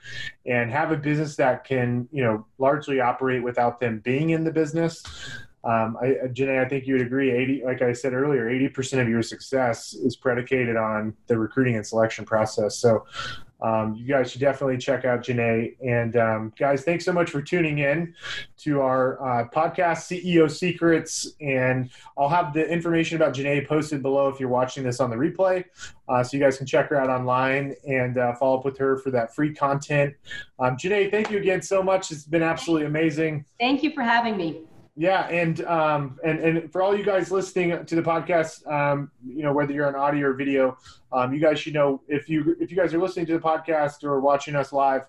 and 0.46 0.70
have 0.70 0.92
a 0.92 0.96
business 0.96 1.34
that 1.36 1.64
can 1.64 2.08
you 2.12 2.22
know 2.22 2.46
largely 2.58 3.00
operate 3.00 3.42
without 3.42 3.80
them 3.80 3.98
being 3.98 4.30
in 4.30 4.44
the 4.44 4.52
business. 4.52 5.02
Um, 5.66 5.98
I, 6.00 6.28
Janae, 6.28 6.64
I 6.64 6.68
think 6.68 6.86
you 6.86 6.94
would 6.94 7.04
agree. 7.04 7.32
Eighty, 7.32 7.62
like 7.64 7.82
I 7.82 7.92
said 7.92 8.12
earlier, 8.12 8.48
eighty 8.48 8.68
percent 8.68 9.02
of 9.02 9.08
your 9.08 9.22
success 9.22 9.94
is 9.94 10.14
predicated 10.14 10.76
on 10.76 11.12
the 11.26 11.36
recruiting 11.36 11.74
and 11.74 11.84
selection 11.84 12.24
process. 12.24 12.78
So, 12.78 13.04
um, 13.60 13.94
you 13.94 14.06
guys 14.06 14.30
should 14.30 14.40
definitely 14.40 14.76
check 14.78 15.04
out 15.04 15.22
Janae. 15.22 15.76
And 15.84 16.16
um, 16.16 16.52
guys, 16.58 16.82
thanks 16.84 17.04
so 17.04 17.12
much 17.12 17.30
for 17.30 17.40
tuning 17.40 17.78
in 17.78 18.14
to 18.58 18.80
our 18.80 19.20
uh, 19.22 19.48
podcast, 19.48 20.10
CEO 20.10 20.50
Secrets. 20.50 21.32
And 21.40 21.90
I'll 22.18 22.28
have 22.28 22.52
the 22.52 22.66
information 22.68 23.16
about 23.16 23.34
Janae 23.34 23.66
posted 23.66 24.02
below 24.02 24.28
if 24.28 24.38
you're 24.38 24.48
watching 24.48 24.84
this 24.84 25.00
on 25.00 25.10
the 25.10 25.16
replay. 25.16 25.64
Uh, 26.08 26.22
so 26.22 26.36
you 26.36 26.42
guys 26.42 26.58
can 26.58 26.66
check 26.66 26.88
her 26.90 26.96
out 26.96 27.08
online 27.08 27.74
and 27.88 28.18
uh, 28.18 28.34
follow 28.34 28.58
up 28.58 28.64
with 28.64 28.78
her 28.78 28.98
for 28.98 29.10
that 29.10 29.34
free 29.34 29.54
content. 29.54 30.14
Um, 30.58 30.76
Janae, 30.76 31.10
thank 31.10 31.30
you 31.30 31.38
again 31.38 31.62
so 31.62 31.82
much. 31.82 32.10
It's 32.10 32.24
been 32.24 32.42
absolutely 32.42 32.86
amazing. 32.86 33.44
Thank 33.58 33.82
you 33.82 33.90
for 33.92 34.02
having 34.02 34.36
me. 34.36 34.60
Yeah, 34.98 35.28
and 35.28 35.62
um, 35.66 36.18
and 36.24 36.38
and 36.38 36.72
for 36.72 36.80
all 36.80 36.96
you 36.96 37.04
guys 37.04 37.30
listening 37.30 37.84
to 37.84 37.94
the 37.94 38.00
podcast, 38.00 38.66
um, 38.66 39.10
you 39.26 39.42
know 39.42 39.52
whether 39.52 39.70
you're 39.74 39.86
on 39.86 39.94
audio 39.94 40.28
or 40.28 40.32
video, 40.32 40.78
um, 41.12 41.32
you 41.32 41.40
guys 41.40 41.58
should 41.58 41.74
know 41.74 42.02
if 42.08 42.28
you 42.28 42.56
if 42.60 42.70
you 42.70 42.76
guys 42.76 42.92
are 42.92 42.98
listening 42.98 43.26
to 43.26 43.32
the 43.34 43.38
podcast 43.38 44.02
or 44.04 44.20
watching 44.20 44.56
us 44.56 44.72
live, 44.72 45.02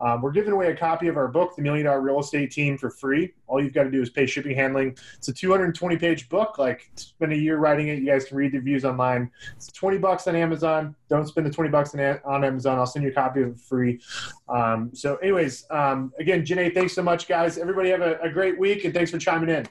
um, 0.00 0.20
we're 0.20 0.32
giving 0.32 0.52
away 0.52 0.70
a 0.72 0.76
copy 0.76 1.08
of 1.08 1.16
our 1.16 1.28
book, 1.28 1.54
The 1.56 1.62
Million 1.62 1.86
Dollar 1.86 2.00
Real 2.00 2.18
Estate 2.18 2.50
Team, 2.50 2.76
for 2.76 2.90
free. 2.90 3.32
All 3.46 3.62
you've 3.62 3.72
got 3.72 3.84
to 3.84 3.90
do 3.90 4.02
is 4.02 4.10
pay 4.10 4.26
shipping 4.26 4.56
handling. 4.56 4.96
It's 5.16 5.28
a 5.28 5.32
220 5.32 5.96
page 5.96 6.28
book. 6.28 6.58
Like 6.58 6.90
spend 6.96 7.32
a 7.32 7.36
year 7.36 7.58
writing 7.58 7.88
it. 7.88 8.00
You 8.00 8.06
guys 8.06 8.24
can 8.24 8.36
read 8.36 8.52
the 8.52 8.58
reviews 8.58 8.84
online. 8.84 9.30
It's 9.56 9.68
20 9.72 9.98
bucks 9.98 10.26
on 10.26 10.34
Amazon. 10.34 10.94
Don't 11.08 11.26
spend 11.26 11.46
the 11.46 11.50
20 11.50 11.70
bucks 11.70 11.94
on, 11.94 12.00
on 12.24 12.44
Amazon. 12.44 12.78
I'll 12.78 12.86
send 12.86 13.04
you 13.04 13.10
a 13.10 13.14
copy 13.14 13.42
of 13.42 13.50
it 13.50 13.60
free. 13.60 14.00
Um, 14.48 14.90
so, 14.92 15.16
anyways, 15.16 15.66
um, 15.70 16.12
again, 16.18 16.44
Janae, 16.44 16.74
thanks 16.74 16.94
so 16.94 17.02
much, 17.02 17.28
guys. 17.28 17.58
Everybody 17.58 17.90
have 17.90 18.02
a, 18.02 18.18
a 18.20 18.30
great 18.30 18.58
week, 18.58 18.84
and 18.84 18.92
thanks 18.92 19.10
for 19.10 19.18
chiming 19.18 19.50
in. 19.50 19.66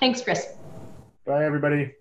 Thanks, 0.00 0.20
Chris. 0.22 0.54
Bye, 1.24 1.44
everybody. 1.44 1.94